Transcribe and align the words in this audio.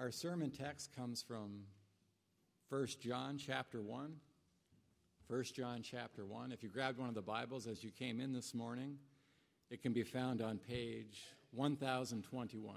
Our 0.00 0.10
sermon 0.10 0.50
text 0.50 0.96
comes 0.96 1.20
from 1.20 1.64
1 2.70 2.86
John 3.02 3.36
chapter 3.36 3.82
1. 3.82 4.14
1 5.26 5.44
John 5.54 5.82
chapter 5.82 6.24
1. 6.24 6.52
If 6.52 6.62
you 6.62 6.70
grabbed 6.70 6.96
one 6.96 7.10
of 7.10 7.14
the 7.14 7.20
Bibles 7.20 7.66
as 7.66 7.84
you 7.84 7.90
came 7.90 8.18
in 8.18 8.32
this 8.32 8.54
morning, 8.54 8.96
it 9.70 9.82
can 9.82 9.92
be 9.92 10.02
found 10.02 10.40
on 10.40 10.56
page 10.56 11.26
1021. 11.50 12.76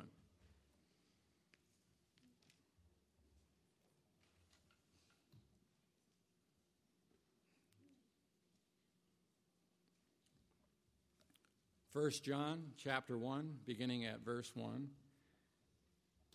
First 11.93 12.25
John 12.25 12.63
chapter 12.75 13.17
1 13.17 13.59
beginning 13.65 14.03
at 14.03 14.19
verse 14.25 14.51
1 14.55 14.89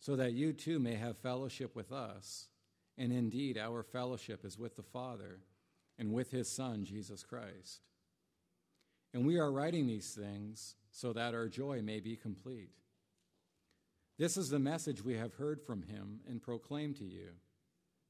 so 0.00 0.16
that 0.16 0.32
you 0.32 0.52
too 0.52 0.78
may 0.78 0.94
have 0.94 1.18
fellowship 1.18 1.76
with 1.76 1.92
us. 1.92 2.48
And 2.98 3.12
indeed, 3.12 3.56
our 3.56 3.82
fellowship 3.82 4.44
is 4.44 4.58
with 4.58 4.76
the 4.76 4.82
Father 4.82 5.40
and 5.98 6.12
with 6.12 6.30
his 6.30 6.50
Son, 6.50 6.84
Jesus 6.84 7.22
Christ. 7.22 7.80
And 9.12 9.26
we 9.26 9.38
are 9.38 9.52
writing 9.52 9.86
these 9.86 10.14
things 10.14 10.74
so 10.90 11.12
that 11.12 11.34
our 11.34 11.48
joy 11.48 11.82
may 11.82 12.00
be 12.00 12.16
complete. 12.16 12.70
This 14.18 14.36
is 14.36 14.50
the 14.50 14.58
message 14.58 15.04
we 15.04 15.16
have 15.16 15.34
heard 15.34 15.62
from 15.62 15.82
him 15.82 16.20
and 16.28 16.42
proclaimed 16.42 16.96
to 16.96 17.04
you 17.04 17.30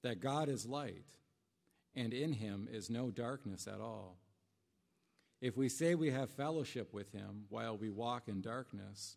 that 0.03 0.21
God 0.21 0.49
is 0.49 0.67
light, 0.67 1.05
and 1.95 2.13
in 2.13 2.33
him 2.33 2.69
is 2.73 2.89
no 2.91 3.11
darkness 3.11 3.69
at 3.69 3.81
all. 3.81 4.17
If 5.41 5.57
we 5.57 5.69
say 5.69 5.95
we 5.95 6.11
have 6.11 6.31
fellowship 6.31 6.93
with 6.93 7.13
him 7.13 7.45
while 7.49 7.77
we 7.77 7.91
walk 7.91 8.29
in 8.29 8.41
darkness, 8.41 9.17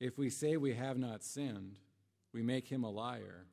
If 0.00 0.16
we 0.16 0.30
say 0.30 0.56
we 0.56 0.74
have 0.74 0.96
not 0.96 1.24
sinned, 1.24 1.78
we 2.32 2.42
make 2.42 2.68
him 2.68 2.84
a 2.84 2.90
liar, 2.90 3.46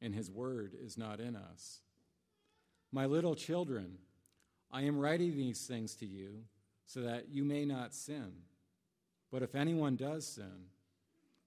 and 0.00 0.14
his 0.14 0.30
word 0.30 0.72
is 0.80 0.98
not 0.98 1.20
in 1.20 1.36
us. 1.36 1.80
My 2.90 3.06
little 3.06 3.34
children, 3.34 3.98
I 4.70 4.82
am 4.82 4.98
writing 4.98 5.36
these 5.36 5.66
things 5.66 5.94
to 5.96 6.06
you 6.06 6.44
so 6.86 7.02
that 7.02 7.28
you 7.30 7.44
may 7.44 7.64
not 7.64 7.94
sin. 7.94 8.32
But 9.30 9.42
if 9.42 9.54
anyone 9.54 9.96
does 9.96 10.26
sin, 10.26 10.66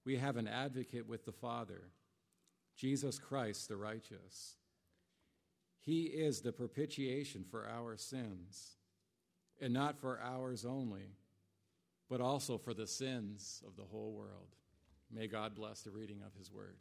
we 0.04 0.16
have 0.16 0.36
an 0.36 0.48
advocate 0.48 1.06
with 1.06 1.24
the 1.24 1.32
Father, 1.32 1.82
Jesus 2.76 3.18
Christ 3.18 3.68
the 3.68 3.76
righteous. 3.76 4.56
He 5.80 6.04
is 6.04 6.40
the 6.40 6.52
propitiation 6.52 7.44
for 7.48 7.68
our 7.68 7.96
sins, 7.96 8.76
and 9.60 9.72
not 9.72 9.98
for 9.98 10.18
ours 10.20 10.64
only 10.64 11.10
but 12.08 12.20
also 12.20 12.58
for 12.58 12.74
the 12.74 12.86
sins 12.86 13.62
of 13.66 13.76
the 13.76 13.84
whole 13.84 14.12
world. 14.12 14.54
May 15.12 15.26
God 15.26 15.54
bless 15.54 15.82
the 15.82 15.90
reading 15.90 16.22
of 16.24 16.34
his 16.38 16.52
word. 16.52 16.76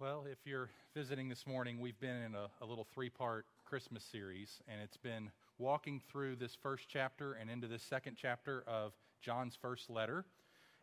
Well, 0.00 0.26
if 0.30 0.38
you're 0.44 0.70
visiting 0.94 1.28
this 1.28 1.46
morning, 1.46 1.80
we've 1.80 1.98
been 1.98 2.16
in 2.16 2.34
a, 2.34 2.48
a 2.60 2.66
little 2.66 2.86
three 2.92 3.08
part 3.08 3.46
Christmas 3.64 4.04
series, 4.04 4.60
and 4.68 4.80
it's 4.82 4.96
been 4.96 5.30
walking 5.56 6.00
through 6.10 6.36
this 6.36 6.54
first 6.54 6.88
chapter 6.88 7.32
and 7.34 7.48
into 7.48 7.68
this 7.68 7.82
second 7.82 8.16
chapter 8.20 8.64
of 8.66 8.92
John's 9.22 9.56
first 9.56 9.88
letter. 9.88 10.24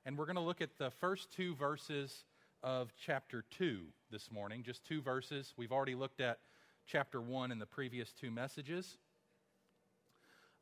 And 0.06 0.18
we're 0.18 0.26
going 0.26 0.38
to 0.38 0.42
look 0.42 0.62
at 0.62 0.78
the 0.78 0.90
first 0.90 1.32
two 1.32 1.54
verses 1.56 2.24
of 2.64 2.92
chapter 3.00 3.44
2 3.52 3.82
this 4.10 4.32
morning, 4.32 4.64
just 4.64 4.84
two 4.86 5.02
verses. 5.02 5.54
We've 5.58 5.72
already 5.72 5.96
looked 5.96 6.22
at 6.22 6.40
chapter 6.86 7.22
1 7.22 7.52
in 7.52 7.60
the 7.60 7.66
previous 7.66 8.12
two 8.12 8.32
messages. 8.32 8.98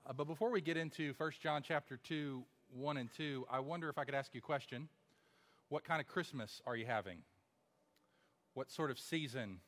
Uh, 0.08 0.14
but 0.14 0.26
before 0.26 0.50
we 0.52 0.62
get 0.62 0.78
into 0.78 1.14
1 1.18 1.32
John 1.42 1.62
chapter 1.62 1.98
2, 1.98 2.44
1 2.74 2.98
and 2.98 3.10
2, 3.16 3.46
I 3.50 3.60
wonder 3.60 3.90
if 3.90 3.98
I 3.98 4.04
could 4.04 4.16
ask 4.16 4.34
you 4.34 4.40
a 4.40 4.42
question. 4.42 4.90
What 5.70 5.84
kind 5.84 6.02
of 6.02 6.08
Christmas 6.08 6.62
are 6.66 6.76
you 6.76 6.86
having? 6.86 7.20
What 8.54 8.72
sort 8.72 8.92
of 8.92 9.00
season 9.00 9.60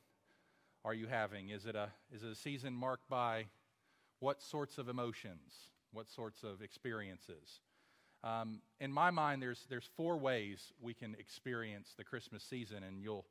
are 0.84 0.94
you 0.94 1.08
having? 1.08 1.50
Is 1.50 1.66
it 1.66 1.76
a, 1.76 1.90
is 2.14 2.24
it 2.24 2.30
a 2.30 2.36
season 2.36 2.74
marked 2.74 3.08
by 3.10 3.46
what 4.20 4.42
sorts 4.42 4.78
of 4.78 4.90
emotions? 4.90 5.70
What 5.94 6.10
sorts 6.10 6.44
of 6.44 6.62
experiences? 6.62 7.62
Um, 8.24 8.62
in 8.80 8.92
my 8.92 9.10
mind, 9.10 9.42
there's, 9.42 9.66
there's 9.70 9.90
four 9.98 10.18
ways 10.18 10.74
we 10.80 10.94
can 10.94 11.16
experience 11.20 11.94
the 11.98 12.04
Christmas 12.04 12.44
season, 12.44 12.84
and 12.84 13.02
you'll 13.02 13.26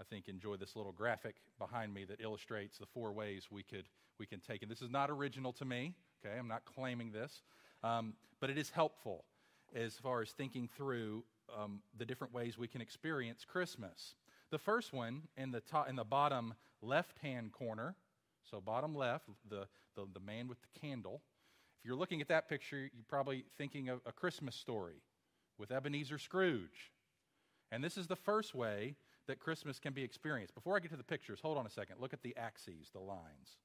I 0.00 0.04
think, 0.04 0.28
enjoy 0.28 0.56
this 0.56 0.76
little 0.76 0.92
graphic 0.92 1.36
behind 1.58 1.92
me 1.94 2.04
that 2.04 2.20
illustrates 2.20 2.78
the 2.78 2.86
four 2.86 3.12
ways 3.12 3.48
we, 3.50 3.62
could, 3.62 3.84
we 4.18 4.26
can 4.26 4.40
take 4.40 4.62
it. 4.62 4.68
This 4.68 4.82
is 4.82 4.90
not 4.90 5.10
original 5.10 5.52
to 5.54 5.64
me, 5.64 5.94
okay? 6.24 6.38
I'm 6.38 6.48
not 6.48 6.64
claiming 6.64 7.12
this, 7.12 7.42
um, 7.82 8.14
but 8.40 8.50
it 8.50 8.58
is 8.58 8.70
helpful 8.70 9.24
as 9.74 9.94
far 9.94 10.22
as 10.22 10.30
thinking 10.30 10.68
through 10.76 11.24
um, 11.56 11.80
the 11.96 12.04
different 12.04 12.34
ways 12.34 12.58
we 12.58 12.68
can 12.68 12.80
experience 12.80 13.44
Christmas. 13.44 14.14
The 14.50 14.58
first 14.58 14.92
one 14.92 15.22
in 15.36 15.50
the, 15.50 15.60
top, 15.60 15.88
in 15.88 15.96
the 15.96 16.04
bottom 16.04 16.54
left 16.82 17.18
hand 17.18 17.52
corner, 17.52 17.94
so 18.50 18.60
bottom 18.60 18.94
left, 18.94 19.28
the, 19.48 19.66
the, 19.96 20.06
the 20.12 20.20
man 20.20 20.46
with 20.46 20.58
the 20.60 20.80
candle. 20.80 21.22
If 21.80 21.86
you're 21.86 21.96
looking 21.96 22.20
at 22.20 22.28
that 22.28 22.48
picture, 22.48 22.78
you're 22.78 23.04
probably 23.08 23.44
thinking 23.56 23.88
of 23.88 24.00
a 24.06 24.12
Christmas 24.12 24.54
story 24.54 25.02
with 25.58 25.72
Ebenezer 25.72 26.18
Scrooge. 26.18 26.92
And 27.72 27.82
this 27.82 27.96
is 27.96 28.06
the 28.06 28.16
first 28.16 28.54
way 28.54 28.94
that 29.26 29.40
Christmas 29.40 29.78
can 29.78 29.92
be 29.92 30.02
experienced. 30.02 30.54
Before 30.54 30.76
I 30.76 30.80
get 30.80 30.90
to 30.90 30.96
the 30.96 31.04
pictures, 31.04 31.40
hold 31.40 31.58
on 31.58 31.66
a 31.66 31.70
second. 31.70 31.96
Look 32.00 32.12
at 32.12 32.22
the 32.22 32.36
axes, 32.36 32.90
the 32.92 33.00
lines. 33.00 33.58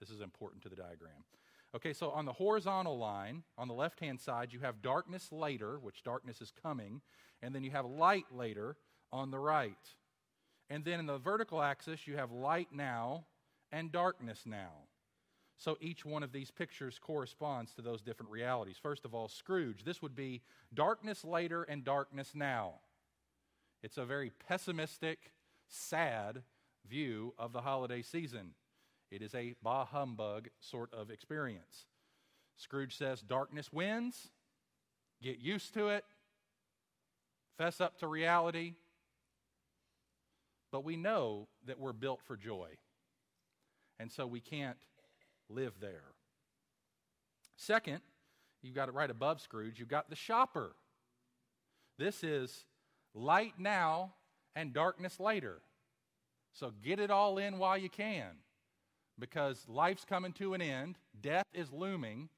This 0.00 0.10
is 0.10 0.20
important 0.20 0.62
to 0.62 0.68
the 0.68 0.76
diagram. 0.76 1.24
Okay, 1.74 1.92
so 1.92 2.10
on 2.10 2.26
the 2.26 2.32
horizontal 2.32 2.98
line, 2.98 3.44
on 3.56 3.68
the 3.68 3.74
left 3.74 4.00
hand 4.00 4.20
side, 4.20 4.52
you 4.52 4.60
have 4.60 4.82
darkness 4.82 5.32
later, 5.32 5.78
which 5.78 6.02
darkness 6.02 6.40
is 6.40 6.52
coming, 6.62 7.00
and 7.40 7.54
then 7.54 7.64
you 7.64 7.70
have 7.70 7.86
light 7.86 8.26
later 8.30 8.76
on 9.10 9.30
the 9.30 9.38
right. 9.38 9.76
And 10.68 10.84
then 10.84 11.00
in 11.00 11.06
the 11.06 11.18
vertical 11.18 11.62
axis, 11.62 12.06
you 12.06 12.16
have 12.16 12.30
light 12.30 12.68
now 12.72 13.24
and 13.70 13.90
darkness 13.90 14.42
now. 14.44 14.72
So 15.56 15.78
each 15.80 16.04
one 16.04 16.22
of 16.22 16.32
these 16.32 16.50
pictures 16.50 16.98
corresponds 16.98 17.72
to 17.74 17.82
those 17.82 18.02
different 18.02 18.32
realities. 18.32 18.76
First 18.82 19.04
of 19.04 19.14
all, 19.14 19.28
Scrooge, 19.28 19.84
this 19.84 20.02
would 20.02 20.16
be 20.16 20.42
darkness 20.74 21.24
later 21.24 21.62
and 21.62 21.84
darkness 21.84 22.32
now. 22.34 22.80
It's 23.82 23.98
a 23.98 24.04
very 24.04 24.30
pessimistic, 24.48 25.32
sad 25.68 26.42
view 26.88 27.34
of 27.38 27.52
the 27.52 27.62
holiday 27.62 28.02
season. 28.02 28.54
It 29.10 29.22
is 29.22 29.34
a 29.34 29.54
bah 29.62 29.84
humbug 29.84 30.48
sort 30.60 30.92
of 30.94 31.10
experience. 31.10 31.86
Scrooge 32.56 32.96
says, 32.96 33.20
Darkness 33.20 33.72
wins, 33.72 34.30
get 35.20 35.38
used 35.38 35.74
to 35.74 35.88
it, 35.88 36.04
fess 37.58 37.80
up 37.80 37.98
to 37.98 38.06
reality. 38.06 38.74
But 40.70 40.84
we 40.84 40.96
know 40.96 41.48
that 41.66 41.78
we're 41.78 41.92
built 41.92 42.20
for 42.24 42.36
joy, 42.36 42.68
and 43.98 44.10
so 44.10 44.26
we 44.26 44.40
can't 44.40 44.78
live 45.50 45.74
there. 45.80 46.04
Second, 47.56 48.00
you've 48.62 48.74
got 48.74 48.88
it 48.88 48.94
right 48.94 49.10
above 49.10 49.40
Scrooge, 49.40 49.78
you've 49.78 49.88
got 49.88 50.08
the 50.08 50.16
shopper. 50.16 50.74
This 51.98 52.24
is 52.24 52.64
light 53.14 53.54
now 53.58 54.14
and 54.54 54.72
darkness 54.72 55.18
later. 55.20 55.60
So 56.52 56.72
get 56.82 57.00
it 57.00 57.10
all 57.10 57.38
in 57.38 57.58
while 57.58 57.78
you 57.78 57.88
can 57.88 58.36
because 59.18 59.64
life's 59.68 60.04
coming 60.04 60.32
to 60.34 60.54
an 60.54 60.60
end, 60.60 60.98
death 61.20 61.46
is 61.54 61.72
looming. 61.72 62.28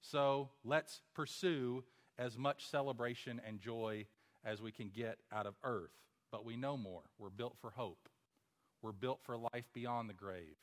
So 0.00 0.50
let's 0.64 1.00
pursue 1.14 1.84
as 2.18 2.36
much 2.36 2.66
celebration 2.66 3.40
and 3.46 3.60
joy 3.60 4.06
as 4.44 4.60
we 4.60 4.70
can 4.70 4.90
get 4.90 5.18
out 5.32 5.46
of 5.46 5.54
earth. 5.64 5.92
But 6.30 6.44
we 6.44 6.56
know 6.56 6.76
more. 6.76 7.02
We're 7.18 7.30
built 7.30 7.56
for 7.60 7.70
hope, 7.70 8.08
we're 8.82 8.92
built 8.92 9.20
for 9.22 9.36
life 9.36 9.64
beyond 9.72 10.10
the 10.10 10.14
grave. 10.14 10.56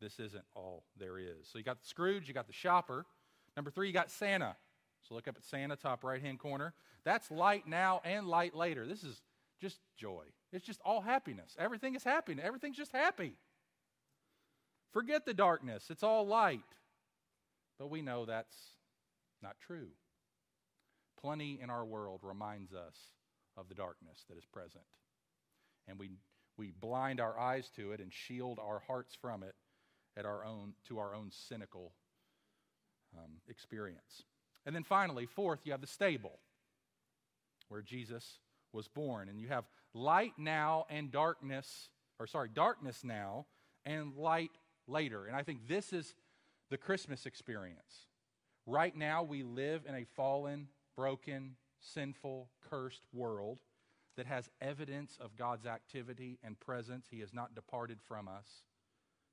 This 0.00 0.18
isn't 0.18 0.44
all 0.56 0.82
there 0.98 1.16
is. 1.16 1.46
So 1.50 1.58
you 1.58 1.64
got 1.64 1.78
Scrooge, 1.82 2.26
you 2.26 2.34
got 2.34 2.48
the 2.48 2.52
shopper. 2.52 3.06
Number 3.56 3.70
three, 3.70 3.86
you 3.86 3.92
got 3.92 4.10
Santa. 4.10 4.56
So 5.08 5.14
look 5.14 5.28
up 5.28 5.36
at 5.36 5.44
Santa, 5.44 5.76
top 5.76 6.04
right 6.04 6.20
hand 6.20 6.38
corner. 6.38 6.74
That's 7.04 7.30
light 7.30 7.66
now 7.66 8.00
and 8.04 8.26
light 8.28 8.54
later. 8.54 8.86
This 8.86 9.02
is 9.02 9.20
just 9.60 9.80
joy. 9.96 10.24
It's 10.52 10.66
just 10.66 10.80
all 10.84 11.00
happiness. 11.00 11.56
Everything 11.58 11.94
is 11.94 12.04
happy. 12.04 12.36
Everything's 12.42 12.76
just 12.76 12.92
happy. 12.92 13.34
Forget 14.92 15.24
the 15.24 15.34
darkness. 15.34 15.86
It's 15.90 16.02
all 16.02 16.26
light. 16.26 16.60
But 17.78 17.90
we 17.90 18.02
know 18.02 18.26
that's 18.26 18.56
not 19.42 19.56
true. 19.66 19.88
Plenty 21.20 21.60
in 21.60 21.70
our 21.70 21.84
world 21.84 22.20
reminds 22.22 22.72
us 22.72 22.96
of 23.56 23.68
the 23.68 23.74
darkness 23.74 24.24
that 24.28 24.38
is 24.38 24.44
present. 24.44 24.84
And 25.88 25.98
we, 25.98 26.10
we 26.56 26.72
blind 26.80 27.20
our 27.20 27.38
eyes 27.38 27.70
to 27.76 27.92
it 27.92 28.00
and 28.00 28.12
shield 28.12 28.58
our 28.60 28.82
hearts 28.86 29.16
from 29.20 29.42
it 29.42 29.54
at 30.16 30.26
our 30.26 30.44
own, 30.44 30.74
to 30.88 30.98
our 30.98 31.14
own 31.14 31.30
cynical 31.30 31.92
um, 33.16 33.32
experience. 33.48 34.24
And 34.64 34.74
then 34.74 34.84
finally, 34.84 35.26
fourth, 35.26 35.60
you 35.64 35.72
have 35.72 35.80
the 35.80 35.86
stable, 35.86 36.38
where 37.68 37.82
Jesus 37.82 38.38
was 38.72 38.88
born. 38.88 39.28
And 39.28 39.40
you 39.40 39.48
have 39.48 39.64
light 39.94 40.32
now 40.38 40.86
and 40.88 41.10
darkness, 41.10 41.88
or 42.18 42.26
sorry, 42.26 42.48
darkness 42.52 43.02
now 43.04 43.46
and 43.84 44.14
light 44.14 44.52
later. 44.86 45.26
And 45.26 45.36
I 45.36 45.42
think 45.42 45.68
this 45.68 45.92
is 45.92 46.14
the 46.70 46.78
Christmas 46.78 47.26
experience. 47.26 48.06
Right 48.66 48.96
now, 48.96 49.22
we 49.22 49.42
live 49.42 49.82
in 49.88 49.94
a 49.94 50.06
fallen, 50.16 50.68
broken, 50.96 51.56
sinful, 51.80 52.48
cursed 52.70 53.02
world 53.12 53.58
that 54.16 54.26
has 54.26 54.50
evidence 54.60 55.18
of 55.20 55.36
God's 55.36 55.66
activity 55.66 56.38
and 56.44 56.58
presence. 56.60 57.06
He 57.10 57.20
has 57.20 57.32
not 57.32 57.54
departed 57.54 57.98
from 58.00 58.28
us. 58.28 58.46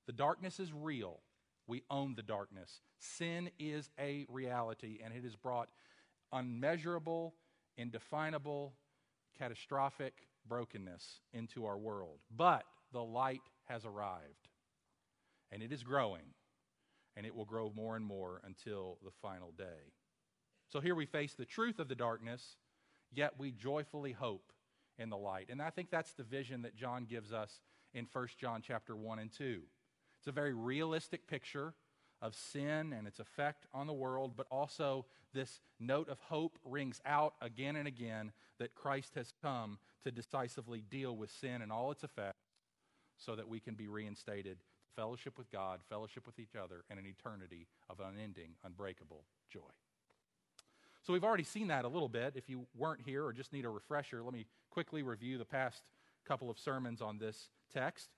The 0.07 0.13
darkness 0.13 0.59
is 0.59 0.73
real. 0.73 1.19
We 1.69 1.83
own 1.91 2.15
the 2.15 2.23
darkness. 2.23 2.81
Sin 2.97 3.51
is 3.59 3.91
a 3.99 4.25
reality, 4.27 4.99
and 5.03 5.13
it 5.13 5.23
has 5.23 5.35
brought 5.35 5.69
unmeasurable, 6.33 7.35
indefinable, 7.77 8.73
catastrophic 9.37 10.13
brokenness 10.47 11.21
into 11.31 11.67
our 11.67 11.77
world. 11.77 12.17
But 12.35 12.63
the 12.91 13.03
light 13.03 13.43
has 13.67 13.85
arrived, 13.85 14.49
and 15.51 15.61
it 15.61 15.71
is 15.71 15.83
growing, 15.83 16.33
and 17.15 17.27
it 17.27 17.35
will 17.35 17.45
grow 17.45 17.71
more 17.75 17.95
and 17.95 18.03
more 18.03 18.41
until 18.43 18.97
the 19.03 19.11
final 19.21 19.51
day. 19.55 19.93
So 20.73 20.79
here 20.79 20.95
we 20.95 21.05
face 21.05 21.35
the 21.35 21.45
truth 21.45 21.77
of 21.77 21.87
the 21.87 21.93
darkness, 21.93 22.57
yet 23.11 23.33
we 23.37 23.51
joyfully 23.51 24.13
hope 24.13 24.51
in 24.97 25.11
the 25.11 25.17
light. 25.17 25.49
And 25.51 25.61
I 25.61 25.69
think 25.69 25.91
that's 25.91 26.13
the 26.13 26.23
vision 26.23 26.63
that 26.63 26.75
John 26.75 27.05
gives 27.05 27.31
us 27.31 27.61
in 27.93 28.07
1 28.11 28.27
John 28.39 28.63
chapter 28.65 28.95
1 28.95 29.19
and 29.19 29.31
2. 29.31 29.61
It's 30.19 30.27
a 30.27 30.31
very 30.31 30.53
realistic 30.53 31.27
picture 31.27 31.73
of 32.21 32.35
sin 32.35 32.93
and 32.93 33.07
its 33.07 33.19
effect 33.19 33.65
on 33.73 33.87
the 33.87 33.93
world, 33.93 34.33
but 34.35 34.47
also 34.51 35.05
this 35.33 35.61
note 35.79 36.09
of 36.09 36.19
hope 36.19 36.57
rings 36.65 37.01
out 37.05 37.35
again 37.41 37.75
and 37.75 37.87
again 37.87 38.31
that 38.59 38.75
Christ 38.75 39.15
has 39.15 39.33
come 39.41 39.77
to 40.03 40.11
decisively 40.11 40.83
deal 40.89 41.15
with 41.15 41.31
sin 41.31 41.61
and 41.61 41.71
all 41.71 41.91
its 41.91 42.03
effects 42.03 42.47
so 43.17 43.35
that 43.35 43.47
we 43.47 43.59
can 43.59 43.75
be 43.75 43.87
reinstated 43.87 44.57
to 44.59 44.95
fellowship 44.95 45.37
with 45.37 45.49
God, 45.51 45.79
fellowship 45.89 46.25
with 46.25 46.39
each 46.39 46.55
other, 46.61 46.83
and 46.89 46.99
an 46.99 47.05
eternity 47.05 47.67
of 47.89 47.99
unending, 47.99 48.51
unbreakable 48.65 49.23
joy. 49.51 49.61
So 51.03 51.13
we've 51.13 51.23
already 51.23 51.43
seen 51.43 51.67
that 51.67 51.85
a 51.85 51.87
little 51.87 52.09
bit. 52.09 52.33
If 52.35 52.49
you 52.49 52.67
weren't 52.75 53.01
here 53.05 53.25
or 53.25 53.31
just 53.31 53.53
need 53.53 53.65
a 53.65 53.69
refresher, 53.69 54.21
let 54.21 54.33
me 54.33 54.45
quickly 54.69 55.01
review 55.01 55.37
the 55.37 55.45
past 55.45 55.83
couple 56.25 56.49
of 56.49 56.59
sermons 56.59 57.01
on 57.01 57.17
this 57.17 57.49
text. 57.73 58.09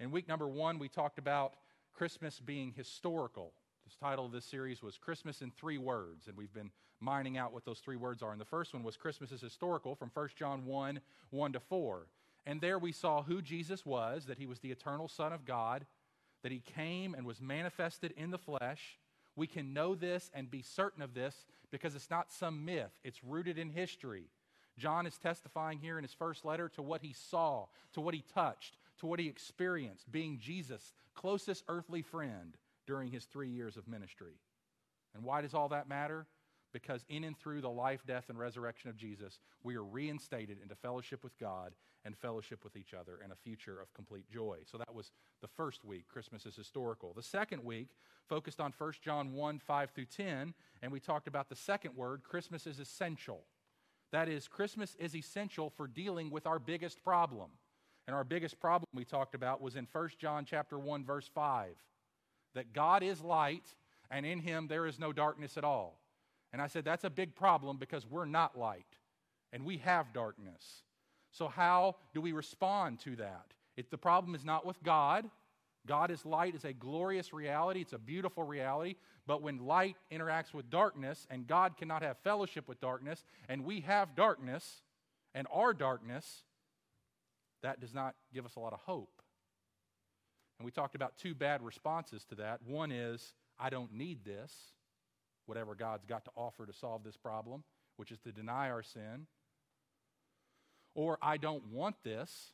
In 0.00 0.10
week 0.10 0.28
number 0.28 0.48
one, 0.48 0.78
we 0.78 0.88
talked 0.88 1.18
about 1.18 1.54
Christmas 1.92 2.40
being 2.40 2.72
historical. 2.76 3.52
The 3.84 4.04
title 4.04 4.26
of 4.26 4.32
this 4.32 4.44
series 4.44 4.82
was 4.82 4.96
Christmas 4.96 5.42
in 5.42 5.50
Three 5.50 5.78
Words, 5.78 6.28
and 6.28 6.36
we've 6.36 6.52
been 6.52 6.70
mining 7.00 7.36
out 7.36 7.52
what 7.52 7.64
those 7.64 7.80
three 7.80 7.96
words 7.96 8.22
are. 8.22 8.32
And 8.32 8.40
the 8.40 8.44
first 8.44 8.72
one 8.72 8.82
was 8.82 8.96
Christmas 8.96 9.32
is 9.32 9.40
historical 9.40 9.94
from 9.94 10.10
1 10.14 10.28
John 10.36 10.64
1 10.64 11.00
1 11.30 11.52
to 11.52 11.60
4. 11.60 12.06
And 12.46 12.60
there 12.60 12.78
we 12.78 12.92
saw 12.92 13.22
who 13.22 13.42
Jesus 13.42 13.86
was, 13.86 14.26
that 14.26 14.38
he 14.38 14.46
was 14.46 14.60
the 14.60 14.70
eternal 14.70 15.08
Son 15.08 15.32
of 15.32 15.44
God, 15.44 15.86
that 16.42 16.52
he 16.52 16.60
came 16.60 17.14
and 17.14 17.26
was 17.26 17.40
manifested 17.40 18.12
in 18.16 18.30
the 18.30 18.38
flesh. 18.38 18.98
We 19.36 19.46
can 19.46 19.72
know 19.72 19.94
this 19.94 20.30
and 20.34 20.50
be 20.50 20.62
certain 20.62 21.02
of 21.02 21.14
this 21.14 21.46
because 21.70 21.94
it's 21.94 22.10
not 22.10 22.32
some 22.32 22.64
myth, 22.64 22.92
it's 23.04 23.22
rooted 23.24 23.58
in 23.58 23.70
history. 23.70 24.24
John 24.78 25.06
is 25.06 25.18
testifying 25.18 25.78
here 25.78 25.98
in 25.98 26.04
his 26.04 26.14
first 26.14 26.44
letter 26.44 26.68
to 26.70 26.82
what 26.82 27.02
he 27.02 27.12
saw, 27.12 27.66
to 27.92 28.00
what 28.00 28.14
he 28.14 28.24
touched, 28.34 28.76
to 28.98 29.06
what 29.06 29.20
he 29.20 29.28
experienced 29.28 30.10
being 30.10 30.38
Jesus' 30.38 30.92
closest 31.14 31.64
earthly 31.68 32.02
friend 32.02 32.56
during 32.86 33.10
his 33.10 33.24
three 33.24 33.48
years 33.48 33.76
of 33.76 33.88
ministry. 33.88 34.34
And 35.14 35.24
why 35.24 35.42
does 35.42 35.54
all 35.54 35.68
that 35.68 35.88
matter? 35.88 36.26
Because 36.72 37.04
in 37.08 37.24
and 37.24 37.38
through 37.38 37.60
the 37.60 37.70
life, 37.70 38.00
death, 38.06 38.30
and 38.30 38.38
resurrection 38.38 38.88
of 38.88 38.96
Jesus, 38.96 39.38
we 39.62 39.76
are 39.76 39.84
reinstated 39.84 40.58
into 40.62 40.74
fellowship 40.74 41.22
with 41.22 41.38
God 41.38 41.72
and 42.04 42.16
fellowship 42.16 42.64
with 42.64 42.76
each 42.76 42.94
other 42.94 43.20
and 43.22 43.32
a 43.32 43.36
future 43.36 43.78
of 43.80 43.92
complete 43.94 44.28
joy. 44.30 44.58
So 44.70 44.78
that 44.78 44.94
was 44.94 45.12
the 45.40 45.48
first 45.48 45.84
week. 45.84 46.08
Christmas 46.08 46.46
is 46.46 46.56
historical. 46.56 47.12
The 47.14 47.22
second 47.22 47.62
week 47.62 47.88
focused 48.28 48.60
on 48.60 48.72
1 48.76 48.92
John 49.02 49.34
1 49.34 49.58
5 49.58 49.90
through 49.90 50.06
10, 50.06 50.54
and 50.82 50.92
we 50.92 50.98
talked 50.98 51.28
about 51.28 51.48
the 51.48 51.56
second 51.56 51.94
word 51.94 52.22
Christmas 52.24 52.66
is 52.66 52.80
essential. 52.80 53.44
That 54.10 54.28
is, 54.28 54.48
Christmas 54.48 54.94
is 54.98 55.14
essential 55.14 55.70
for 55.70 55.86
dealing 55.86 56.30
with 56.30 56.46
our 56.46 56.58
biggest 56.58 57.02
problem. 57.02 57.50
And 58.06 58.16
our 58.16 58.24
biggest 58.24 58.60
problem 58.60 58.88
we 58.94 59.04
talked 59.04 59.34
about 59.34 59.60
was 59.60 59.76
in 59.76 59.86
1 59.90 60.10
John 60.18 60.44
chapter 60.44 60.78
1 60.78 61.04
verse 61.04 61.30
5 61.34 61.76
that 62.54 62.72
God 62.72 63.02
is 63.02 63.20
light 63.22 63.64
and 64.10 64.26
in 64.26 64.40
him 64.40 64.66
there 64.68 64.86
is 64.86 64.98
no 64.98 65.12
darkness 65.12 65.56
at 65.56 65.64
all. 65.64 65.98
And 66.52 66.60
I 66.60 66.66
said 66.66 66.84
that's 66.84 67.04
a 67.04 67.10
big 67.10 67.34
problem 67.34 67.78
because 67.78 68.06
we're 68.06 68.26
not 68.26 68.58
light 68.58 68.86
and 69.52 69.64
we 69.64 69.78
have 69.78 70.12
darkness. 70.12 70.82
So 71.30 71.48
how 71.48 71.96
do 72.12 72.20
we 72.20 72.32
respond 72.32 73.00
to 73.00 73.16
that? 73.16 73.46
If 73.76 73.88
the 73.88 73.98
problem 73.98 74.34
is 74.34 74.44
not 74.44 74.66
with 74.66 74.82
God, 74.82 75.30
God 75.86 76.10
is 76.10 76.24
light 76.26 76.54
is 76.54 76.64
a 76.64 76.72
glorious 76.72 77.32
reality, 77.32 77.80
it's 77.80 77.92
a 77.92 77.98
beautiful 77.98 78.44
reality, 78.44 78.96
but 79.26 79.42
when 79.42 79.64
light 79.66 79.96
interacts 80.12 80.52
with 80.52 80.70
darkness 80.70 81.26
and 81.30 81.46
God 81.46 81.76
cannot 81.76 82.02
have 82.02 82.18
fellowship 82.18 82.68
with 82.68 82.80
darkness 82.80 83.24
and 83.48 83.64
we 83.64 83.80
have 83.80 84.14
darkness 84.14 84.82
and 85.34 85.46
our 85.52 85.72
darkness, 85.72 86.44
that 87.62 87.80
does 87.80 87.94
not 87.94 88.14
give 88.34 88.44
us 88.44 88.56
a 88.56 88.60
lot 88.60 88.72
of 88.72 88.80
hope. 88.80 89.22
And 90.58 90.64
we 90.64 90.70
talked 90.70 90.94
about 90.94 91.16
two 91.16 91.34
bad 91.34 91.62
responses 91.62 92.24
to 92.26 92.36
that. 92.36 92.60
One 92.66 92.92
is, 92.92 93.34
I 93.58 93.70
don't 93.70 93.92
need 93.92 94.24
this, 94.24 94.52
whatever 95.46 95.74
God's 95.74 96.04
got 96.04 96.24
to 96.26 96.30
offer 96.36 96.66
to 96.66 96.72
solve 96.72 97.02
this 97.04 97.16
problem, 97.16 97.64
which 97.96 98.12
is 98.12 98.20
to 98.20 98.32
deny 98.32 98.70
our 98.70 98.82
sin. 98.82 99.26
Or, 100.94 101.18
I 101.22 101.36
don't 101.36 101.66
want 101.68 101.96
this. 102.04 102.52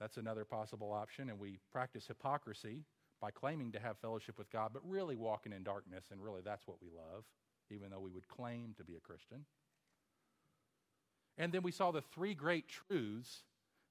That's 0.00 0.16
another 0.16 0.44
possible 0.44 0.92
option. 0.92 1.28
And 1.28 1.38
we 1.38 1.58
practice 1.72 2.06
hypocrisy 2.06 2.84
by 3.20 3.30
claiming 3.30 3.72
to 3.72 3.80
have 3.80 3.98
fellowship 3.98 4.38
with 4.38 4.50
God, 4.50 4.70
but 4.72 4.82
really 4.88 5.16
walking 5.16 5.52
in 5.52 5.62
darkness. 5.62 6.04
And 6.10 6.22
really, 6.22 6.42
that's 6.44 6.66
what 6.66 6.76
we 6.80 6.88
love, 6.88 7.24
even 7.70 7.90
though 7.90 8.00
we 8.00 8.10
would 8.10 8.28
claim 8.28 8.74
to 8.78 8.84
be 8.84 8.96
a 8.96 9.00
Christian. 9.00 9.44
And 11.36 11.52
then 11.52 11.62
we 11.62 11.72
saw 11.72 11.90
the 11.90 12.02
three 12.02 12.34
great 12.34 12.68
truths 12.68 13.42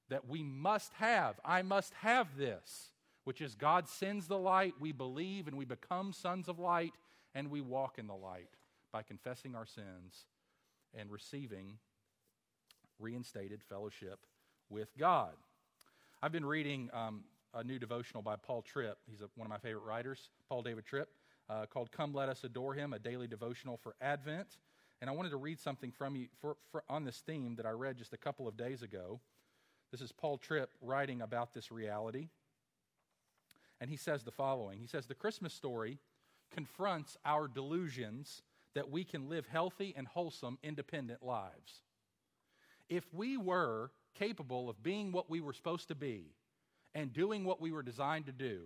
that 0.09 0.27
we 0.27 0.43
must 0.43 0.93
have. 0.93 1.39
I 1.43 1.61
must 1.61 1.93
have 1.95 2.37
this, 2.37 2.91
which 3.23 3.41
is 3.41 3.55
God 3.55 3.87
sends 3.87 4.27
the 4.27 4.37
light, 4.37 4.73
we 4.79 4.91
believe, 4.91 5.47
and 5.47 5.57
we 5.57 5.65
become 5.65 6.13
sons 6.13 6.47
of 6.47 6.59
light, 6.59 6.93
and 7.33 7.49
we 7.49 7.61
walk 7.61 7.97
in 7.97 8.07
the 8.07 8.15
light 8.15 8.49
by 8.91 9.01
confessing 9.01 9.55
our 9.55 9.65
sins 9.65 10.25
and 10.93 11.11
receiving 11.11 11.77
reinstated 12.99 13.61
fellowship 13.63 14.19
with 14.69 14.89
God. 14.97 15.33
I've 16.21 16.31
been 16.31 16.45
reading 16.45 16.89
um, 16.93 17.23
a 17.53 17.63
new 17.63 17.79
devotional 17.79 18.23
by 18.23 18.35
Paul 18.35 18.61
Tripp. 18.61 18.97
He's 19.09 19.21
a, 19.21 19.29
one 19.35 19.45
of 19.45 19.49
my 19.49 19.57
favorite 19.57 19.83
writers, 19.83 20.29
Paul 20.47 20.61
David 20.61 20.85
Tripp, 20.85 21.09
uh, 21.49 21.65
called 21.65 21.91
Come 21.91 22.13
Let 22.13 22.29
Us 22.29 22.43
Adore 22.43 22.73
Him, 22.73 22.93
a 22.93 22.99
daily 22.99 23.27
devotional 23.27 23.77
for 23.77 23.95
Advent. 24.01 24.57
And 25.01 25.09
I 25.09 25.13
wanted 25.13 25.31
to 25.31 25.37
read 25.37 25.59
something 25.59 25.91
from 25.91 26.15
you 26.15 26.27
for, 26.39 26.55
for, 26.71 26.83
on 26.87 27.03
this 27.03 27.17
theme 27.17 27.55
that 27.55 27.65
I 27.65 27.71
read 27.71 27.97
just 27.97 28.13
a 28.13 28.17
couple 28.17 28.47
of 28.47 28.55
days 28.55 28.81
ago. 28.83 29.19
This 29.93 30.01
is 30.01 30.11
Paul 30.11 30.39
Tripp 30.39 30.71
writing 30.81 31.21
about 31.21 31.53
this 31.53 31.71
reality. 31.71 32.29
And 33.79 33.91
he 33.91 33.95
says 33.95 34.23
the 34.23 34.31
following 34.31 34.79
He 34.79 34.87
says, 34.87 35.05
The 35.05 35.13
Christmas 35.13 35.53
story 35.53 35.99
confronts 36.49 37.15
our 37.23 37.47
delusions 37.47 38.41
that 38.73 38.89
we 38.89 39.03
can 39.03 39.29
live 39.29 39.45
healthy 39.45 39.93
and 39.95 40.07
wholesome, 40.07 40.57
independent 40.63 41.21
lives. 41.21 41.83
If 42.89 43.03
we 43.13 43.37
were 43.37 43.91
capable 44.15 44.67
of 44.67 44.81
being 44.81 45.11
what 45.11 45.29
we 45.29 45.41
were 45.41 45.53
supposed 45.53 45.89
to 45.89 45.95
be 45.95 46.33
and 46.95 47.13
doing 47.13 47.45
what 47.45 47.61
we 47.61 47.71
were 47.71 47.83
designed 47.83 48.25
to 48.25 48.31
do, 48.31 48.61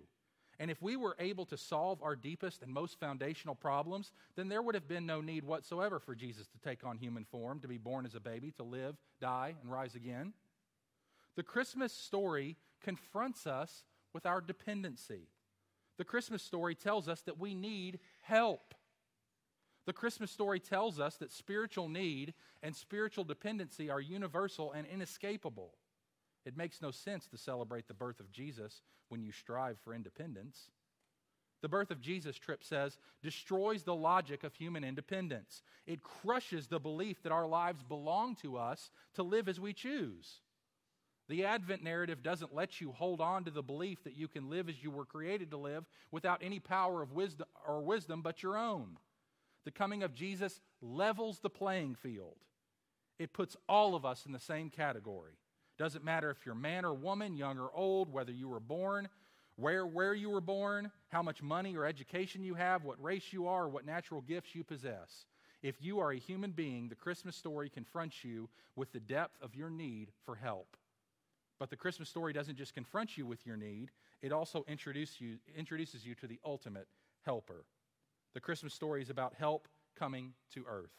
And 0.59 0.71
if 0.71 0.81
we 0.81 0.95
were 0.95 1.15
able 1.19 1.45
to 1.47 1.57
solve 1.57 2.01
our 2.01 2.15
deepest 2.15 2.63
and 2.63 2.73
most 2.73 2.99
foundational 2.99 3.53
problems, 3.53 4.11
then 4.35 4.47
there 4.47 4.61
would 4.61 4.75
have 4.75 4.87
been 4.87 5.05
no 5.05 5.21
need 5.21 5.43
whatsoever 5.43 5.99
for 5.99 6.15
Jesus 6.15 6.47
to 6.47 6.59
take 6.59 6.83
on 6.83 6.97
human 6.97 7.25
form, 7.25 7.59
to 7.59 7.67
be 7.67 7.77
born 7.77 8.05
as 8.05 8.15
a 8.15 8.19
baby, 8.19 8.51
to 8.51 8.63
live, 8.63 8.95
die, 9.21 9.55
and 9.61 9.71
rise 9.71 9.93
again. 9.93 10.33
The 11.37 11.43
Christmas 11.43 11.93
story 11.93 12.57
confronts 12.81 13.47
us 13.47 13.83
with 14.13 14.25
our 14.25 14.41
dependency. 14.41 15.29
The 15.97 16.03
Christmas 16.03 16.41
story 16.41 16.75
tells 16.75 17.07
us 17.07 17.21
that 17.21 17.39
we 17.39 17.53
need 17.53 17.99
help. 18.21 18.73
The 19.85 19.93
Christmas 19.93 20.31
story 20.31 20.59
tells 20.59 20.99
us 20.99 21.15
that 21.17 21.31
spiritual 21.31 21.89
need 21.89 22.33
and 22.61 22.75
spiritual 22.75 23.23
dependency 23.23 23.89
are 23.89 24.01
universal 24.01 24.71
and 24.71 24.85
inescapable. 24.87 25.75
It 26.43 26.57
makes 26.57 26.81
no 26.81 26.89
sense 26.91 27.27
to 27.27 27.37
celebrate 27.37 27.87
the 27.87 27.93
birth 27.93 28.19
of 28.19 28.31
Jesus 28.31 28.81
when 29.09 29.21
you 29.21 29.31
strive 29.31 29.77
for 29.79 29.93
independence. 29.93 30.71
The 31.61 31.69
birth 31.69 31.91
of 31.91 32.01
Jesus, 32.01 32.35
Tripp 32.35 32.63
says, 32.63 32.97
destroys 33.21 33.83
the 33.83 33.95
logic 33.95 34.43
of 34.43 34.55
human 34.55 34.83
independence. 34.83 35.61
It 35.85 36.03
crushes 36.03 36.67
the 36.67 36.79
belief 36.79 37.21
that 37.23 37.31
our 37.31 37.47
lives 37.47 37.83
belong 37.83 38.35
to 38.37 38.57
us 38.57 38.89
to 39.15 39.23
live 39.23 39.47
as 39.47 39.59
we 39.59 39.73
choose. 39.73 40.41
The 41.29 41.43
Advent 41.43 41.83
narrative 41.83 42.23
doesn't 42.23 42.55
let 42.55 42.79
you 42.79 42.91
hold 42.91 43.19
on 43.19 43.43
to 43.43 43.51
the 43.51 43.61
belief 43.61 44.03
that 44.05 44.15
you 44.15 44.27
can 44.27 44.49
live 44.49 44.69
as 44.69 44.81
you 44.81 44.89
were 44.89 45.05
created 45.05 45.51
to 45.51 45.57
live 45.57 45.85
without 46.09 46.41
any 46.41 46.59
power 46.59 47.01
of 47.01 47.11
wisdom 47.11 47.47
or 47.67 47.81
wisdom 47.81 48.21
but 48.21 48.41
your 48.41 48.57
own. 48.57 48.97
The 49.65 49.71
coming 49.71 50.03
of 50.03 50.13
Jesus 50.13 50.61
levels 50.81 51.39
the 51.39 51.49
playing 51.49 51.95
field. 51.95 52.37
It 53.19 53.33
puts 53.33 53.57
all 53.67 53.95
of 53.95 54.05
us 54.05 54.25
in 54.25 54.31
the 54.31 54.39
same 54.39 54.69
category. 54.69 55.33
Doesn't 55.77 56.05
matter 56.05 56.31
if 56.31 56.45
you're 56.45 56.55
man 56.55 56.85
or 56.85 56.93
woman, 56.93 57.35
young 57.35 57.59
or 57.59 57.69
old, 57.73 58.11
whether 58.11 58.31
you 58.31 58.47
were 58.47 58.61
born, 58.61 59.09
where, 59.57 59.85
where 59.85 60.13
you 60.13 60.29
were 60.29 60.41
born, 60.41 60.91
how 61.09 61.21
much 61.21 61.41
money 61.41 61.75
or 61.75 61.85
education 61.85 62.43
you 62.43 62.53
have, 62.53 62.83
what 62.83 63.03
race 63.03 63.33
you 63.33 63.47
are, 63.47 63.67
what 63.67 63.85
natural 63.85 64.21
gifts 64.21 64.55
you 64.55 64.63
possess. 64.63 65.25
If 65.61 65.81
you 65.81 65.99
are 65.99 66.11
a 66.11 66.19
human 66.19 66.51
being, 66.51 66.87
the 66.87 66.95
Christmas 66.95 67.35
story 67.35 67.69
confronts 67.69 68.23
you 68.23 68.49
with 68.75 68.91
the 68.93 68.99
depth 68.99 69.41
of 69.41 69.55
your 69.55 69.69
need 69.69 70.11
for 70.25 70.35
help. 70.35 70.77
But 71.59 71.69
the 71.69 71.75
Christmas 71.75 72.09
story 72.09 72.33
doesn't 72.33 72.57
just 72.57 72.73
confront 72.73 73.17
you 73.17 73.25
with 73.25 73.45
your 73.45 73.57
need, 73.57 73.91
it 74.21 74.31
also 74.31 74.63
introduce 74.67 75.19
you, 75.19 75.37
introduces 75.55 76.05
you 76.05 76.15
to 76.15 76.27
the 76.27 76.39
ultimate 76.45 76.87
helper. 77.25 77.65
The 78.33 78.39
Christmas 78.39 78.73
story 78.73 79.01
is 79.01 79.09
about 79.09 79.33
help 79.33 79.67
coming 79.97 80.33
to 80.53 80.63
earth. 80.67 80.93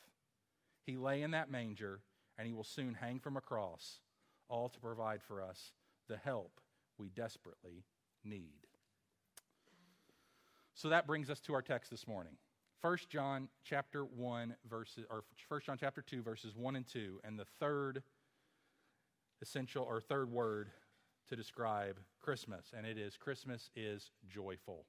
He 0.84 0.96
lay 0.96 1.22
in 1.22 1.30
that 1.32 1.50
manger, 1.50 2.00
and 2.36 2.46
he 2.46 2.52
will 2.52 2.64
soon 2.64 2.94
hang 2.94 3.18
from 3.20 3.36
a 3.36 3.40
cross 3.40 4.00
all 4.48 4.68
to 4.68 4.80
provide 4.80 5.22
for 5.22 5.42
us 5.42 5.72
the 6.08 6.16
help 6.16 6.60
we 6.98 7.08
desperately 7.10 7.84
need. 8.24 8.66
So 10.74 10.88
that 10.88 11.06
brings 11.06 11.28
us 11.28 11.40
to 11.40 11.54
our 11.54 11.62
text 11.62 11.90
this 11.90 12.06
morning. 12.06 12.34
1 12.80 12.98
John 13.08 13.48
chapter 13.64 14.04
1 14.04 14.54
verses 14.70 15.04
or 15.10 15.24
1 15.48 15.60
John 15.66 15.76
chapter 15.78 16.00
2 16.00 16.22
verses 16.22 16.54
1 16.54 16.76
and 16.76 16.86
2 16.86 17.20
and 17.24 17.38
the 17.38 17.44
third 17.58 18.02
essential 19.42 19.84
or 19.84 20.00
third 20.00 20.30
word 20.30 20.70
to 21.28 21.36
describe 21.36 21.98
Christmas 22.20 22.72
and 22.76 22.86
it 22.86 22.98
is 22.98 23.16
Christmas 23.16 23.70
is 23.76 24.10
joyful. 24.28 24.84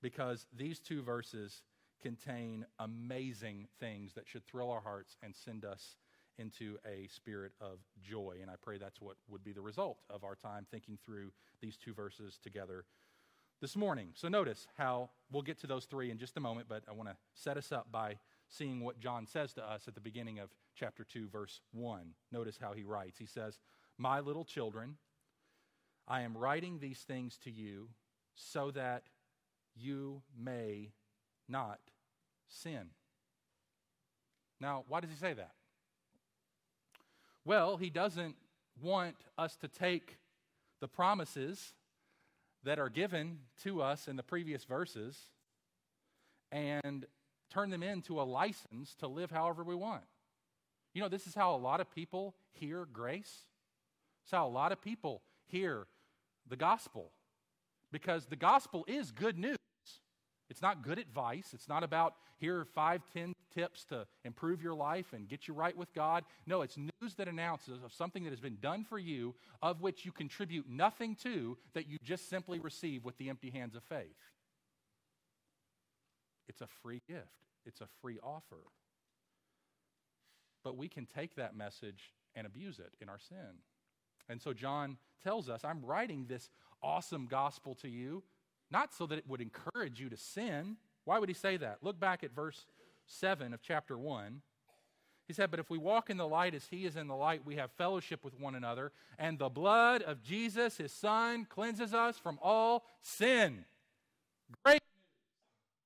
Because 0.00 0.46
these 0.56 0.80
two 0.80 1.02
verses 1.02 1.62
contain 2.02 2.66
amazing 2.80 3.68
things 3.78 4.14
that 4.14 4.26
should 4.26 4.44
thrill 4.44 4.70
our 4.70 4.80
hearts 4.80 5.16
and 5.22 5.34
send 5.34 5.64
us 5.64 5.96
into 6.38 6.78
a 6.86 7.06
spirit 7.08 7.52
of 7.60 7.78
joy. 8.02 8.38
And 8.40 8.50
I 8.50 8.54
pray 8.60 8.78
that's 8.78 9.00
what 9.00 9.16
would 9.28 9.44
be 9.44 9.52
the 9.52 9.60
result 9.60 9.98
of 10.10 10.24
our 10.24 10.34
time 10.34 10.66
thinking 10.70 10.98
through 11.04 11.30
these 11.60 11.76
two 11.76 11.94
verses 11.94 12.38
together 12.42 12.84
this 13.60 13.76
morning. 13.76 14.08
So 14.14 14.28
notice 14.28 14.66
how 14.76 15.10
we'll 15.30 15.42
get 15.42 15.60
to 15.60 15.66
those 15.66 15.84
three 15.84 16.10
in 16.10 16.18
just 16.18 16.36
a 16.36 16.40
moment, 16.40 16.66
but 16.68 16.82
I 16.88 16.92
want 16.92 17.08
to 17.08 17.16
set 17.34 17.56
us 17.56 17.70
up 17.70 17.92
by 17.92 18.18
seeing 18.48 18.80
what 18.80 18.98
John 18.98 19.26
says 19.26 19.52
to 19.54 19.64
us 19.64 19.86
at 19.86 19.94
the 19.94 20.00
beginning 20.00 20.38
of 20.40 20.50
chapter 20.74 21.04
2, 21.04 21.28
verse 21.28 21.60
1. 21.72 22.14
Notice 22.30 22.58
how 22.60 22.72
he 22.72 22.84
writes. 22.84 23.18
He 23.18 23.26
says, 23.26 23.58
My 23.98 24.20
little 24.20 24.44
children, 24.44 24.96
I 26.08 26.22
am 26.22 26.36
writing 26.36 26.78
these 26.78 27.00
things 27.00 27.38
to 27.44 27.50
you 27.50 27.88
so 28.34 28.70
that 28.72 29.04
you 29.74 30.22
may 30.38 30.92
not 31.48 31.78
sin. 32.48 32.90
Now, 34.60 34.84
why 34.88 35.00
does 35.00 35.10
he 35.10 35.16
say 35.16 35.32
that? 35.34 35.52
Well, 37.44 37.76
he 37.76 37.90
doesn't 37.90 38.36
want 38.80 39.16
us 39.36 39.56
to 39.56 39.68
take 39.68 40.18
the 40.80 40.88
promises 40.88 41.74
that 42.64 42.78
are 42.78 42.88
given 42.88 43.38
to 43.64 43.82
us 43.82 44.06
in 44.06 44.16
the 44.16 44.22
previous 44.22 44.64
verses 44.64 45.18
and 46.52 47.06
turn 47.50 47.70
them 47.70 47.82
into 47.82 48.20
a 48.20 48.22
license 48.22 48.94
to 48.96 49.08
live 49.08 49.30
however 49.30 49.64
we 49.64 49.74
want. 49.74 50.04
You 50.94 51.02
know, 51.02 51.08
this 51.08 51.26
is 51.26 51.34
how 51.34 51.54
a 51.54 51.56
lot 51.56 51.80
of 51.80 51.90
people 51.90 52.34
hear 52.52 52.86
grace. 52.92 53.46
It's 54.24 54.32
how 54.32 54.46
a 54.46 54.50
lot 54.50 54.72
of 54.72 54.80
people 54.80 55.22
hear 55.46 55.86
the 56.48 56.56
gospel 56.56 57.12
because 57.90 58.26
the 58.26 58.36
gospel 58.36 58.84
is 58.86 59.10
good 59.10 59.38
news. 59.38 59.56
It's 60.50 60.62
not 60.62 60.82
good 60.82 60.98
advice. 60.98 61.50
It's 61.54 61.68
not 61.68 61.82
about 61.82 62.14
here 62.38 62.58
are 62.58 62.64
five, 62.64 63.02
ten 63.14 63.34
tips 63.54 63.84
to 63.86 64.06
improve 64.24 64.62
your 64.62 64.74
life 64.74 65.12
and 65.12 65.28
get 65.28 65.48
you 65.48 65.54
right 65.54 65.76
with 65.76 65.92
God. 65.94 66.24
No, 66.46 66.62
it's 66.62 66.76
news 66.76 67.14
that 67.16 67.28
announces 67.28 67.82
of 67.82 67.92
something 67.92 68.24
that 68.24 68.30
has 68.30 68.40
been 68.40 68.58
done 68.60 68.84
for 68.84 68.98
you, 68.98 69.34
of 69.62 69.80
which 69.80 70.04
you 70.04 70.12
contribute 70.12 70.68
nothing 70.68 71.14
to, 71.22 71.56
that 71.74 71.86
you 71.86 71.98
just 72.02 72.28
simply 72.28 72.58
receive 72.58 73.04
with 73.04 73.16
the 73.18 73.28
empty 73.28 73.50
hands 73.50 73.74
of 73.74 73.82
faith. 73.84 74.16
It's 76.48 76.60
a 76.60 76.66
free 76.82 77.00
gift, 77.08 77.46
it's 77.64 77.80
a 77.80 77.88
free 78.00 78.18
offer. 78.22 78.58
But 80.64 80.76
we 80.76 80.88
can 80.88 81.06
take 81.06 81.36
that 81.36 81.56
message 81.56 82.12
and 82.34 82.46
abuse 82.46 82.78
it 82.78 82.92
in 83.00 83.08
our 83.08 83.18
sin. 83.18 83.60
And 84.28 84.40
so 84.40 84.52
John 84.52 84.96
tells 85.22 85.48
us, 85.48 85.64
I'm 85.64 85.84
writing 85.84 86.26
this 86.28 86.50
awesome 86.82 87.26
gospel 87.26 87.74
to 87.76 87.88
you 87.88 88.22
not 88.72 88.94
so 88.94 89.06
that 89.06 89.18
it 89.18 89.28
would 89.28 89.40
encourage 89.40 90.00
you 90.00 90.08
to 90.08 90.16
sin. 90.16 90.76
Why 91.04 91.18
would 91.18 91.28
he 91.28 91.34
say 91.34 91.58
that? 91.58 91.78
Look 91.82 92.00
back 92.00 92.24
at 92.24 92.34
verse 92.34 92.64
7 93.06 93.52
of 93.52 93.60
chapter 93.62 93.98
1. 93.98 94.40
He 95.28 95.34
said, 95.34 95.50
But 95.50 95.60
if 95.60 95.70
we 95.70 95.78
walk 95.78 96.10
in 96.10 96.16
the 96.16 96.26
light 96.26 96.54
as 96.54 96.66
he 96.66 96.86
is 96.86 96.96
in 96.96 97.06
the 97.06 97.14
light, 97.14 97.44
we 97.44 97.56
have 97.56 97.70
fellowship 97.72 98.24
with 98.24 98.38
one 98.40 98.54
another, 98.54 98.90
and 99.18 99.38
the 99.38 99.50
blood 99.50 100.02
of 100.02 100.22
Jesus, 100.22 100.78
his 100.78 100.90
son, 100.90 101.46
cleanses 101.48 101.94
us 101.94 102.18
from 102.18 102.38
all 102.42 102.84
sin. 103.02 103.64
Great 104.64 104.82
news. 104.82 105.04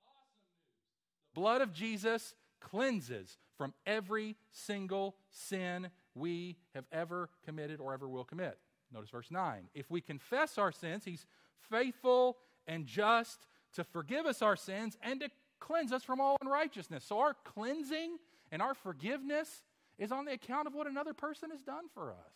Awesome 0.07 0.47
news. 0.47 1.35
The 1.35 1.41
blood 1.41 1.61
of 1.61 1.73
Jesus 1.73 2.35
cleanses 2.61 3.39
from 3.57 3.75
every 3.87 4.37
single 4.51 5.17
sin 5.31 5.89
we 6.15 6.57
have 6.75 6.85
ever 6.93 7.31
committed 7.45 7.81
or 7.81 7.93
ever 7.93 8.09
will 8.09 8.25
commit. 8.25 8.59
Notice 8.93 9.11
verse 9.11 9.31
9. 9.31 9.69
If 9.75 9.91
we 9.91 10.01
confess 10.01 10.59
our 10.59 10.73
sins, 10.73 11.05
he's 11.05 11.27
faithful 11.71 12.37
and 12.67 12.87
just 12.87 13.47
to 13.75 13.85
forgive 13.85 14.27
us 14.27 14.43
our 14.43 14.57
sins 14.57 14.97
and 15.03 15.21
to 15.21 15.29
cleanse 15.59 15.93
us 15.93 16.03
from 16.03 16.21
all 16.21 16.37
unrighteousness. 16.41 17.05
So 17.05 17.19
our 17.19 17.35
cleansing 17.45 18.19
and 18.51 18.63
our 18.63 18.75
forgiveness 18.75 19.63
is 19.99 20.13
on 20.13 20.25
the 20.25 20.33
account 20.33 20.67
of 20.67 20.75
what 20.75 20.87
another 20.87 21.15
person 21.15 21.51
has 21.51 21.61
done 21.61 21.85
for 21.95 22.11
us. 22.11 22.35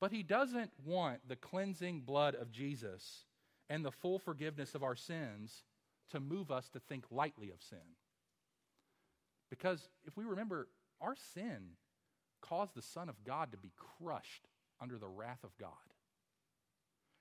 But 0.00 0.12
he 0.12 0.22
doesn't 0.22 0.70
want 0.84 1.20
the 1.28 1.36
cleansing 1.36 2.00
blood 2.00 2.34
of 2.34 2.50
Jesus 2.50 3.24
and 3.68 3.84
the 3.84 3.90
full 3.92 4.18
forgiveness 4.18 4.74
of 4.74 4.82
our 4.82 4.96
sins 4.96 5.62
to 6.10 6.20
move 6.20 6.50
us 6.50 6.68
to 6.70 6.80
think 6.80 7.04
lightly 7.10 7.50
of 7.50 7.62
sin. 7.62 7.78
Because 9.50 9.88
if 10.04 10.16
we 10.16 10.24
remember, 10.24 10.68
our 11.00 11.16
sin 11.34 11.76
caused 12.40 12.74
the 12.74 12.82
Son 12.82 13.08
of 13.08 13.24
God 13.24 13.52
to 13.52 13.58
be 13.58 13.72
crushed 13.76 14.48
under 14.80 14.98
the 14.98 15.08
wrath 15.08 15.44
of 15.44 15.56
God. 15.58 15.70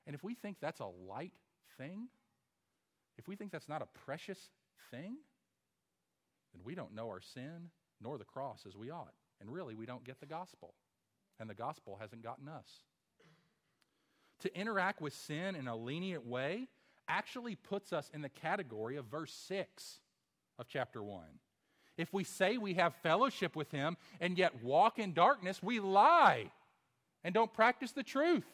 And 0.05 0.15
if 0.15 0.24
we 0.24 0.34
think 0.34 0.58
that's 0.60 0.79
a 0.79 0.86
light 0.86 1.34
thing, 1.77 2.08
if 3.17 3.27
we 3.27 3.36
think 3.36 3.51
that's 3.51 3.69
not 3.69 3.81
a 3.81 4.00
precious 4.05 4.50
thing, 4.91 5.17
then 6.53 6.62
we 6.63 6.75
don't 6.75 6.96
know 6.96 7.10
our 7.10 7.22
sin 7.22 7.69
nor 8.01 8.17
the 8.17 8.24
cross 8.25 8.65
as 8.67 8.77
we 8.77 8.89
ought. 8.89 9.13
And 9.41 9.51
really, 9.51 9.75
we 9.75 9.86
don't 9.86 10.03
get 10.03 10.19
the 10.19 10.25
gospel. 10.25 10.74
And 11.39 11.50
the 11.50 11.55
gospel 11.55 11.98
hasn't 12.00 12.24
gotten 12.24 12.48
us. 12.48 12.67
To 14.41 14.58
interact 14.58 15.01
with 15.01 15.13
sin 15.13 15.55
in 15.55 15.67
a 15.67 15.75
lenient 15.75 16.25
way 16.25 16.67
actually 17.09 17.55
puts 17.55 17.91
us 17.91 18.09
in 18.13 18.21
the 18.21 18.29
category 18.29 18.95
of 18.95 19.05
verse 19.05 19.33
6 19.47 19.99
of 20.57 20.67
chapter 20.69 21.03
1. 21.03 21.23
If 21.97 22.13
we 22.13 22.23
say 22.23 22.57
we 22.57 22.75
have 22.75 22.95
fellowship 23.03 23.57
with 23.57 23.71
him 23.71 23.97
and 24.21 24.37
yet 24.37 24.63
walk 24.63 24.99
in 24.99 25.13
darkness, 25.13 25.61
we 25.61 25.81
lie 25.81 26.49
and 27.25 27.33
don't 27.33 27.51
practice 27.51 27.91
the 27.91 28.03
truth. 28.03 28.45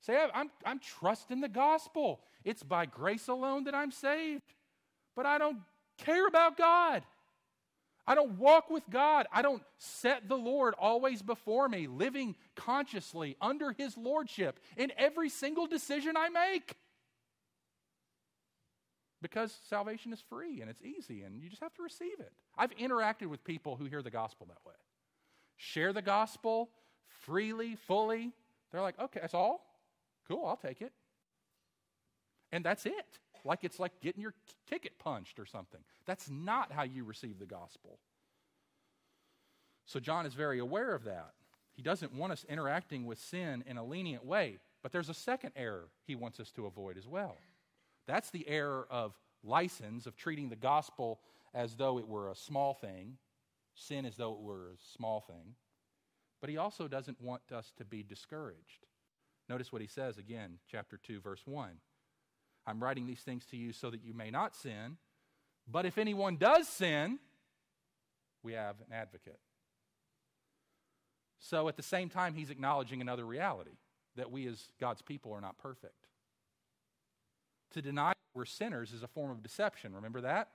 Say, 0.00 0.18
I'm, 0.34 0.50
I'm 0.64 0.78
trusting 0.78 1.40
the 1.40 1.48
gospel. 1.48 2.20
It's 2.44 2.62
by 2.62 2.86
grace 2.86 3.28
alone 3.28 3.64
that 3.64 3.74
I'm 3.74 3.92
saved. 3.92 4.54
But 5.14 5.26
I 5.26 5.38
don't 5.38 5.58
care 5.98 6.26
about 6.26 6.56
God. 6.56 7.02
I 8.06 8.14
don't 8.14 8.38
walk 8.38 8.68
with 8.68 8.82
God. 8.90 9.26
I 9.32 9.42
don't 9.42 9.62
set 9.78 10.28
the 10.28 10.36
Lord 10.36 10.74
always 10.78 11.22
before 11.22 11.68
me, 11.68 11.86
living 11.86 12.34
consciously 12.56 13.36
under 13.40 13.72
His 13.72 13.96
Lordship 13.96 14.58
in 14.76 14.90
every 14.96 15.28
single 15.28 15.66
decision 15.66 16.16
I 16.16 16.28
make. 16.28 16.76
Because 19.22 19.56
salvation 19.68 20.12
is 20.12 20.20
free 20.20 20.60
and 20.60 20.68
it's 20.68 20.82
easy 20.82 21.22
and 21.22 21.40
you 21.40 21.48
just 21.48 21.62
have 21.62 21.72
to 21.74 21.82
receive 21.82 22.18
it. 22.18 22.32
I've 22.58 22.76
interacted 22.76 23.28
with 23.28 23.44
people 23.44 23.76
who 23.76 23.86
hear 23.86 24.02
the 24.02 24.10
gospel 24.10 24.46
that 24.48 24.58
way. 24.66 24.74
Share 25.56 25.92
the 25.92 26.02
gospel 26.02 26.68
freely, 27.06 27.76
fully. 27.76 28.32
They're 28.70 28.82
like, 28.82 28.98
okay, 28.98 29.20
that's 29.20 29.34
all? 29.34 29.64
Cool, 30.28 30.44
I'll 30.44 30.56
take 30.56 30.82
it. 30.82 30.92
And 32.50 32.64
that's 32.64 32.84
it 32.84 33.18
like 33.44 33.64
it's 33.64 33.78
like 33.78 34.00
getting 34.00 34.20
your 34.20 34.34
ticket 34.68 34.98
punched 34.98 35.38
or 35.38 35.46
something. 35.46 35.80
That's 36.06 36.30
not 36.30 36.72
how 36.72 36.82
you 36.82 37.04
receive 37.04 37.38
the 37.38 37.46
gospel. 37.46 37.98
So 39.84 40.00
John 40.00 40.26
is 40.26 40.34
very 40.34 40.58
aware 40.58 40.94
of 40.94 41.04
that. 41.04 41.32
He 41.74 41.82
doesn't 41.82 42.14
want 42.14 42.32
us 42.32 42.44
interacting 42.48 43.06
with 43.06 43.18
sin 43.18 43.64
in 43.66 43.76
a 43.78 43.84
lenient 43.84 44.24
way, 44.24 44.58
but 44.82 44.92
there's 44.92 45.08
a 45.08 45.14
second 45.14 45.52
error 45.56 45.88
he 46.06 46.14
wants 46.14 46.38
us 46.38 46.50
to 46.52 46.66
avoid 46.66 46.96
as 46.96 47.08
well. 47.08 47.36
That's 48.06 48.30
the 48.30 48.48
error 48.48 48.86
of 48.90 49.14
license, 49.44 50.06
of 50.06 50.16
treating 50.16 50.48
the 50.48 50.56
gospel 50.56 51.20
as 51.54 51.76
though 51.76 51.98
it 51.98 52.08
were 52.08 52.30
a 52.30 52.34
small 52.34 52.74
thing, 52.74 53.18
sin 53.74 54.06
as 54.06 54.16
though 54.16 54.32
it 54.32 54.40
were 54.40 54.70
a 54.70 54.96
small 54.96 55.20
thing. 55.20 55.54
But 56.40 56.50
he 56.50 56.56
also 56.56 56.88
doesn't 56.88 57.20
want 57.20 57.42
us 57.52 57.72
to 57.78 57.84
be 57.84 58.02
discouraged. 58.02 58.86
Notice 59.48 59.72
what 59.72 59.82
he 59.82 59.88
says 59.88 60.18
again, 60.18 60.58
chapter 60.70 60.96
2, 60.96 61.20
verse 61.20 61.42
1. 61.44 61.70
I'm 62.66 62.82
writing 62.82 63.06
these 63.06 63.20
things 63.20 63.44
to 63.46 63.56
you 63.56 63.72
so 63.72 63.90
that 63.90 64.04
you 64.04 64.14
may 64.14 64.30
not 64.30 64.56
sin. 64.56 64.96
But 65.70 65.86
if 65.86 65.98
anyone 65.98 66.36
does 66.36 66.68
sin, 66.68 67.18
we 68.42 68.54
have 68.54 68.76
an 68.80 68.92
advocate. 68.92 69.38
So 71.38 71.68
at 71.68 71.76
the 71.76 71.82
same 71.82 72.08
time, 72.08 72.34
he's 72.34 72.50
acknowledging 72.50 73.00
another 73.00 73.24
reality 73.24 73.78
that 74.16 74.30
we 74.30 74.46
as 74.46 74.68
God's 74.80 75.02
people 75.02 75.32
are 75.32 75.40
not 75.40 75.58
perfect. 75.58 76.06
To 77.72 77.82
deny 77.82 78.12
we're 78.34 78.44
sinners 78.44 78.92
is 78.92 79.02
a 79.02 79.08
form 79.08 79.30
of 79.30 79.42
deception. 79.42 79.94
Remember 79.94 80.20
that? 80.22 80.48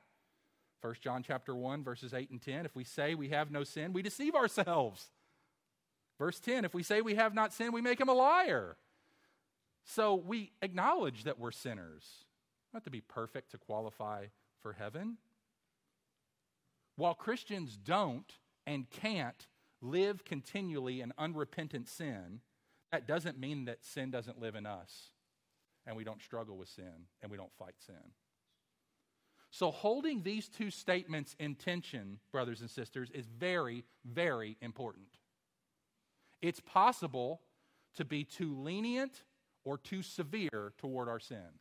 1 0.82 0.96
John 1.02 1.24
chapter 1.24 1.56
1 1.56 1.84
verses 1.84 2.14
8 2.14 2.30
and 2.30 2.42
10 2.42 2.66
if 2.66 2.76
we 2.76 2.84
say 2.84 3.16
we 3.16 3.30
have 3.30 3.50
no 3.50 3.64
sin 3.64 3.94
we 3.94 4.02
deceive 4.02 4.36
ourselves. 4.36 5.08
Verse 6.20 6.40
10 6.40 6.66
if 6.66 6.74
we 6.74 6.84
say 6.84 7.02
we 7.02 7.16
have 7.16 7.34
not 7.34 7.54
sinned 7.54 7.74
we 7.74 7.82
make 7.82 8.00
him 8.00 8.10
a 8.10 8.14
liar. 8.14 8.78
So 9.84 10.16
we 10.16 10.52
acknowledge 10.62 11.24
that 11.24 11.40
we're 11.40 11.52
sinners. 11.52 12.26
Not 12.74 12.84
to 12.84 12.92
be 12.92 13.02
perfect 13.02 13.52
to 13.52 13.58
qualify 13.58 14.26
for 14.62 14.74
heaven. 14.74 15.18
While 16.96 17.16
Christians 17.16 17.78
don't 17.78 18.34
and 18.66 18.90
can't 18.90 19.48
live 19.82 20.26
continually 20.26 21.02
in 21.02 21.14
unrepentant 21.18 21.88
sin, 21.88 22.42
that 22.92 23.08
doesn't 23.08 23.40
mean 23.40 23.66
that 23.66 23.86
sin 23.86 24.12
doesn't 24.12 24.40
live 24.40 24.56
in 24.56 24.66
us 24.66 25.12
and 25.88 25.96
we 25.96 26.03
don't 26.03 26.22
struggle 26.22 26.58
with 26.58 26.67
sin 26.67 27.08
and 27.22 27.32
we 27.32 27.38
don't 27.38 27.53
fight 27.58 27.75
sin. 27.86 27.96
So, 29.50 29.72
holding 29.72 30.22
these 30.22 30.50
two 30.50 30.70
statements 30.70 31.36
in 31.39 31.56
tension, 31.56 32.20
brothers 32.32 32.60
and 32.60 32.70
sisters, 32.70 33.10
is 33.12 33.25
very, 33.25 33.86
very 34.06 34.58
important. 34.62 35.08
It's 36.41 36.60
possible 36.60 37.41
to 37.96 38.06
be 38.06 38.25
too 38.25 38.53
lenient 38.53 39.24
or 39.63 39.77
too 39.77 40.03
severe 40.03 40.74
toward 40.77 41.08
our 41.08 41.20
sin. 41.20 41.60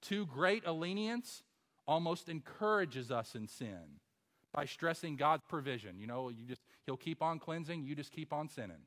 Too 0.00 0.24
great 0.26 0.62
a 0.64 0.72
lenience 0.72 1.42
almost 1.86 2.28
encourages 2.28 3.10
us 3.10 3.34
in 3.34 3.48
sin 3.48 4.00
by 4.52 4.64
stressing 4.64 5.16
God's 5.16 5.44
provision. 5.48 5.98
You 5.98 6.06
know, 6.06 6.28
you 6.28 6.46
just 6.46 6.62
he'll 6.86 6.96
keep 6.96 7.22
on 7.22 7.38
cleansing, 7.38 7.84
you 7.84 7.94
just 7.94 8.12
keep 8.12 8.32
on 8.32 8.48
sinning. 8.48 8.86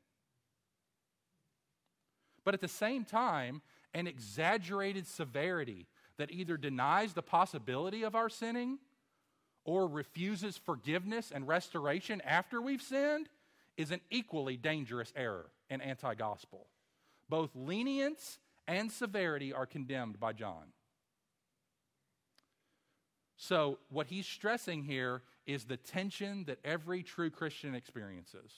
But 2.46 2.54
at 2.54 2.62
the 2.62 2.68
same 2.68 3.06
time, 3.06 3.62
an 3.94 4.08
exaggerated 4.08 5.08
severity 5.08 5.88
that 6.18 6.32
either 6.32 6.58
denies 6.58 7.14
the 7.14 7.22
possibility 7.22 8.04
of 8.04 8.16
our 8.16 8.30
sinning 8.30 8.80
or 9.66 9.88
refuses 9.88 10.58
forgiveness 10.58 11.32
and 11.34 11.48
restoration 11.48 12.22
after 12.22 12.62
we've 12.62 12.82
sinned 12.82 13.30
is 13.78 13.92
an 13.92 14.02
equally 14.10 14.58
dangerous 14.58 15.14
error 15.16 15.50
and 15.70 15.82
anti 15.82 16.14
gospel. 16.16 16.68
Both 17.30 17.52
lenience 17.56 18.40
and 18.68 18.92
severity 18.92 19.54
are 19.54 19.66
condemned 19.66 20.20
by 20.20 20.34
John. 20.34 20.74
So, 23.38 23.80
what 23.90 24.08
he's 24.08 24.28
stressing 24.28 24.84
here 24.84 25.22
is 25.46 25.66
the 25.66 25.78
tension 25.78 26.46
that 26.46 26.60
every 26.64 27.04
true 27.04 27.30
Christian 27.30 27.76
experiences. 27.76 28.52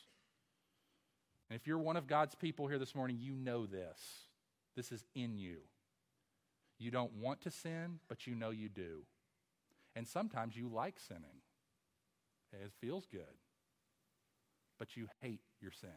And 1.50 1.60
if 1.60 1.68
you're 1.68 1.78
one 1.78 1.98
of 1.98 2.08
God's 2.08 2.36
people 2.36 2.68
here 2.68 2.80
this 2.80 2.96
morning, 2.96 3.18
you 3.20 3.34
know 3.34 3.66
this. 3.66 4.00
This 4.76 4.92
is 4.92 5.06
in 5.14 5.38
you. 5.38 5.58
You 6.78 6.92
don't 6.92 7.14
want 7.14 7.42
to 7.42 7.52
sin, 7.52 8.00
but 8.10 8.28
you 8.28 8.36
know 8.36 8.50
you 8.50 8.68
do. 8.68 9.04
And 9.96 10.08
sometimes 10.08 10.58
you 10.58 10.68
like 10.68 11.00
sinning, 11.00 11.42
it 12.52 12.72
feels 12.82 13.06
good, 13.06 13.22
but 14.78 14.98
you 14.98 15.08
hate 15.22 15.42
your 15.62 15.72
sin. 15.72 15.90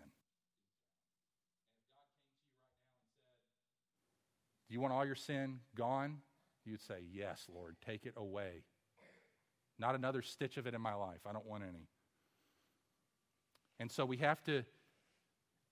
Do 4.68 4.74
you 4.74 4.80
want 4.80 4.92
all 4.92 5.06
your 5.06 5.14
sin 5.14 5.61
gone? 5.74 6.18
You'd 6.64 6.82
say, 6.82 7.02
Yes, 7.11 7.46
Lord, 7.52 7.76
take 7.84 8.06
it 8.06 8.14
away. 8.16 8.64
Not 9.78 9.94
another 9.94 10.22
stitch 10.22 10.56
of 10.58 10.66
it 10.66 10.74
in 10.74 10.80
my 10.80 10.94
life. 10.94 11.20
I 11.26 11.32
don't 11.32 11.46
want 11.46 11.62
any. 11.62 11.88
And 13.80 13.90
so 13.90 14.04
we 14.04 14.18
have 14.18 14.42
to 14.44 14.64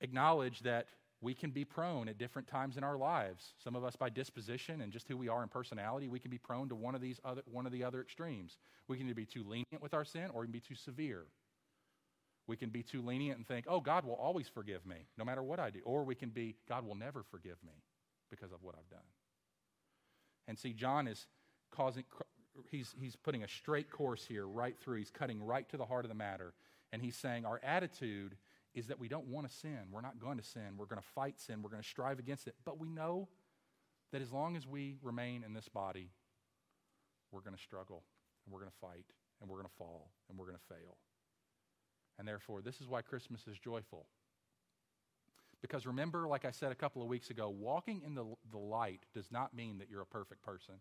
acknowledge 0.00 0.60
that 0.60 0.86
we 1.20 1.34
can 1.34 1.50
be 1.50 1.64
prone 1.64 2.08
at 2.08 2.18
different 2.18 2.46
times 2.46 2.76
in 2.76 2.84
our 2.84 2.96
lives. 2.96 3.54
Some 3.62 3.74
of 3.74 3.84
us 3.84 3.96
by 3.96 4.10
disposition 4.10 4.82
and 4.82 4.92
just 4.92 5.08
who 5.08 5.16
we 5.16 5.28
are 5.28 5.42
in 5.42 5.48
personality, 5.48 6.08
we 6.08 6.18
can 6.18 6.30
be 6.30 6.38
prone 6.38 6.68
to 6.68 6.74
one 6.74 6.94
of 6.94 7.00
these 7.00 7.18
other 7.24 7.42
one 7.50 7.66
of 7.66 7.72
the 7.72 7.84
other 7.84 8.00
extremes. 8.00 8.58
We 8.88 8.98
can 8.98 9.06
either 9.06 9.14
be 9.14 9.26
too 9.26 9.42
lenient 9.42 9.80
with 9.80 9.94
our 9.94 10.04
sin 10.04 10.30
or 10.32 10.42
we 10.42 10.46
can 10.46 10.52
be 10.52 10.60
too 10.60 10.74
severe. 10.74 11.24
We 12.46 12.56
can 12.56 12.70
be 12.70 12.82
too 12.82 13.02
lenient 13.02 13.38
and 13.38 13.46
think, 13.46 13.66
"Oh, 13.68 13.80
God 13.80 14.04
will 14.04 14.14
always 14.14 14.48
forgive 14.48 14.86
me 14.86 15.08
no 15.16 15.24
matter 15.24 15.42
what 15.42 15.58
I 15.58 15.70
do." 15.70 15.80
Or 15.84 16.04
we 16.04 16.14
can 16.14 16.28
be, 16.28 16.56
"God 16.68 16.86
will 16.86 16.94
never 16.94 17.22
forgive 17.24 17.56
me." 17.64 17.82
because 18.30 18.52
of 18.52 18.62
what 18.62 18.74
I've 18.78 18.88
done. 18.90 19.06
And 20.48 20.58
see, 20.58 20.72
John 20.72 21.08
is 21.08 21.26
causing, 21.70 22.04
he's, 22.70 22.94
he's 22.98 23.16
putting 23.16 23.42
a 23.42 23.48
straight 23.48 23.90
course 23.90 24.24
here 24.26 24.46
right 24.46 24.76
through. 24.78 24.98
He's 24.98 25.10
cutting 25.10 25.42
right 25.42 25.68
to 25.70 25.76
the 25.76 25.84
heart 25.84 26.04
of 26.04 26.08
the 26.08 26.14
matter. 26.14 26.54
And 26.92 27.02
he's 27.02 27.16
saying 27.16 27.44
our 27.44 27.60
attitude 27.64 28.36
is 28.76 28.88
that 28.88 29.00
we 29.00 29.08
don't 29.08 29.26
want 29.26 29.48
to 29.48 29.52
sin. 29.52 29.78
We're 29.90 30.02
not 30.02 30.20
going 30.20 30.36
to 30.36 30.44
sin. 30.44 30.76
We're 30.76 30.86
going 30.86 31.00
to 31.00 31.08
fight 31.14 31.40
sin. 31.40 31.62
We're 31.62 31.70
going 31.70 31.82
to 31.82 31.88
strive 31.88 32.18
against 32.18 32.46
it. 32.46 32.54
But 32.64 32.78
we 32.78 32.90
know 32.90 33.28
that 34.12 34.20
as 34.20 34.30
long 34.30 34.54
as 34.54 34.66
we 34.66 34.96
remain 35.02 35.42
in 35.42 35.54
this 35.54 35.68
body, 35.68 36.10
we're 37.32 37.40
going 37.40 37.56
to 37.56 37.62
struggle 37.62 38.04
and 38.44 38.52
we're 38.52 38.60
going 38.60 38.70
to 38.70 38.78
fight 38.78 39.06
and 39.40 39.48
we're 39.50 39.56
going 39.56 39.68
to 39.68 39.76
fall 39.76 40.10
and 40.28 40.38
we're 40.38 40.44
going 40.44 40.58
to 40.58 40.74
fail. 40.74 40.98
And 42.18 42.28
therefore, 42.28 42.60
this 42.60 42.80
is 42.82 42.86
why 42.86 43.00
Christmas 43.00 43.46
is 43.46 43.58
joyful. 43.58 44.06
Because 45.62 45.86
remember, 45.86 46.28
like 46.28 46.44
I 46.44 46.50
said 46.50 46.70
a 46.70 46.76
couple 46.76 47.00
of 47.00 47.08
weeks 47.08 47.30
ago, 47.30 47.48
walking 47.48 48.02
in 48.04 48.14
the, 48.14 48.26
the 48.52 48.58
light 48.58 49.00
does 49.14 49.32
not 49.32 49.54
mean 49.54 49.78
that 49.78 49.88
you're 49.90 50.02
a 50.02 50.06
perfect 50.06 50.42
person. 50.42 50.74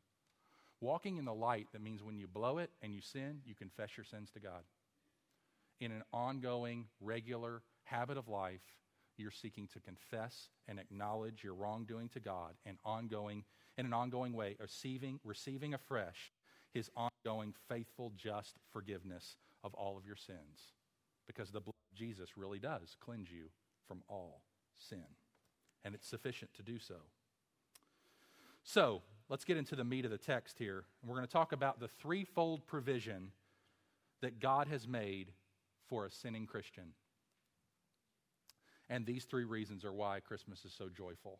Walking 0.81 1.15
in 1.17 1.23
the 1.23 1.33
light, 1.33 1.67
that 1.71 1.81
means 1.81 2.03
when 2.03 2.17
you 2.17 2.27
blow 2.27 2.57
it 2.57 2.71
and 2.81 2.93
you 2.93 2.99
sin, 2.99 3.39
you 3.45 3.55
confess 3.55 3.95
your 3.95 4.03
sins 4.03 4.29
to 4.31 4.41
God. 4.41 4.63
In 5.79 5.91
an 5.91 6.03
ongoing, 6.11 6.87
regular 6.99 7.61
habit 7.85 8.17
of 8.17 8.27
life, 8.27 8.61
you're 9.17 9.31
seeking 9.31 9.67
to 9.73 9.79
confess 9.79 10.49
and 10.67 10.79
acknowledge 10.79 11.43
your 11.43 11.53
wrongdoing 11.53 12.09
to 12.09 12.19
God 12.19 12.53
and 12.65 12.77
ongoing, 12.83 13.43
in 13.77 13.85
an 13.85 13.93
ongoing 13.93 14.33
way, 14.33 14.57
receiving, 14.59 15.19
receiving 15.23 15.73
afresh 15.73 16.33
his 16.73 16.91
ongoing, 16.95 17.53
faithful, 17.69 18.11
just 18.17 18.55
forgiveness 18.71 19.37
of 19.63 19.73
all 19.73 19.97
of 19.97 20.05
your 20.05 20.17
sins. 20.17 20.73
Because 21.25 21.51
the 21.51 21.61
blood 21.61 21.73
of 21.91 21.97
Jesus 21.97 22.37
really 22.37 22.59
does 22.59 22.97
cleanse 22.99 23.31
you 23.31 23.45
from 23.87 24.03
all 24.09 24.41
sin, 24.77 25.05
and 25.83 25.95
it's 25.95 26.07
sufficient 26.07 26.53
to 26.55 26.63
do 26.63 26.77
so. 26.77 26.95
So, 28.63 29.03
let's 29.29 29.45
get 29.45 29.57
into 29.57 29.75
the 29.75 29.83
meat 29.83 30.05
of 30.05 30.11
the 30.11 30.17
text 30.17 30.57
here. 30.59 30.83
And 31.01 31.09
We're 31.09 31.17
going 31.17 31.27
to 31.27 31.33
talk 31.33 31.53
about 31.53 31.79
the 31.79 31.87
threefold 31.87 32.65
provision 32.67 33.31
that 34.21 34.39
God 34.39 34.67
has 34.67 34.87
made 34.87 35.31
for 35.87 36.05
a 36.05 36.11
sinning 36.11 36.45
Christian. 36.45 36.93
And 38.89 39.05
these 39.05 39.25
three 39.25 39.45
reasons 39.45 39.83
are 39.83 39.93
why 39.93 40.19
Christmas 40.19 40.63
is 40.65 40.73
so 40.73 40.89
joyful. 40.89 41.39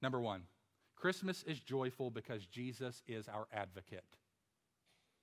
Number 0.00 0.20
one, 0.20 0.42
Christmas 0.96 1.42
is 1.42 1.60
joyful 1.60 2.10
because 2.10 2.46
Jesus 2.46 3.02
is 3.06 3.28
our 3.28 3.46
advocate. 3.52 4.04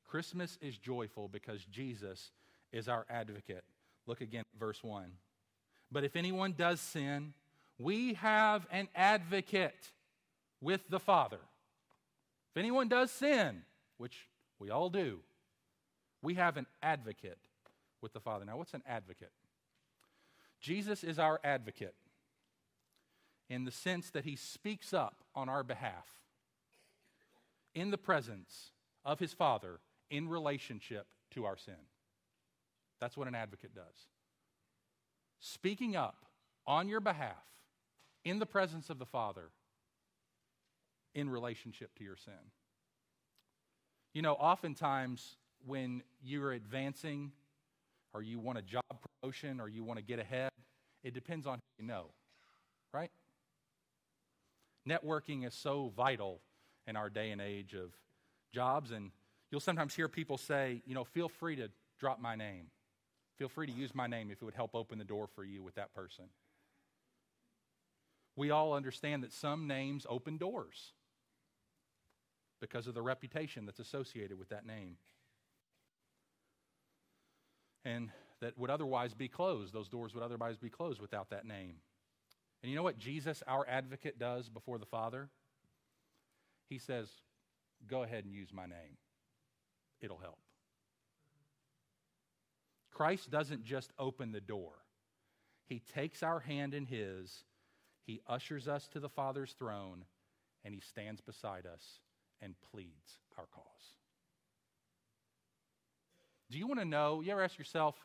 Christmas 0.05 0.57
is 0.61 0.77
joyful 0.77 1.27
because 1.27 1.63
Jesus 1.65 2.31
is 2.71 2.87
our 2.89 3.05
advocate. 3.09 3.63
Look 4.05 4.21
again 4.21 4.43
at 4.53 4.59
verse 4.59 4.83
1. 4.83 5.05
But 5.91 6.03
if 6.03 6.15
anyone 6.15 6.53
does 6.57 6.81
sin, 6.81 7.33
we 7.79 8.13
have 8.15 8.67
an 8.71 8.89
advocate 8.95 9.91
with 10.59 10.81
the 10.89 10.99
Father. 10.99 11.39
If 12.53 12.57
anyone 12.57 12.89
does 12.89 13.11
sin, 13.11 13.63
which 13.97 14.27
we 14.59 14.69
all 14.69 14.89
do, 14.89 15.19
We 16.23 16.35
have 16.35 16.57
an 16.57 16.67
advocate 16.83 17.39
with 18.01 18.13
the 18.13 18.19
Father. 18.19 18.45
Now, 18.45 18.57
what's 18.57 18.73
an 18.73 18.83
advocate? 18.87 19.31
Jesus 20.61 21.03
is 21.03 21.19
our 21.19 21.39
advocate 21.43 21.95
in 23.49 23.65
the 23.65 23.71
sense 23.71 24.11
that 24.11 24.23
he 24.23 24.35
speaks 24.35 24.93
up 24.93 25.23
on 25.35 25.49
our 25.49 25.63
behalf 25.63 26.07
in 27.73 27.91
the 27.91 27.97
presence 27.97 28.71
of 29.03 29.19
his 29.19 29.33
Father 29.33 29.79
in 30.09 30.29
relationship 30.29 31.07
to 31.31 31.45
our 31.45 31.57
sin. 31.57 31.73
That's 32.99 33.17
what 33.17 33.27
an 33.27 33.35
advocate 33.35 33.73
does. 33.73 34.07
Speaking 35.39 35.95
up 35.95 36.25
on 36.67 36.87
your 36.87 37.01
behalf 37.01 37.43
in 38.23 38.39
the 38.39 38.45
presence 38.45 38.89
of 38.89 38.99
the 38.99 39.05
Father 39.05 39.49
in 41.15 41.29
relationship 41.29 41.95
to 41.95 42.03
your 42.03 42.15
sin. 42.15 42.33
You 44.13 44.21
know, 44.21 44.33
oftentimes 44.33 45.37
when 45.65 46.03
you're 46.23 46.51
advancing 46.51 47.31
or 48.13 48.21
you 48.21 48.39
want 48.39 48.57
a 48.57 48.61
job 48.61 48.83
promotion 49.21 49.59
or 49.59 49.67
you 49.67 49.83
want 49.83 49.97
to 49.97 50.05
get 50.05 50.19
ahead, 50.19 50.50
it 51.03 51.13
depends 51.13 51.47
on 51.47 51.55
who 51.55 51.83
you 51.83 51.87
know, 51.87 52.05
right? 52.93 53.11
Networking 54.87 55.45
is 55.45 55.53
so 55.53 55.91
vital 55.95 56.41
in 56.87 56.95
our 56.95 57.09
day 57.09 57.31
and 57.31 57.41
age 57.41 57.73
of 57.73 57.91
jobs, 58.53 58.91
and 58.91 59.11
you'll 59.51 59.61
sometimes 59.61 59.95
hear 59.95 60.07
people 60.07 60.37
say, 60.37 60.81
you 60.85 60.95
know, 60.95 61.03
feel 61.03 61.29
free 61.29 61.55
to 61.55 61.69
drop 61.99 62.19
my 62.19 62.35
name. 62.35 62.67
Feel 63.37 63.49
free 63.49 63.67
to 63.67 63.73
use 63.73 63.95
my 63.95 64.07
name 64.07 64.29
if 64.31 64.41
it 64.41 64.45
would 64.45 64.55
help 64.55 64.75
open 64.75 64.97
the 64.97 65.05
door 65.05 65.27
for 65.27 65.43
you 65.43 65.63
with 65.63 65.75
that 65.75 65.93
person. 65.93 66.25
We 68.35 68.51
all 68.51 68.73
understand 68.73 69.23
that 69.23 69.33
some 69.33 69.67
names 69.67 70.05
open 70.09 70.37
doors 70.37 70.93
because 72.59 72.87
of 72.87 72.93
the 72.93 73.01
reputation 73.01 73.65
that's 73.65 73.79
associated 73.79 74.37
with 74.37 74.49
that 74.49 74.65
name. 74.65 74.97
And 77.83 78.09
that 78.41 78.57
would 78.57 78.69
otherwise 78.69 79.13
be 79.13 79.27
closed. 79.27 79.73
Those 79.73 79.87
doors 79.87 80.13
would 80.13 80.23
otherwise 80.23 80.57
be 80.57 80.69
closed 80.69 80.99
without 80.99 81.29
that 81.29 81.45
name. 81.45 81.75
And 82.61 82.69
you 82.69 82.75
know 82.75 82.83
what 82.83 82.99
Jesus, 82.99 83.41
our 83.47 83.65
advocate, 83.67 84.19
does 84.19 84.49
before 84.49 84.77
the 84.77 84.85
Father? 84.85 85.29
He 86.69 86.77
says, 86.77 87.09
Go 87.87 88.03
ahead 88.03 88.25
and 88.25 88.33
use 88.33 88.49
my 88.53 88.65
name, 88.65 88.97
it'll 90.01 90.17
help. 90.17 90.39
Christ 92.91 93.31
doesn't 93.31 93.63
just 93.63 93.91
open 93.97 94.31
the 94.31 94.41
door, 94.41 94.73
He 95.67 95.81
takes 95.93 96.21
our 96.21 96.39
hand 96.39 96.73
in 96.73 96.85
His, 96.85 97.43
He 98.05 98.21
ushers 98.27 98.67
us 98.67 98.87
to 98.89 98.99
the 98.99 99.09
Father's 99.09 99.53
throne, 99.53 100.05
and 100.63 100.73
He 100.73 100.81
stands 100.81 101.21
beside 101.21 101.65
us 101.65 101.99
and 102.41 102.55
pleads 102.71 103.19
our 103.37 103.45
cause. 103.53 103.65
Do 106.51 106.59
you 106.59 106.67
want 106.67 106.81
to 106.81 106.85
know? 106.85 107.21
You 107.21 107.31
ever 107.31 107.43
ask 107.43 107.57
yourself, 107.57 107.95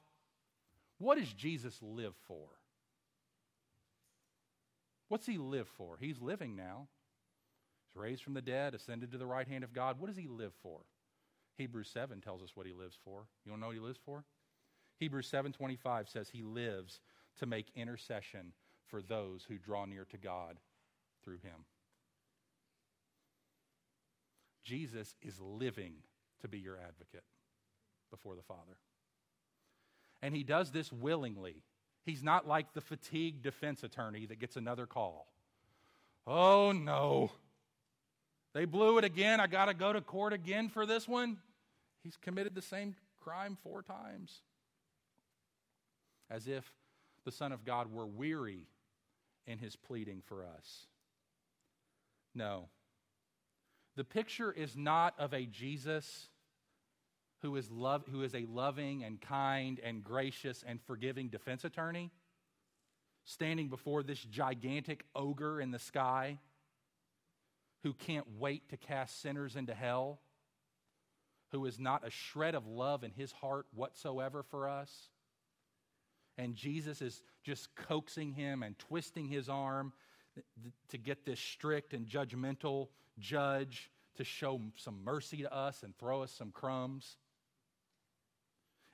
what 0.99 1.19
does 1.19 1.33
Jesus 1.33 1.79
live 1.83 2.15
for? 2.27 2.49
What's 5.09 5.27
he 5.27 5.39
live 5.39 5.69
for? 5.69 5.97
He's 6.01 6.21
living 6.21 6.57
now. 6.57 6.89
He's 7.89 8.01
raised 8.01 8.23
from 8.23 8.35
the 8.35 8.43
dead, 8.43 8.75
ascended 8.75 9.13
to 9.13 9.19
the 9.19 9.27
right 9.27 9.47
hand 9.47 9.63
of 9.63 9.73
God. 9.73 10.01
What 10.01 10.09
does 10.09 10.17
he 10.17 10.27
live 10.27 10.53
for? 10.63 10.81
Hebrews 11.59 11.89
7 11.89 12.21
tells 12.21 12.43
us 12.43 12.53
what 12.55 12.67
he 12.67 12.73
lives 12.73 12.99
for. 13.05 13.27
You 13.45 13.53
to 13.53 13.59
know 13.59 13.67
what 13.67 13.77
he 13.77 13.81
lives 13.81 14.01
for? 14.05 14.25
Hebrews 14.99 15.29
7:25 15.29 16.09
says 16.09 16.31
he 16.31 16.43
lives 16.43 17.01
to 17.37 17.47
make 17.47 17.71
intercession 17.75 18.55
for 18.87 19.03
those 19.03 19.45
who 19.45 19.59
draw 19.59 19.85
near 19.85 20.05
to 20.07 20.17
God 20.17 20.59
through 21.23 21.39
him. 21.39 21.67
Jesus 24.63 25.15
is 25.21 25.41
living 25.41 26.03
to 26.41 26.49
be 26.49 26.59
your 26.59 26.79
advocate 26.79 27.25
before 28.11 28.37
the 28.37 28.43
Father. 28.43 28.79
And 30.27 30.35
he 30.35 30.43
does 30.43 30.73
this 30.73 30.93
willingly. 30.93 31.63
He's 32.05 32.21
not 32.21 32.49
like 32.49 32.75
the 32.75 32.81
fatigued 32.81 33.45
defense 33.45 33.85
attorney 33.85 34.27
that 34.27 34.41
gets 34.41 34.57
another 34.57 34.85
call. 34.85 35.29
Oh 36.27 36.73
no. 36.73 37.31
They 38.53 38.65
blew 38.65 38.99
it 38.99 39.05
again. 39.05 39.39
I 39.39 39.47
got 39.47 39.67
to 39.67 39.75
go 39.75 39.93
to 39.93 40.01
court 40.01 40.33
again 40.33 40.69
for 40.69 40.85
this 40.85 41.07
one. 41.07 41.37
He's 42.03 42.17
committed 42.17 42.57
the 42.57 42.63
same 42.63 42.97
crime 43.21 43.57
four 43.63 43.83
times. 43.83 44.41
As 46.29 46.49
if 46.49 46.69
the 47.25 47.31
Son 47.31 47.53
of 47.53 47.65
God 47.65 47.93
were 47.93 48.07
weary 48.07 48.67
in 49.47 49.59
his 49.59 49.77
pleading 49.77 50.23
for 50.27 50.43
us. 50.43 50.87
No. 52.35 52.65
The 53.95 54.03
picture 54.03 54.51
is 54.51 54.77
not 54.77 55.15
of 55.21 55.33
a 55.33 55.47
Jesus 55.47 56.31
who 57.47 57.55
is, 57.55 57.71
love, 57.71 58.03
who 58.11 58.25
is 58.25 58.35
a 58.35 58.45
loving 58.51 59.05
and 59.05 59.21
kind 59.21 59.81
and 59.85 60.03
gracious 60.03 60.65
and 60.67 60.81
forgiving 60.83 61.29
defense 61.29 61.65
attorney 61.65 62.11
standing 63.25 63.69
before 63.69 64.03
this 64.03 64.19
gigantic 64.19 65.05
ogre 65.15 65.61
in 65.61 65.71
the 65.71 65.79
sky 65.79 66.41
who 67.85 67.93
can't 67.93 68.27
wait 68.37 68.69
to 68.69 68.77
cast 68.77 69.23
sinners 69.23 69.55
into 69.55 69.73
hell, 69.75 70.19
who 71.53 71.65
is 71.67 71.79
not 71.79 72.05
a 72.05 72.11
shred 72.11 72.57
of 72.57 72.67
love 72.67 73.05
in 73.05 73.13
his 73.13 73.31
heart 73.31 73.67
whatsoever 73.73 74.43
for 74.43 74.69
us. 74.69 74.91
And 76.37 76.57
Jesus 76.57 77.01
is 77.01 77.23
just 77.45 77.73
coaxing 77.77 78.33
him 78.33 78.65
and 78.65 78.77
twisting 78.77 79.29
his 79.29 79.49
arm 79.49 79.93
to 80.89 80.99
get 80.99 81.25
this 81.25 81.39
strict 81.39 81.95
and 81.95 82.09
judgmental 82.09 82.89
judge 83.21 83.93
to 84.17 84.25
show 84.25 84.61
some 84.75 85.05
mercy 85.05 85.43
to 85.43 85.55
us 85.55 85.85
and 85.85 85.97
throw 85.97 86.23
us 86.23 86.33
some 86.33 86.51
crumbs. 86.51 87.19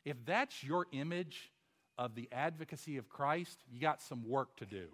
If 0.04 0.24
that's 0.24 0.64
your 0.64 0.86
image 0.92 1.52
of 1.98 2.14
the 2.14 2.28
advocacy 2.32 2.96
of 2.96 3.08
Christ, 3.08 3.58
you 3.70 3.80
got 3.80 4.00
some 4.00 4.28
work 4.28 4.56
to 4.56 4.66
do 4.66 4.88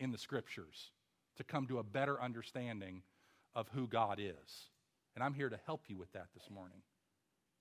in 0.00 0.10
the 0.10 0.18
scriptures 0.18 0.90
to 1.36 1.44
come 1.44 1.66
to 1.66 1.78
a 1.78 1.84
better 1.84 2.20
understanding 2.20 3.02
of 3.54 3.68
who 3.74 3.86
God 3.86 4.18
is. 4.20 4.70
And 5.14 5.22
I'm 5.22 5.34
here 5.34 5.48
to 5.48 5.58
help 5.66 5.82
you 5.88 5.96
with 5.96 6.12
that 6.12 6.28
this 6.34 6.48
morning. 6.50 6.78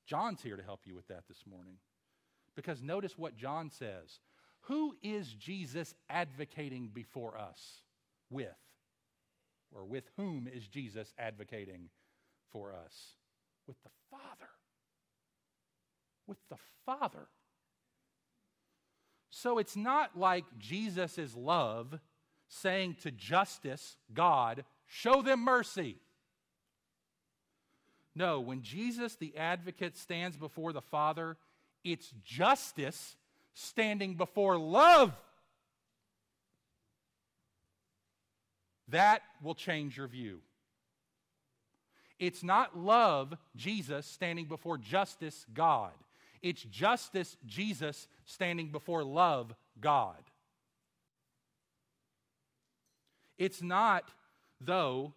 John's 0.06 0.42
here 0.42 0.58
to 0.58 0.64
help 0.64 0.82
you 0.86 0.96
with 0.96 1.08
that 1.08 1.28
this 1.28 1.44
morning. 1.50 1.76
Because 2.56 2.82
notice 2.82 3.18
what 3.18 3.36
John 3.36 3.70
says. 3.70 4.20
Who 4.68 4.96
is 5.02 5.28
Jesus 5.34 5.94
advocating 6.10 6.90
before 6.94 7.38
us 7.38 7.82
with? 8.30 8.48
Or 9.72 9.86
with 9.86 10.06
whom 10.18 10.48
is 10.48 10.68
Jesus 10.68 11.14
advocating 11.18 11.90
for 12.52 12.74
us? 12.74 13.16
With 13.68 13.82
the 13.84 13.90
Father. 14.12 14.53
With 16.28 16.38
the 16.50 16.58
Father. 16.86 17.28
So 19.30 19.58
it's 19.58 19.76
not 19.76 20.18
like 20.18 20.46
Jesus' 20.60 21.36
love 21.36 22.00
saying 22.48 22.98
to 23.02 23.12
justice, 23.12 23.96
God, 24.14 24.64
show 24.86 25.22
them 25.22 25.40
mercy. 25.40 25.98
No, 28.16 28.40
when 28.40 28.62
Jesus, 28.62 29.16
the 29.16 29.36
advocate, 29.36 29.98
stands 29.98 30.38
before 30.38 30.72
the 30.72 30.82
Father, 30.82 31.36
it's 31.84 32.14
justice 32.24 33.16
standing 33.54 34.16
before 34.16 34.58
love. 34.58 35.14
That 38.90 39.24
will 39.42 39.56
change 39.56 39.98
your 39.98 40.08
view. 40.08 40.42
It's 42.20 42.44
not 42.44 42.78
love, 42.78 43.36
Jesus, 43.56 44.06
standing 44.06 44.46
before 44.46 44.78
justice, 44.78 45.46
God. 45.54 45.92
It's 46.44 46.62
justice, 46.64 47.38
Jesus, 47.46 48.08
standing 48.26 48.68
before 48.70 49.04
love, 49.04 49.56
God. 49.80 50.22
It's 53.38 53.62
not, 53.62 54.04
though, 54.60 55.14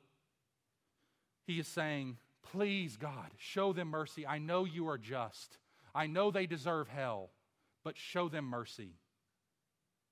he 1.47 1.59
is 1.59 1.69
saying, 1.69 2.17
Please, 2.53 2.97
God, 2.97 3.33
show 3.39 3.73
them 3.73 3.89
mercy. 3.89 4.25
I 4.25 4.39
know 4.39 4.65
you 4.65 4.89
are 4.89 4.99
just. 4.99 5.59
I 5.93 6.07
know 6.07 6.31
they 6.31 6.47
deserve 6.47 6.87
hell, 6.87 7.31
but 7.83 7.97
show 7.97 8.29
them 8.29 8.45
mercy. 8.45 8.95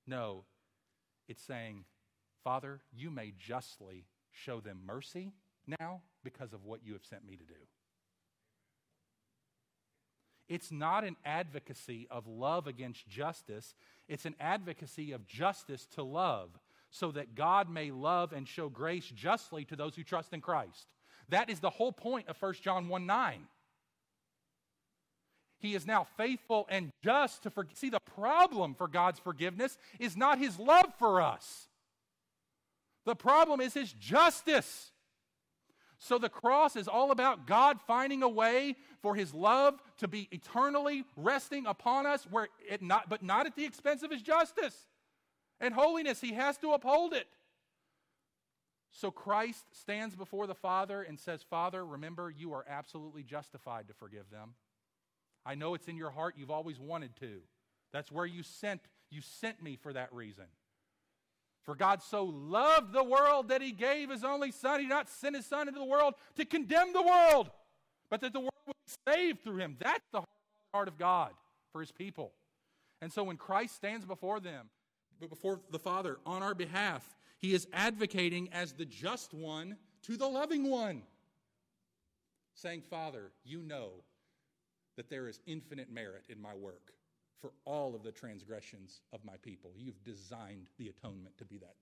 No, 0.05 0.43
it's 1.29 1.41
saying, 1.41 1.85
Father, 2.43 2.81
you 2.93 3.09
may 3.09 3.33
justly 3.39 4.05
show 4.31 4.59
them 4.59 4.81
mercy 4.85 5.31
now 5.79 6.01
because 6.23 6.51
of 6.51 6.65
what 6.65 6.81
you 6.83 6.91
have 6.93 7.05
sent 7.05 7.25
me 7.25 7.37
to 7.37 7.45
do. 7.45 7.53
It's 10.47 10.71
not 10.71 11.03
an 11.03 11.15
advocacy 11.25 12.07
of 12.11 12.27
love 12.27 12.67
against 12.67 13.07
justice, 13.07 13.75
it's 14.07 14.25
an 14.25 14.35
advocacy 14.39 15.11
of 15.11 15.25
justice 15.25 15.87
to 15.95 16.03
love, 16.03 16.49
so 16.89 17.11
that 17.11 17.35
God 17.35 17.69
may 17.69 17.91
love 17.91 18.31
and 18.31 18.47
show 18.47 18.69
grace 18.69 19.09
justly 19.09 19.65
to 19.65 19.75
those 19.75 19.95
who 19.95 20.03
trust 20.03 20.33
in 20.33 20.41
Christ. 20.41 20.87
That 21.29 21.49
is 21.49 21.59
the 21.59 21.71
whole 21.71 21.91
point 21.91 22.27
of 22.27 22.39
1 22.39 22.53
John 22.61 22.87
1 22.87 23.05
9. 23.05 23.47
He 25.59 25.73
is 25.73 25.87
now 25.87 26.05
faithful 26.17 26.67
and 26.69 26.91
just 27.03 27.43
to. 27.43 27.51
See, 27.73 27.89
the 27.89 27.99
problem 27.99 28.75
for 28.75 28.87
God's 28.87 29.19
forgiveness 29.19 29.77
is 29.99 30.15
not 30.15 30.37
his 30.37 30.59
love 30.59 30.93
for 30.99 31.21
us. 31.21 31.67
The 33.05 33.15
problem 33.15 33.61
is 33.61 33.73
his 33.73 33.91
justice. 33.93 34.91
So 36.05 36.19
the 36.19 36.29
cross 36.29 36.75
is 36.75 36.87
all 36.87 37.09
about 37.09 37.47
God 37.47 37.81
finding 37.81 38.21
a 38.21 38.29
way 38.29 38.75
for 39.01 39.15
his 39.15 39.33
love 39.33 39.81
to 39.97 40.07
be 40.07 40.27
eternally 40.31 41.03
resting 41.15 41.65
upon 41.65 42.05
us 42.05 42.27
where 42.29 42.49
it 42.69 42.83
not 42.83 43.09
but 43.09 43.23
not 43.23 43.47
at 43.47 43.55
the 43.55 43.65
expense 43.65 44.03
of 44.03 44.11
his 44.11 44.21
justice 44.21 44.85
and 45.59 45.73
holiness 45.73 46.21
he 46.21 46.33
has 46.33 46.59
to 46.59 46.73
uphold 46.73 47.13
it. 47.13 47.25
So 48.91 49.09
Christ 49.09 49.65
stands 49.71 50.15
before 50.15 50.45
the 50.45 50.53
Father 50.53 51.01
and 51.01 51.19
says, 51.19 51.41
"Father, 51.41 51.83
remember 51.83 52.29
you 52.29 52.53
are 52.53 52.65
absolutely 52.67 53.23
justified 53.23 53.87
to 53.87 53.95
forgive 53.95 54.29
them. 54.29 54.53
I 55.43 55.55
know 55.55 55.73
it's 55.73 55.87
in 55.87 55.97
your 55.97 56.11
heart 56.11 56.35
you've 56.37 56.51
always 56.51 56.79
wanted 56.79 57.15
to. 57.15 57.41
That's 57.91 58.11
where 58.11 58.27
you 58.27 58.43
sent 58.43 58.81
you 59.09 59.21
sent 59.21 59.59
me 59.59 59.75
for 59.75 59.91
that 59.91 60.13
reason." 60.13 60.45
For 61.65 61.75
God 61.75 62.03
so 62.03 62.25
loved 62.25 62.93
the 62.93 63.03
world 63.03 63.49
that 63.49 63.61
he 63.61 63.71
gave 63.71 64.11
his 64.11 64.23
only 64.23 64.51
Son. 64.51 64.79
He 64.79 64.85
did 64.85 64.91
not 64.91 65.09
send 65.09 65.35
his 65.35 65.47
Son 65.47 65.67
into 65.67 65.79
the 65.79 65.85
world 65.85 66.13
to 66.35 66.45
condemn 66.45 66.93
the 66.93 67.01
world, 67.01 67.49
but 68.09 68.21
that 68.21 68.33
the 68.33 68.39
world 68.39 68.51
would 68.67 68.75
be 68.85 69.13
saved 69.13 69.43
through 69.43 69.57
him. 69.57 69.75
That's 69.79 70.05
the 70.13 70.21
heart 70.73 70.87
of 70.87 70.97
God 70.97 71.31
for 71.71 71.81
his 71.81 71.91
people. 71.91 72.33
And 73.01 73.11
so 73.11 73.23
when 73.23 73.37
Christ 73.37 73.75
stands 73.75 74.05
before 74.05 74.39
them, 74.39 74.69
but 75.19 75.29
before 75.29 75.61
the 75.71 75.79
Father 75.79 76.19
on 76.25 76.43
our 76.43 76.53
behalf, 76.53 77.15
he 77.39 77.53
is 77.53 77.67
advocating 77.73 78.49
as 78.51 78.73
the 78.73 78.85
just 78.85 79.33
one 79.33 79.77
to 80.03 80.17
the 80.17 80.27
loving 80.27 80.69
one, 80.69 81.01
saying, 82.53 82.81
Father, 82.89 83.31
you 83.43 83.61
know 83.61 83.89
that 84.97 85.09
there 85.09 85.27
is 85.27 85.39
infinite 85.47 85.91
merit 85.91 86.25
in 86.29 86.39
my 86.39 86.53
work 86.53 86.93
for 87.39 87.51
all 87.65 87.95
of 87.95 88.03
the 88.03 88.11
transgressions 88.11 89.01
of 89.13 89.23
my 89.25 89.35
people. 89.41 89.71
You've 89.75 90.03
designed 90.03 90.67
the 90.77 90.89
atonement 90.89 91.37
to 91.37 91.45
be 91.45 91.57
that. 91.57 91.75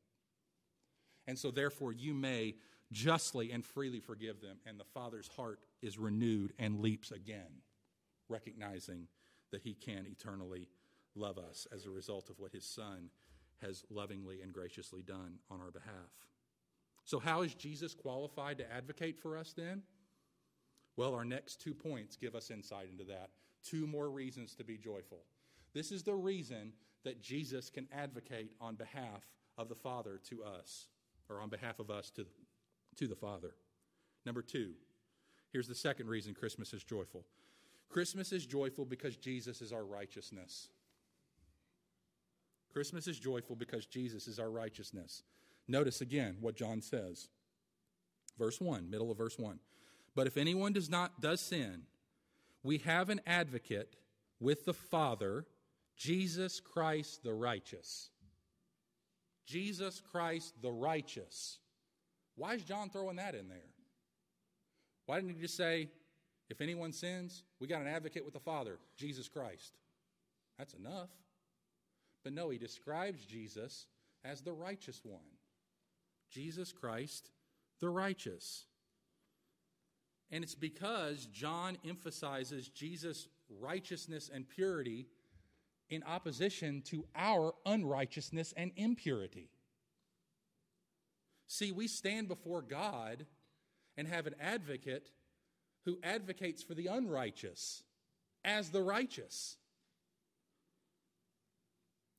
And 1.28 1.38
so, 1.38 1.52
therefore, 1.52 1.94
you 1.94 2.13
may 2.13 2.56
justly 2.92 3.52
and 3.52 3.63
freely 3.63 4.00
forgive 4.00 4.42
them, 4.42 4.58
and 4.66 4.80
the 4.80 4.84
Father's 4.84 5.30
heart 5.30 5.60
is 5.82 5.98
renewed 5.98 6.54
and 6.60 6.80
leaps 6.80 7.12
again, 7.12 7.62
recognizing 8.30 9.08
that 9.52 9.62
He 9.62 9.74
can 9.74 10.06
eternally 10.06 10.68
love 11.16 11.38
us 11.38 11.68
as 11.74 11.86
a 11.86 11.89
result 11.89 12.30
of 12.30 12.39
what 12.39 12.52
His 12.52 12.66
Son 12.66 13.10
has 13.62 13.84
lovingly 13.89 14.42
and 14.42 14.52
graciously 14.52 15.02
done 15.02 15.36
on 15.50 15.62
our 15.62 15.72
behalf. 15.72 16.12
So, 17.06 17.20
how 17.20 17.42
is 17.42 17.54
Jesus 17.54 17.94
qualified 17.94 18.58
to 18.58 18.72
advocate 18.72 19.20
for 19.20 19.38
us 19.38 19.54
then? 19.56 19.84
Well, 20.96 21.16
our 21.16 21.26
next 21.26 21.62
two 21.62 21.74
points 21.74 22.16
give 22.16 22.36
us 22.36 22.52
insight 22.52 22.88
into 22.92 23.04
that. 23.06 23.30
Two 23.63 23.88
more 23.88 24.10
reasons 24.10 24.56
to 24.56 24.63
be 24.63 24.78
joyful. 24.78 25.24
This 25.73 25.91
is 25.91 26.03
the 26.03 26.15
reason 26.15 26.73
that 27.03 27.21
Jesus 27.21 27.69
can 27.69 27.88
advocate 27.91 28.51
on 28.62 28.75
behalf 28.75 29.23
of 29.57 29.69
the 29.69 29.75
Father 29.75 30.19
to 30.29 30.43
us, 30.43 30.88
or 31.29 31.41
on 31.41 31.49
behalf 31.49 31.79
of 31.79 31.89
us 31.89 32.09
to, 32.12 32.25
to 32.97 33.07
the 33.07 33.15
Father. 33.15 33.55
Number 34.25 34.41
two, 34.41 34.71
here's 35.51 35.67
the 35.67 35.75
second 35.75 36.07
reason 36.07 36.33
Christmas 36.33 36.73
is 36.73 36.83
joyful 36.83 37.25
Christmas 37.89 38.31
is 38.31 38.45
joyful 38.45 38.86
because 38.86 39.15
Jesus 39.17 39.62
is 39.62 39.71
our 39.71 39.86
righteousness. 39.86 40.69
Christmas 42.71 43.07
is 43.07 43.19
joyful 43.19 43.55
because 43.55 43.86
Jesus 43.86 44.27
is 44.27 44.39
our 44.39 44.49
righteousness. 44.49 45.21
Notice 45.67 46.01
again 46.01 46.38
what 46.41 46.55
John 46.55 46.81
says. 46.81 47.29
Verse 48.39 48.59
1, 48.59 48.89
middle 48.89 49.12
of 49.12 49.17
verse 49.19 49.38
1. 49.38 49.59
But 50.15 50.25
if 50.25 50.38
anyone 50.38 50.73
does 50.73 50.89
not 50.89 51.21
does 51.21 51.39
sin, 51.39 51.83
we 52.63 52.79
have 52.79 53.09
an 53.12 53.21
advocate 53.27 53.95
with 54.39 54.65
the 54.65 54.73
Father, 54.73 55.45
Jesus 55.97 56.60
Christ 56.60 57.23
the 57.23 57.34
righteous. 57.34 58.10
Jesus 59.45 60.01
Christ 60.12 60.53
the 60.62 60.71
righteous. 60.71 61.60
Why 62.36 62.53
is 62.53 62.63
John 62.63 62.89
throwing 62.89 63.17
that 63.17 63.36
in 63.36 63.49
there? 63.49 63.58
Why 65.06 65.19
didn't 65.19 65.36
he 65.36 65.41
just 65.41 65.58
say, 65.58 65.89
if 66.49 66.62
anyone 66.62 66.93
sins, 66.93 67.43
we 67.60 67.67
got 67.67 67.82
an 67.82 67.88
advocate 67.88 68.25
with 68.25 68.34
the 68.34 68.39
Father, 68.39 68.79
Jesus 68.95 69.27
Christ? 69.27 69.77
That's 70.58 70.73
enough. 70.73 71.10
But 72.23 72.34
no, 72.34 72.49
he 72.49 72.58
describes 72.58 73.25
Jesus 73.25 73.88
as 74.23 74.41
the 74.41 74.53
righteous 74.53 75.01
one. 75.03 75.19
Jesus 76.32 76.71
Christ, 76.71 77.29
the 77.79 77.89
righteous. 77.89 78.65
And 80.32 80.43
it's 80.43 80.56
because 80.56 81.27
John 81.27 81.77
emphasizes 81.88 82.69
Jesus' 82.69 83.27
righteousness 83.60 84.32
and 84.34 84.49
purity 84.49 85.08
in 85.89 86.04
opposition 86.04 86.82
to 86.86 87.06
our 87.15 87.54
unrighteousness 87.65 88.54
and 88.56 88.72
impurity. 88.76 89.50
See, 91.48 91.72
we 91.72 91.88
stand 91.88 92.28
before 92.28 92.62
God 92.62 93.26
and 93.98 94.08
have 94.08 94.26
an 94.26 94.36
advocate 94.39 95.12
who 95.86 96.00
advocates 96.04 96.63
for 96.63 96.74
the 96.74 96.88
unrighteous 96.88 97.84
as 98.43 98.69
the 98.69 98.82
righteous. 98.82 99.58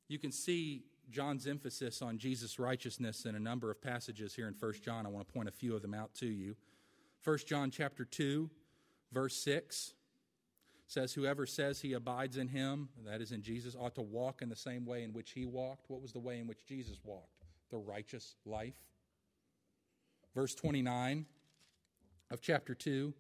You 0.09 0.19
can 0.19 0.33
see 0.33 0.85
John's 1.11 1.47
emphasis 1.47 2.03
on 2.03 2.19
Jesus' 2.19 2.59
righteousness 2.59 3.25
in 3.25 3.35
a 3.35 3.41
number 3.41 3.71
of 3.71 3.83
passages 3.83 4.35
here 4.35 4.49
in 4.49 4.55
1 4.55 4.73
John. 4.85 5.07
I 5.07 5.09
want 5.09 5.27
to 5.27 5.33
point 5.33 5.49
a 5.49 5.53
few 5.53 5.75
of 5.75 5.83
them 5.83 5.95
out 5.95 6.15
to 6.17 6.27
you. 6.27 6.57
1 7.25 7.39
John 7.47 7.71
chapter 7.71 8.05
2, 8.05 8.51
verse 9.13 9.37
6 9.37 9.94
says, 10.95 11.13
Whoever 11.13 11.45
says 11.45 11.81
he 11.81 11.93
abides 11.93 12.37
in 12.37 12.49
him, 12.49 12.89
that 13.05 13.21
is 13.21 13.33
in 13.33 13.43
Jesus, 13.43 13.77
ought 13.79 13.97
to 13.97 14.03
walk 14.03 14.41
in 14.41 14.49
the 14.49 14.57
same 14.57 14.87
way 14.87 15.03
in 15.03 15.13
which 15.13 15.33
he 15.33 15.45
walked. 15.45 15.91
What 15.91 16.01
was 16.01 16.13
the 16.13 16.21
way 16.21 16.39
in 16.39 16.47
which 16.47 16.65
Jesus 16.65 16.99
walked? 17.05 17.45
The 17.71 17.79
righteous 17.79 18.37
life. 18.47 18.79
Verse 20.35 20.55
29 20.55 21.27
of 22.31 22.41
chapter 22.41 22.75
2 22.75 23.13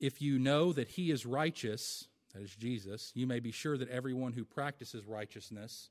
If 0.00 0.20
you 0.20 0.38
know 0.38 0.72
that 0.72 0.88
he 0.88 1.10
is 1.10 1.24
righteous, 1.24 2.08
that 2.34 2.42
is 2.42 2.54
Jesus, 2.54 3.12
you 3.14 3.26
may 3.26 3.38
be 3.38 3.52
sure 3.52 3.78
that 3.78 3.88
everyone 3.88 4.32
who 4.32 4.44
practices 4.44 5.06
righteousness 5.06 5.90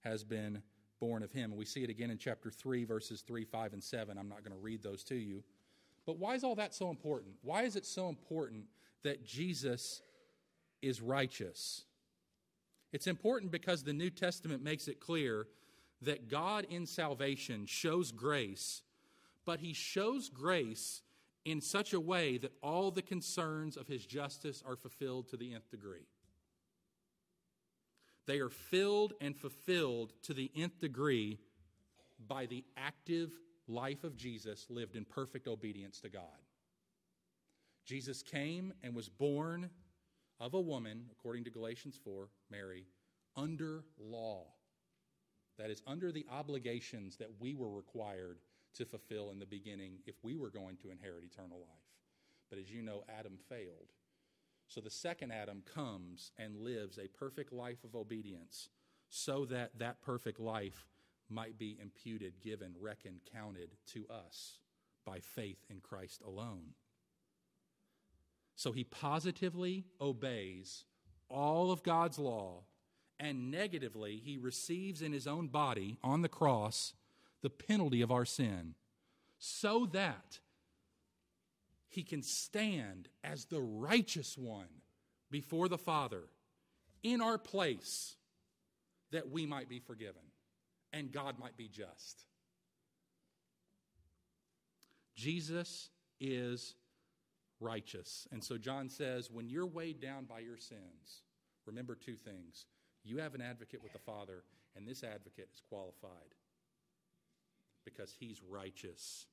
has 0.00 0.24
been 0.24 0.62
born 1.00 1.22
of 1.22 1.32
him. 1.32 1.50
And 1.50 1.58
we 1.58 1.66
see 1.66 1.84
it 1.84 1.90
again 1.90 2.10
in 2.10 2.16
chapter 2.16 2.50
3, 2.50 2.84
verses 2.84 3.20
3, 3.20 3.44
5, 3.44 3.74
and 3.74 3.82
7. 3.82 4.16
I'm 4.16 4.28
not 4.28 4.42
going 4.42 4.56
to 4.56 4.62
read 4.62 4.82
those 4.82 5.04
to 5.04 5.16
you. 5.16 5.42
But 6.06 6.18
why 6.18 6.34
is 6.34 6.44
all 6.44 6.56
that 6.56 6.74
so 6.74 6.90
important? 6.90 7.34
Why 7.42 7.62
is 7.62 7.76
it 7.76 7.86
so 7.86 8.08
important 8.08 8.64
that 9.02 9.24
Jesus 9.24 10.02
is 10.80 11.00
righteous? 11.00 11.84
It's 12.92 13.06
important 13.06 13.52
because 13.52 13.82
the 13.82 13.92
New 13.92 14.10
Testament 14.10 14.62
makes 14.62 14.88
it 14.88 15.00
clear 15.00 15.46
that 16.02 16.28
God 16.28 16.66
in 16.68 16.86
salvation 16.86 17.66
shows 17.66 18.10
grace, 18.10 18.82
but 19.44 19.60
he 19.60 19.72
shows 19.72 20.28
grace 20.28 21.02
in 21.44 21.60
such 21.60 21.92
a 21.92 22.00
way 22.00 22.38
that 22.38 22.52
all 22.62 22.90
the 22.90 23.02
concerns 23.02 23.76
of 23.76 23.86
his 23.86 24.04
justice 24.04 24.62
are 24.66 24.76
fulfilled 24.76 25.28
to 25.28 25.36
the 25.36 25.54
nth 25.54 25.70
degree. 25.70 26.06
They 28.26 28.38
are 28.38 28.50
filled 28.50 29.14
and 29.20 29.36
fulfilled 29.36 30.12
to 30.22 30.34
the 30.34 30.50
nth 30.54 30.78
degree 30.80 31.38
by 32.28 32.46
the 32.46 32.64
active 32.76 33.32
life 33.68 34.04
of 34.04 34.16
Jesus 34.16 34.66
lived 34.68 34.96
in 34.96 35.04
perfect 35.04 35.46
obedience 35.46 36.00
to 36.00 36.08
God. 36.08 36.22
Jesus 37.84 38.22
came 38.22 38.72
and 38.82 38.94
was 38.94 39.08
born 39.08 39.70
of 40.40 40.54
a 40.54 40.60
woman, 40.60 41.06
according 41.12 41.44
to 41.44 41.50
Galatians 41.50 41.98
4, 42.04 42.28
Mary, 42.50 42.86
under 43.36 43.84
law. 43.98 44.44
That 45.58 45.70
is, 45.70 45.82
under 45.86 46.10
the 46.10 46.26
obligations 46.30 47.16
that 47.16 47.30
we 47.40 47.54
were 47.54 47.70
required 47.70 48.38
to 48.74 48.84
fulfill 48.84 49.30
in 49.30 49.38
the 49.38 49.46
beginning 49.46 49.98
if 50.06 50.16
we 50.22 50.34
were 50.36 50.50
going 50.50 50.76
to 50.78 50.90
inherit 50.90 51.24
eternal 51.24 51.58
life. 51.58 51.68
But 52.48 52.58
as 52.58 52.70
you 52.70 52.82
know, 52.82 53.04
Adam 53.08 53.38
failed. 53.48 53.92
So 54.68 54.80
the 54.80 54.90
second 54.90 55.32
Adam 55.32 55.62
comes 55.74 56.32
and 56.38 56.56
lives 56.56 56.98
a 56.98 57.08
perfect 57.08 57.52
life 57.52 57.84
of 57.84 57.94
obedience 57.94 58.70
so 59.08 59.44
that 59.46 59.78
that 59.78 60.00
perfect 60.00 60.40
life 60.40 60.86
might 61.32 61.58
be 61.58 61.78
imputed, 61.80 62.40
given, 62.40 62.74
reckoned, 62.80 63.20
counted 63.32 63.70
to 63.92 64.06
us 64.08 64.58
by 65.04 65.18
faith 65.20 65.58
in 65.70 65.80
Christ 65.80 66.22
alone. 66.22 66.74
So 68.54 68.72
he 68.72 68.84
positively 68.84 69.84
obeys 70.00 70.84
all 71.28 71.72
of 71.72 71.82
God's 71.82 72.18
law, 72.18 72.64
and 73.18 73.50
negatively, 73.50 74.20
he 74.24 74.36
receives 74.36 75.00
in 75.00 75.12
his 75.12 75.26
own 75.26 75.48
body 75.48 75.98
on 76.02 76.22
the 76.22 76.28
cross 76.28 76.92
the 77.40 77.50
penalty 77.50 78.02
of 78.02 78.12
our 78.12 78.24
sin, 78.24 78.74
so 79.38 79.86
that 79.92 80.38
he 81.88 82.02
can 82.02 82.22
stand 82.22 83.08
as 83.24 83.46
the 83.46 83.60
righteous 83.60 84.38
one 84.38 84.82
before 85.30 85.68
the 85.68 85.78
Father 85.78 86.24
in 87.02 87.20
our 87.20 87.38
place 87.38 88.16
that 89.10 89.30
we 89.30 89.46
might 89.46 89.68
be 89.68 89.78
forgiven 89.78 90.22
and 90.92 91.12
God 91.12 91.38
might 91.38 91.56
be 91.56 91.68
just. 91.68 92.24
Jesus 95.14 95.90
is 96.20 96.74
righteous. 97.60 98.26
And 98.32 98.42
so 98.42 98.58
John 98.58 98.88
says, 98.88 99.30
when 99.30 99.48
you're 99.48 99.66
weighed 99.66 100.00
down 100.00 100.24
by 100.24 100.40
your 100.40 100.56
sins, 100.56 101.22
remember 101.66 101.94
two 101.94 102.16
things. 102.16 102.66
You 103.04 103.18
have 103.18 103.34
an 103.34 103.40
advocate 103.42 103.82
with 103.82 103.92
the 103.92 103.98
Father, 103.98 104.44
and 104.76 104.86
this 104.86 105.04
advocate 105.04 105.48
is 105.52 105.60
qualified 105.68 106.34
because 107.84 108.14
he's 108.18 108.40
righteous 108.48 109.26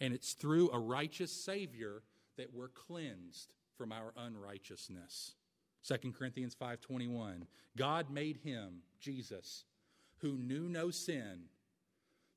And 0.00 0.12
it's 0.12 0.32
through 0.32 0.70
a 0.70 0.78
righteous 0.78 1.32
Savior 1.32 2.02
that 2.36 2.52
we're 2.52 2.68
cleansed 2.68 3.52
from 3.76 3.92
our 3.92 4.12
unrighteousness. 4.16 5.34
2 5.84 6.12
Corinthians 6.12 6.54
5:21 6.54 7.46
God 7.76 8.10
made 8.10 8.38
him 8.38 8.82
Jesus 9.00 9.64
who 10.24 10.38
knew 10.38 10.70
no 10.70 10.90
sin 10.90 11.40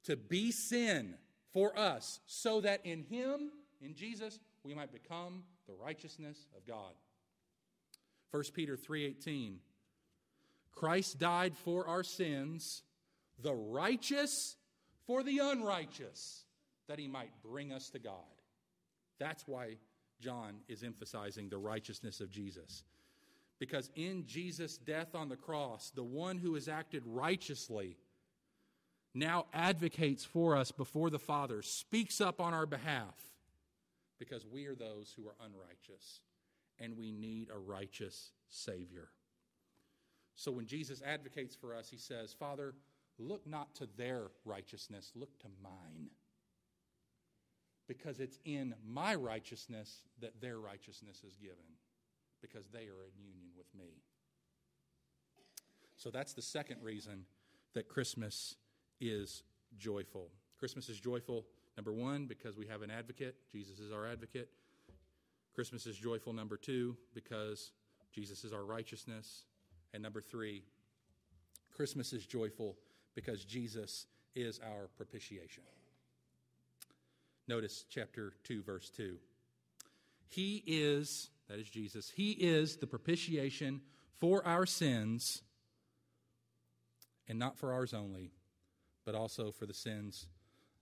to 0.03 0.17
be 0.17 0.51
sin 0.51 1.15
for 1.53 1.77
us 1.79 2.19
so 2.25 2.59
that 2.59 2.85
in 2.85 3.01
him 3.01 3.49
in 3.79 3.95
Jesus 3.95 4.39
we 4.61 4.75
might 4.75 4.91
become 4.91 5.43
the 5.67 5.73
righteousness 5.73 6.47
of 6.57 6.67
God. 6.67 6.91
1 8.31 8.43
Peter 8.53 8.75
3:18 8.75 9.61
Christ 10.73 11.17
died 11.17 11.55
for 11.55 11.87
our 11.87 12.03
sins, 12.03 12.83
the 13.39 13.55
righteous 13.55 14.57
for 15.05 15.23
the 15.23 15.39
unrighteous, 15.39 16.43
that 16.87 16.99
he 16.99 17.07
might 17.07 17.41
bring 17.41 17.71
us 17.71 17.89
to 17.91 17.99
God. 17.99 18.41
That's 19.17 19.47
why 19.47 19.77
John 20.19 20.59
is 20.67 20.83
emphasizing 20.83 21.47
the 21.47 21.57
righteousness 21.57 22.19
of 22.19 22.29
Jesus. 22.29 22.83
Because 23.59 23.89
in 23.95 24.25
Jesus' 24.25 24.77
death 24.77 25.15
on 25.15 25.29
the 25.29 25.35
cross, 25.35 25.91
the 25.95 26.03
one 26.03 26.37
who 26.37 26.53
has 26.53 26.67
acted 26.67 27.03
righteously 27.05 27.97
now 29.17 29.45
advocates 29.51 30.23
for 30.23 30.55
us 30.55 30.71
before 30.71 31.09
the 31.09 31.19
Father, 31.19 31.61
speaks 31.63 32.21
up 32.21 32.39
on 32.39 32.53
our 32.53 32.67
behalf, 32.67 33.15
because 34.19 34.45
we 34.45 34.67
are 34.67 34.75
those 34.75 35.13
who 35.15 35.27
are 35.27 35.35
unrighteous 35.43 36.21
and 36.79 36.95
we 36.95 37.11
need 37.11 37.49
a 37.49 37.57
righteous 37.57 38.31
Savior. 38.47 39.09
So 40.35 40.51
when 40.51 40.67
Jesus 40.67 41.01
advocates 41.03 41.55
for 41.55 41.75
us, 41.75 41.89
he 41.89 41.97
says, 41.97 42.31
Father, 42.31 42.75
look 43.17 43.47
not 43.47 43.73
to 43.75 43.87
their 43.97 44.27
righteousness, 44.45 45.11
look 45.15 45.39
to 45.39 45.47
mine. 45.63 46.11
Because 47.87 48.19
it's 48.19 48.37
in 48.45 48.75
my 48.87 49.15
righteousness 49.15 50.03
that 50.21 50.39
their 50.41 50.59
righteousness 50.59 51.23
is 51.27 51.35
given, 51.37 51.57
because 52.41 52.67
they 52.67 52.85
are 52.85 53.05
in 53.05 53.23
union 53.23 53.46
me. 53.77 54.01
So 55.95 56.09
that's 56.09 56.33
the 56.33 56.41
second 56.41 56.81
reason 56.83 57.25
that 57.73 57.87
Christmas 57.87 58.55
is 58.99 59.43
joyful. 59.77 60.29
Christmas 60.59 60.89
is 60.89 60.99
joyful, 60.99 61.45
number 61.75 61.93
one, 61.93 62.25
because 62.25 62.57
we 62.57 62.67
have 62.67 62.81
an 62.81 62.91
advocate. 62.91 63.35
Jesus 63.51 63.79
is 63.79 63.91
our 63.91 64.07
advocate. 64.07 64.49
Christmas 65.53 65.85
is 65.85 65.97
joyful, 65.97 66.33
number 66.33 66.57
two, 66.57 66.95
because 67.13 67.71
Jesus 68.11 68.43
is 68.43 68.53
our 68.53 68.63
righteousness. 68.63 69.43
And 69.93 70.03
number 70.03 70.21
three, 70.21 70.63
Christmas 71.75 72.13
is 72.13 72.25
joyful 72.25 72.75
because 73.15 73.43
Jesus 73.43 74.05
is 74.35 74.59
our 74.59 74.87
propitiation. 74.97 75.63
Notice 77.47 77.85
chapter 77.89 78.33
2, 78.43 78.61
verse 78.61 78.89
2. 78.89 79.17
He 80.27 80.63
is, 80.67 81.29
that 81.49 81.59
is 81.59 81.69
Jesus, 81.69 82.11
He 82.15 82.31
is 82.31 82.77
the 82.77 82.87
propitiation 82.87 83.81
for 84.19 84.45
our 84.45 84.65
sins, 84.65 85.43
and 87.27 87.37
not 87.37 87.57
for 87.57 87.71
ours 87.71 87.93
only, 87.93 88.31
but 89.05 89.15
also 89.15 89.51
for 89.51 89.65
the 89.65 89.73
sins 89.73 90.27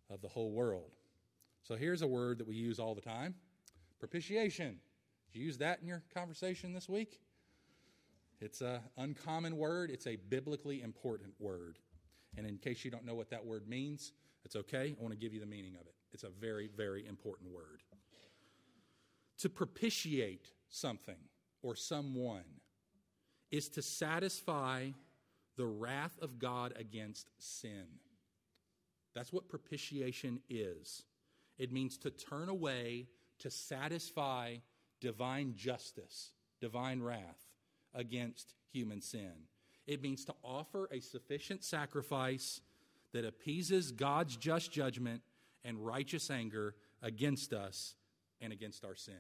of 0.10 0.22
the 0.22 0.28
whole 0.28 0.52
world. 0.52 0.92
So 1.64 1.76
here's 1.76 2.02
a 2.02 2.08
word 2.08 2.38
that 2.38 2.48
we 2.48 2.56
use 2.56 2.80
all 2.80 2.96
the 2.96 3.02
time 3.02 3.36
Propitiation. 4.00 4.80
Did 5.32 5.40
you 5.40 5.46
use 5.46 5.58
that 5.58 5.80
in 5.82 5.88
your 5.88 6.04
conversation 6.14 6.74
this 6.74 6.88
week? 6.88 7.20
It's 8.40 8.62
an 8.62 8.82
uncommon 8.98 9.58
word, 9.58 9.90
it's 9.90 10.08
a 10.08 10.18
biblically 10.18 10.82
important 10.82 11.34
word. 11.40 11.80
And 12.38 12.46
in 12.46 12.58
case 12.58 12.84
you 12.84 12.92
don't 12.92 13.06
know 13.06 13.16
what 13.16 13.30
that 13.30 13.46
word 13.46 13.68
means, 13.68 14.12
it's 14.44 14.56
okay. 14.56 14.96
I 14.98 15.02
want 15.02 15.14
to 15.14 15.18
give 15.18 15.34
you 15.34 15.40
the 15.40 15.46
meaning 15.46 15.76
of 15.76 15.88
it. 15.88 15.96
It's 16.12 16.24
a 16.24 16.30
very, 16.30 16.70
very 16.76 17.08
important 17.08 17.52
word. 17.52 17.82
To 19.40 19.50
propitiate 19.50 20.52
something 20.70 21.16
or 21.62 21.76
someone 21.76 22.44
is 23.52 23.70
to 23.70 23.82
satisfy 23.82 24.90
the 25.58 25.66
wrath 25.66 26.18
of 26.22 26.40
God 26.40 26.74
against 26.78 27.30
sin. 27.40 27.86
That's 29.14 29.32
what 29.32 29.50
propitiation 29.50 30.40
is. 30.50 31.04
It 31.58 31.72
means 31.72 31.98
to 32.00 32.10
turn 32.10 32.50
away 32.50 33.08
to 33.40 33.50
satisfy 33.50 34.58
divine 35.00 35.54
justice, 35.56 36.32
divine 36.60 37.02
wrath 37.02 37.46
against 37.94 38.54
human 38.72 39.02
sin. 39.02 39.32
It 39.88 40.02
means 40.02 40.26
to 40.26 40.36
offer 40.44 40.90
a 40.92 41.00
sufficient 41.00 41.64
sacrifice 41.64 42.62
that 43.14 43.26
appeases 43.26 43.92
God's 43.92 44.36
just 44.36 44.72
judgment 44.72 45.22
and 45.64 45.86
righteous 45.86 46.30
anger 46.30 46.76
against 47.02 47.54
us 47.54 47.96
and 48.42 48.52
against 48.54 48.86
our 48.86 48.96
sin. 48.96 49.16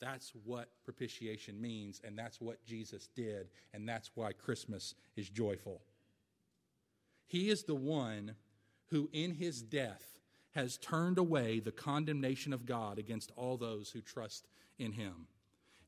That's 0.00 0.32
what 0.44 0.68
propitiation 0.84 1.60
means, 1.60 2.00
and 2.04 2.16
that's 2.16 2.40
what 2.40 2.64
Jesus 2.64 3.08
did, 3.14 3.48
and 3.74 3.88
that's 3.88 4.10
why 4.14 4.32
Christmas 4.32 4.94
is 5.16 5.28
joyful. 5.28 5.82
He 7.26 7.50
is 7.50 7.64
the 7.64 7.74
one 7.74 8.36
who, 8.90 9.10
in 9.12 9.34
his 9.34 9.60
death, 9.60 10.20
has 10.54 10.78
turned 10.78 11.18
away 11.18 11.60
the 11.60 11.72
condemnation 11.72 12.52
of 12.52 12.64
God 12.64 12.98
against 12.98 13.32
all 13.36 13.56
those 13.56 13.90
who 13.90 14.00
trust 14.00 14.46
in 14.78 14.92
him. 14.92 15.26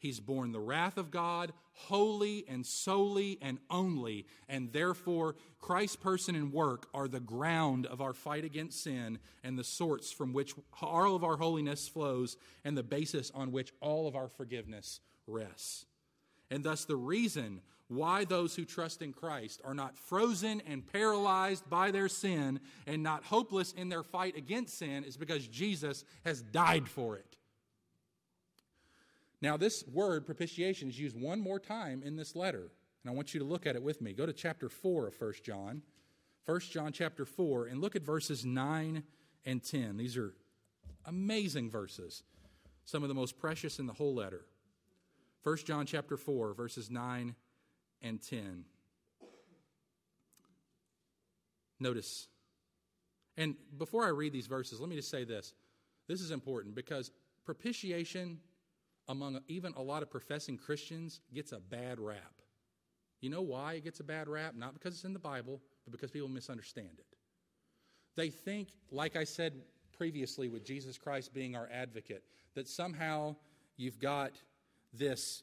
He's 0.00 0.18
borne 0.18 0.52
the 0.52 0.60
wrath 0.60 0.96
of 0.96 1.10
God 1.10 1.52
wholly 1.72 2.44
and 2.48 2.64
solely 2.64 3.38
and 3.42 3.58
only, 3.68 4.26
and 4.48 4.72
therefore 4.72 5.36
Christ's 5.60 5.96
person 5.96 6.34
and 6.34 6.52
work 6.54 6.88
are 6.94 7.06
the 7.06 7.20
ground 7.20 7.84
of 7.84 8.00
our 8.00 8.14
fight 8.14 8.42
against 8.42 8.82
sin 8.82 9.18
and 9.44 9.58
the 9.58 9.64
source 9.64 10.10
from 10.10 10.32
which 10.32 10.54
all 10.80 11.14
of 11.14 11.22
our 11.22 11.36
holiness 11.36 11.86
flows 11.86 12.38
and 12.64 12.76
the 12.76 12.82
basis 12.82 13.30
on 13.34 13.52
which 13.52 13.74
all 13.82 14.08
of 14.08 14.16
our 14.16 14.28
forgiveness 14.28 15.00
rests. 15.26 15.84
And 16.50 16.64
thus, 16.64 16.86
the 16.86 16.96
reason 16.96 17.60
why 17.88 18.24
those 18.24 18.56
who 18.56 18.64
trust 18.64 19.02
in 19.02 19.12
Christ 19.12 19.60
are 19.64 19.74
not 19.74 19.98
frozen 19.98 20.62
and 20.66 20.90
paralyzed 20.90 21.68
by 21.68 21.90
their 21.90 22.08
sin 22.08 22.60
and 22.86 23.02
not 23.02 23.24
hopeless 23.24 23.72
in 23.72 23.90
their 23.90 24.02
fight 24.02 24.34
against 24.34 24.78
sin 24.78 25.04
is 25.04 25.18
because 25.18 25.46
Jesus 25.46 26.04
has 26.24 26.40
died 26.40 26.88
for 26.88 27.16
it. 27.16 27.36
Now, 29.42 29.56
this 29.56 29.84
word 29.86 30.26
propitiation 30.26 30.88
is 30.88 30.98
used 30.98 31.18
one 31.18 31.40
more 31.40 31.58
time 31.58 32.02
in 32.04 32.16
this 32.16 32.36
letter, 32.36 32.70
and 33.02 33.10
I 33.10 33.14
want 33.14 33.32
you 33.32 33.40
to 33.40 33.46
look 33.46 33.66
at 33.66 33.74
it 33.74 33.82
with 33.82 34.00
me. 34.00 34.12
Go 34.12 34.26
to 34.26 34.32
chapter 34.32 34.68
4 34.68 35.08
of 35.08 35.20
1 35.20 35.32
John. 35.42 35.82
1 36.46 36.60
John 36.60 36.92
chapter 36.92 37.24
4, 37.24 37.66
and 37.66 37.80
look 37.80 37.96
at 37.96 38.02
verses 38.02 38.44
9 38.44 39.02
and 39.46 39.62
10. 39.62 39.96
These 39.96 40.16
are 40.16 40.34
amazing 41.06 41.70
verses, 41.70 42.22
some 42.84 43.02
of 43.02 43.08
the 43.08 43.14
most 43.14 43.38
precious 43.38 43.78
in 43.78 43.86
the 43.86 43.92
whole 43.92 44.14
letter. 44.14 44.44
1 45.42 45.56
John 45.58 45.86
chapter 45.86 46.16
4, 46.16 46.54
verses 46.54 46.90
9 46.90 47.34
and 48.02 48.22
10. 48.22 48.64
Notice, 51.78 52.28
and 53.38 53.54
before 53.78 54.04
I 54.04 54.08
read 54.08 54.32
these 54.32 54.46
verses, 54.46 54.80
let 54.80 54.90
me 54.90 54.96
just 54.96 55.10
say 55.10 55.24
this. 55.24 55.54
This 56.08 56.20
is 56.20 56.30
important 56.30 56.74
because 56.74 57.10
propitiation 57.44 58.38
among 59.10 59.40
even 59.48 59.74
a 59.76 59.82
lot 59.82 60.02
of 60.02 60.10
professing 60.10 60.56
Christians 60.56 61.20
gets 61.34 61.50
a 61.50 61.58
bad 61.58 61.98
rap. 61.98 62.40
You 63.20 63.28
know 63.28 63.42
why 63.42 63.74
it 63.74 63.84
gets 63.84 63.98
a 63.98 64.04
bad 64.04 64.28
rap? 64.28 64.54
Not 64.54 64.72
because 64.72 64.94
it's 64.94 65.04
in 65.04 65.12
the 65.12 65.18
Bible, 65.18 65.60
but 65.84 65.90
because 65.90 66.12
people 66.12 66.28
misunderstand 66.28 66.92
it. 66.96 67.16
They 68.16 68.30
think, 68.30 68.68
like 68.90 69.16
I 69.16 69.24
said 69.24 69.54
previously 69.98 70.48
with 70.48 70.64
Jesus 70.64 70.96
Christ 70.96 71.34
being 71.34 71.56
our 71.56 71.68
advocate, 71.72 72.22
that 72.54 72.68
somehow 72.68 73.34
you've 73.76 73.98
got 73.98 74.32
this 74.92 75.42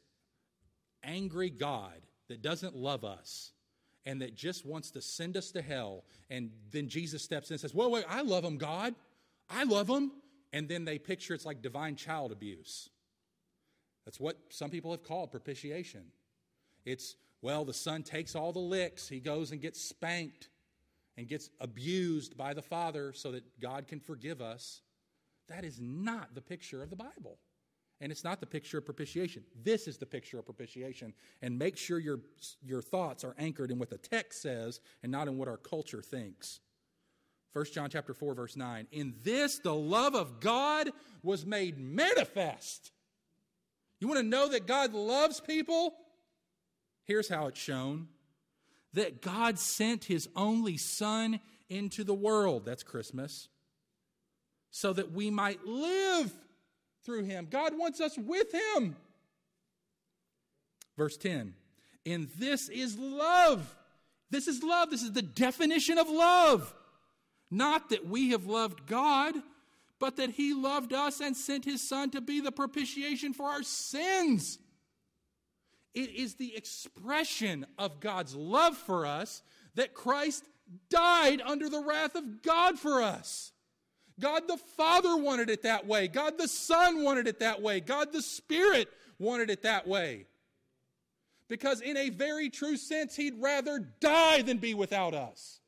angry 1.04 1.50
God 1.50 2.02
that 2.30 2.42
doesn't 2.42 2.76
love 2.76 3.04
us 3.04 3.52
and 4.06 4.22
that 4.22 4.34
just 4.34 4.66
wants 4.66 4.92
to 4.92 5.02
send 5.02 5.36
us 5.36 5.52
to 5.52 5.62
hell. 5.62 6.06
And 6.30 6.52
then 6.72 6.88
Jesus 6.88 7.22
steps 7.22 7.50
in 7.50 7.56
and 7.56 7.62
says, 7.62 7.74
Well, 7.74 7.92
wait, 7.92 8.06
I 8.08 8.22
love 8.22 8.46
him, 8.46 8.58
God. 8.58 8.96
I 9.50 9.66
love 9.66 9.90
him. 9.90 10.14
And 10.54 10.70
then 10.70 10.86
they 10.86 10.98
picture 10.98 11.34
it's 11.34 11.46
like 11.46 11.62
divine 11.62 11.98
child 11.98 12.32
abuse. 12.32 12.90
That's 14.08 14.22
what 14.22 14.38
some 14.48 14.70
people 14.70 14.92
have 14.92 15.04
called 15.04 15.32
propitiation. 15.32 16.06
It's, 16.86 17.18
well, 17.42 17.66
the 17.66 17.74
son 17.74 18.04
takes 18.04 18.38
all 18.38 18.54
the 18.54 18.60
licks, 18.60 19.10
he 19.10 19.20
goes 19.20 19.52
and 19.52 19.60
gets 19.60 19.82
spanked 19.82 20.48
and 21.18 21.28
gets 21.28 21.50
abused 21.60 22.38
by 22.38 22.54
the 22.54 22.62
father 22.62 23.12
so 23.12 23.34
that 23.34 23.60
God 23.60 23.86
can 23.86 24.00
forgive 24.00 24.42
us. 24.42 24.80
That 25.50 25.66
is 25.66 25.82
not 25.82 26.36
the 26.36 26.42
picture 26.42 26.82
of 26.82 26.90
the 26.90 26.96
Bible. 26.96 27.38
And 28.00 28.10
it's 28.10 28.24
not 28.24 28.40
the 28.40 28.46
picture 28.46 28.78
of 28.78 28.86
propitiation. 28.86 29.44
This 29.62 29.90
is 29.90 29.98
the 29.98 30.06
picture 30.06 30.40
of 30.40 30.46
propitiation. 30.46 31.14
And 31.42 31.60
make 31.60 31.76
sure 31.76 32.00
your, 32.00 32.22
your 32.64 32.82
thoughts 32.82 33.26
are 33.26 33.36
anchored 33.38 33.72
in 33.72 33.78
what 33.78 33.90
the 33.90 33.98
text 33.98 34.42
says 34.42 34.80
and 35.04 35.12
not 35.12 35.28
in 35.28 35.38
what 35.38 35.50
our 35.50 35.58
culture 35.58 36.02
thinks. 36.02 36.62
1 37.52 37.66
John 37.74 37.90
chapter 37.90 38.14
4 38.14 38.36
verse 38.36 38.56
9. 38.56 38.88
In 38.94 39.16
this 39.22 39.60
the 39.60 39.76
love 39.76 40.16
of 40.16 40.40
God 40.40 40.92
was 41.24 41.46
made 41.46 41.78
manifest. 41.78 42.94
You 44.00 44.08
want 44.08 44.20
to 44.20 44.26
know 44.26 44.50
that 44.50 44.68
God 44.68 44.94
loves 44.94 45.40
people? 45.40 45.94
Here's 47.06 47.30
how 47.30 47.48
it's 47.48 47.60
shown. 47.60 48.08
That 48.94 49.22
God 49.22 49.60
sent 49.60 50.06
his 50.06 50.30
only 50.36 50.78
son 50.78 51.40
into 51.70 52.04
the 52.04 52.14
world. 52.14 52.66
That's 52.66 52.84
Christmas 52.84 53.50
so 54.78 54.94
that 54.94 55.12
we 55.12 55.30
might 55.30 55.66
live 55.66 56.32
through 57.04 57.24
him. 57.24 57.48
God 57.50 57.78
wants 57.78 58.00
us 58.00 58.18
with 58.18 58.54
him. 58.54 58.96
Verse 60.96 61.18
10 61.18 61.54
And 62.06 62.30
this 62.38 62.70
is 62.70 62.98
love. 62.98 63.76
This 64.30 64.48
is 64.48 64.62
love. 64.62 64.92
This 64.92 65.04
is 65.04 65.14
the 65.14 65.22
definition 65.22 65.98
of 65.98 66.10
love. 66.10 66.74
Not 67.50 67.90
that 67.90 68.06
we 68.08 68.32
have 68.32 68.46
loved 68.46 68.86
God, 68.86 69.34
but 70.00 70.18
that 70.18 70.32
he 70.32 70.54
loved 70.54 70.94
us 70.94 71.20
and 71.20 71.36
sent 71.36 71.66
his 71.66 71.88
son 71.88 72.10
to 72.12 72.22
be 72.22 72.40
the 72.40 72.52
propitiation 72.52 73.34
for 73.34 73.48
our 73.48 73.64
sins. 73.64 74.60
It 75.94 76.12
is 76.12 76.36
the 76.36 76.56
expression 76.56 77.66
of 77.78 78.00
God's 78.00 78.36
love 78.36 78.78
for 78.78 79.06
us 79.06 79.42
that 79.76 79.94
Christ 79.94 80.44
died 80.90 81.42
under 81.42 81.70
the 81.70 81.82
wrath 81.82 82.16
of 82.16 82.44
God 82.44 82.78
for 82.78 83.02
us. 83.02 83.52
God 84.20 84.48
the 84.48 84.58
Father 84.58 85.16
wanted 85.16 85.50
it 85.50 85.64
that 85.64 85.86
way. 85.88 86.08
God 86.08 86.38
the 86.38 86.48
Son 86.48 87.04
wanted 87.04 87.28
it 87.28 87.40
that 87.40 87.62
way. 87.62 87.80
God 87.80 88.12
the 88.12 88.22
Spirit 88.22 88.90
wanted 89.20 89.50
it 89.50 89.64
that 89.64 89.88
way. 89.88 90.26
Because, 91.48 91.82
in 91.82 91.96
a 91.96 92.10
very 92.10 92.50
true 92.50 92.78
sense, 92.78 93.16
He'd 93.16 93.42
rather 93.42 93.80
die 94.00 94.42
than 94.42 94.58
be 94.58 94.74
without 94.74 95.14
us. 95.14 95.62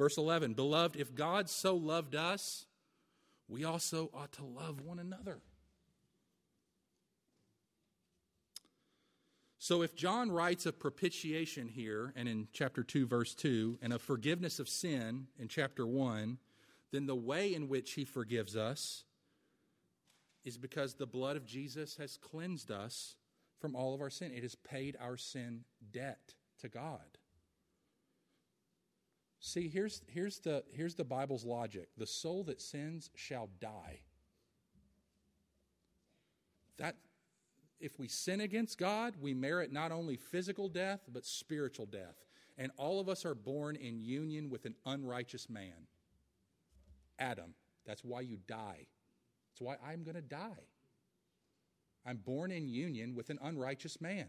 Verse 0.00 0.16
11 0.16 0.54
Beloved, 0.54 0.96
if 0.96 1.14
God 1.14 1.50
so 1.50 1.76
loved 1.76 2.14
us, 2.14 2.64
we 3.48 3.64
also 3.64 4.08
ought 4.14 4.32
to 4.32 4.44
love 4.46 4.80
one 4.80 4.98
another. 4.98 5.40
So, 9.58 9.82
if 9.82 9.94
John 9.94 10.32
writes 10.32 10.64
of 10.64 10.78
propitiation 10.78 11.68
here 11.68 12.14
and 12.16 12.30
in 12.30 12.48
chapter 12.50 12.82
2, 12.82 13.06
verse 13.06 13.34
2, 13.34 13.78
and 13.82 13.92
of 13.92 14.00
forgiveness 14.00 14.58
of 14.58 14.70
sin 14.70 15.26
in 15.38 15.48
chapter 15.48 15.86
1, 15.86 16.38
then 16.92 17.04
the 17.04 17.14
way 17.14 17.52
in 17.52 17.68
which 17.68 17.92
he 17.92 18.06
forgives 18.06 18.56
us 18.56 19.04
is 20.46 20.56
because 20.56 20.94
the 20.94 21.04
blood 21.04 21.36
of 21.36 21.44
Jesus 21.44 21.98
has 21.98 22.16
cleansed 22.16 22.70
us 22.70 23.16
from 23.60 23.76
all 23.76 23.92
of 23.94 24.00
our 24.00 24.08
sin. 24.08 24.32
It 24.34 24.44
has 24.44 24.54
paid 24.54 24.96
our 24.98 25.18
sin 25.18 25.64
debt 25.92 26.32
to 26.60 26.70
God. 26.70 27.19
See, 29.40 29.68
here's, 29.68 30.02
here's, 30.06 30.38
the, 30.38 30.62
here's 30.70 30.94
the 30.94 31.04
Bible's 31.04 31.44
logic 31.44 31.88
the 31.96 32.06
soul 32.06 32.44
that 32.44 32.60
sins 32.60 33.10
shall 33.14 33.48
die. 33.60 34.00
That, 36.76 36.96
if 37.78 37.98
we 37.98 38.08
sin 38.08 38.40
against 38.42 38.78
God, 38.78 39.14
we 39.20 39.34
merit 39.34 39.72
not 39.72 39.92
only 39.92 40.16
physical 40.16 40.68
death, 40.68 41.00
but 41.10 41.24
spiritual 41.24 41.86
death. 41.86 42.16
And 42.58 42.70
all 42.76 43.00
of 43.00 43.08
us 43.08 43.24
are 43.24 43.34
born 43.34 43.76
in 43.76 44.00
union 44.00 44.50
with 44.50 44.66
an 44.66 44.74
unrighteous 44.84 45.48
man. 45.48 45.86
Adam. 47.18 47.54
That's 47.86 48.04
why 48.04 48.20
you 48.20 48.38
die. 48.46 48.86
That's 49.50 49.60
why 49.60 49.76
I'm 49.84 50.02
going 50.02 50.16
to 50.16 50.22
die. 50.22 50.66
I'm 52.04 52.18
born 52.18 52.50
in 52.50 52.68
union 52.68 53.14
with 53.14 53.30
an 53.30 53.38
unrighteous 53.42 54.00
man. 54.00 54.26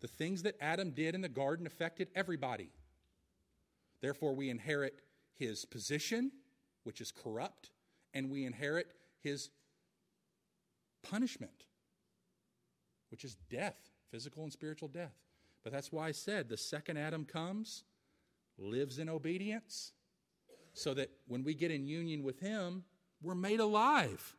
The 0.00 0.08
things 0.08 0.42
that 0.42 0.56
Adam 0.60 0.92
did 0.92 1.14
in 1.14 1.20
the 1.20 1.28
garden 1.28 1.66
affected 1.66 2.08
everybody. 2.14 2.70
Therefore, 4.00 4.34
we 4.34 4.50
inherit 4.50 5.00
his 5.34 5.64
position, 5.64 6.32
which 6.84 7.00
is 7.00 7.12
corrupt, 7.12 7.70
and 8.14 8.30
we 8.30 8.44
inherit 8.44 8.92
his 9.22 9.50
punishment, 11.02 11.64
which 13.10 13.24
is 13.24 13.36
death, 13.50 13.90
physical 14.10 14.42
and 14.42 14.52
spiritual 14.52 14.88
death. 14.88 15.14
But 15.62 15.72
that's 15.72 15.92
why 15.92 16.08
I 16.08 16.12
said 16.12 16.48
the 16.48 16.56
second 16.56 16.96
Adam 16.96 17.24
comes, 17.24 17.84
lives 18.58 18.98
in 18.98 19.08
obedience, 19.08 19.92
so 20.72 20.94
that 20.94 21.10
when 21.26 21.44
we 21.44 21.54
get 21.54 21.70
in 21.70 21.86
union 21.86 22.22
with 22.22 22.40
him, 22.40 22.84
we're 23.22 23.34
made 23.34 23.60
alive. 23.60 24.36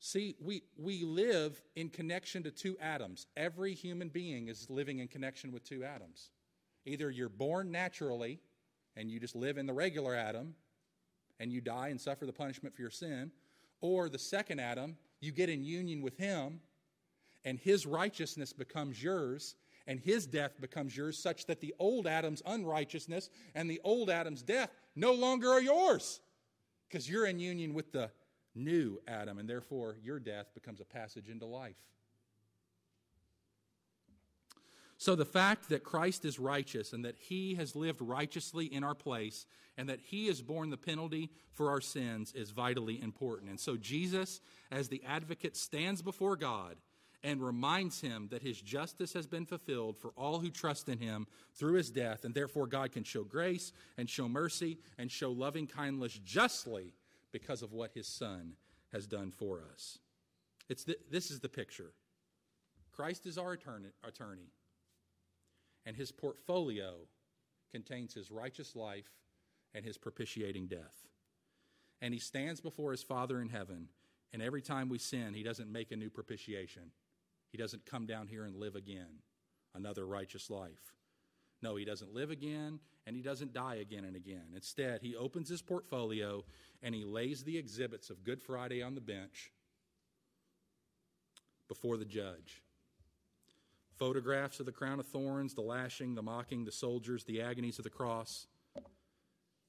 See, 0.00 0.36
we, 0.40 0.62
we 0.76 1.04
live 1.04 1.62
in 1.76 1.88
connection 1.88 2.42
to 2.42 2.50
two 2.50 2.76
Adams. 2.80 3.26
Every 3.36 3.72
human 3.74 4.08
being 4.08 4.48
is 4.48 4.68
living 4.68 4.98
in 4.98 5.08
connection 5.08 5.50
with 5.50 5.64
two 5.64 5.84
Adams. 5.84 6.30
Either 6.86 7.10
you're 7.10 7.28
born 7.28 7.70
naturally 7.70 8.40
and 8.96 9.10
you 9.10 9.18
just 9.18 9.34
live 9.34 9.58
in 9.58 9.66
the 9.66 9.72
regular 9.72 10.14
Adam 10.14 10.54
and 11.40 11.52
you 11.52 11.60
die 11.60 11.88
and 11.88 12.00
suffer 12.00 12.26
the 12.26 12.32
punishment 12.32 12.74
for 12.74 12.82
your 12.82 12.90
sin, 12.90 13.30
or 13.80 14.08
the 14.08 14.18
second 14.18 14.60
Adam, 14.60 14.96
you 15.20 15.32
get 15.32 15.48
in 15.48 15.64
union 15.64 16.00
with 16.00 16.16
him 16.16 16.60
and 17.44 17.58
his 17.58 17.86
righteousness 17.86 18.52
becomes 18.52 19.02
yours 19.02 19.56
and 19.86 20.00
his 20.00 20.26
death 20.26 20.58
becomes 20.60 20.96
yours, 20.96 21.18
such 21.18 21.44
that 21.46 21.60
the 21.60 21.74
old 21.78 22.06
Adam's 22.06 22.42
unrighteousness 22.46 23.28
and 23.54 23.68
the 23.68 23.80
old 23.84 24.08
Adam's 24.08 24.42
death 24.42 24.70
no 24.96 25.12
longer 25.12 25.50
are 25.50 25.60
yours 25.60 26.20
because 26.88 27.08
you're 27.08 27.26
in 27.26 27.38
union 27.38 27.74
with 27.74 27.92
the 27.92 28.10
new 28.54 28.98
Adam, 29.08 29.38
and 29.38 29.48
therefore 29.48 29.96
your 30.02 30.18
death 30.18 30.46
becomes 30.54 30.80
a 30.80 30.84
passage 30.84 31.28
into 31.28 31.44
life. 31.44 31.76
So, 34.96 35.14
the 35.14 35.24
fact 35.24 35.68
that 35.68 35.82
Christ 35.82 36.24
is 36.24 36.38
righteous 36.38 36.92
and 36.92 37.04
that 37.04 37.16
he 37.18 37.54
has 37.56 37.74
lived 37.74 38.00
righteously 38.00 38.66
in 38.66 38.84
our 38.84 38.94
place 38.94 39.46
and 39.76 39.88
that 39.88 40.00
he 40.00 40.28
has 40.28 40.40
borne 40.40 40.70
the 40.70 40.76
penalty 40.76 41.30
for 41.52 41.70
our 41.70 41.80
sins 41.80 42.32
is 42.32 42.50
vitally 42.50 43.02
important. 43.02 43.50
And 43.50 43.58
so, 43.58 43.76
Jesus, 43.76 44.40
as 44.70 44.88
the 44.88 45.02
advocate, 45.04 45.56
stands 45.56 46.00
before 46.00 46.36
God 46.36 46.76
and 47.24 47.42
reminds 47.42 48.02
him 48.02 48.28
that 48.30 48.42
his 48.42 48.60
justice 48.60 49.14
has 49.14 49.26
been 49.26 49.46
fulfilled 49.46 49.96
for 49.96 50.12
all 50.16 50.38
who 50.38 50.50
trust 50.50 50.88
in 50.88 50.98
him 50.98 51.26
through 51.54 51.72
his 51.74 51.90
death, 51.90 52.24
and 52.24 52.34
therefore 52.34 52.66
God 52.66 52.92
can 52.92 53.02
show 53.02 53.24
grace 53.24 53.72
and 53.96 54.08
show 54.08 54.28
mercy 54.28 54.78
and 54.98 55.10
show 55.10 55.32
loving 55.32 55.66
kindness 55.66 56.20
justly 56.24 56.92
because 57.32 57.62
of 57.62 57.72
what 57.72 57.92
his 57.92 58.06
Son 58.06 58.52
has 58.92 59.06
done 59.06 59.32
for 59.32 59.62
us. 59.72 59.98
It's 60.68 60.84
the, 60.84 60.96
this 61.10 61.30
is 61.30 61.40
the 61.40 61.48
picture 61.48 61.92
Christ 62.92 63.26
is 63.26 63.38
our 63.38 63.52
attorney 63.52 64.50
and 65.86 65.96
his 65.96 66.12
portfolio 66.12 66.94
contains 67.70 68.14
his 68.14 68.30
righteous 68.30 68.76
life 68.76 69.10
and 69.74 69.84
his 69.84 69.98
propitiating 69.98 70.66
death. 70.66 71.06
And 72.00 72.14
he 72.14 72.20
stands 72.20 72.60
before 72.60 72.92
his 72.92 73.02
Father 73.02 73.40
in 73.40 73.48
heaven, 73.48 73.88
and 74.32 74.42
every 74.42 74.62
time 74.62 74.88
we 74.88 74.98
sin, 74.98 75.34
he 75.34 75.42
doesn't 75.42 75.72
make 75.72 75.92
a 75.92 75.96
new 75.96 76.10
propitiation. 76.10 76.90
He 77.50 77.58
doesn't 77.58 77.86
come 77.86 78.06
down 78.06 78.28
here 78.28 78.44
and 78.44 78.56
live 78.56 78.76
again, 78.76 79.22
another 79.74 80.06
righteous 80.06 80.50
life. 80.50 80.94
No, 81.62 81.76
he 81.76 81.84
doesn't 81.84 82.12
live 82.12 82.30
again, 82.30 82.80
and 83.06 83.16
he 83.16 83.22
doesn't 83.22 83.52
die 83.52 83.76
again 83.76 84.04
and 84.04 84.16
again. 84.16 84.52
Instead, 84.54 85.02
he 85.02 85.16
opens 85.16 85.48
his 85.48 85.62
portfolio 85.62 86.44
and 86.82 86.94
he 86.94 87.04
lays 87.04 87.42
the 87.42 87.56
exhibits 87.56 88.10
of 88.10 88.24
Good 88.24 88.42
Friday 88.42 88.82
on 88.82 88.94
the 88.94 89.00
bench 89.00 89.52
before 91.68 91.96
the 91.96 92.04
judge 92.04 92.63
photographs 93.98 94.60
of 94.60 94.66
the 94.66 94.72
crown 94.72 95.00
of 95.00 95.06
thorns, 95.06 95.54
the 95.54 95.60
lashing, 95.60 96.14
the 96.14 96.22
mocking, 96.22 96.64
the 96.64 96.72
soldiers, 96.72 97.24
the 97.24 97.40
agonies 97.40 97.78
of 97.78 97.84
the 97.84 97.90
cross. 97.90 98.46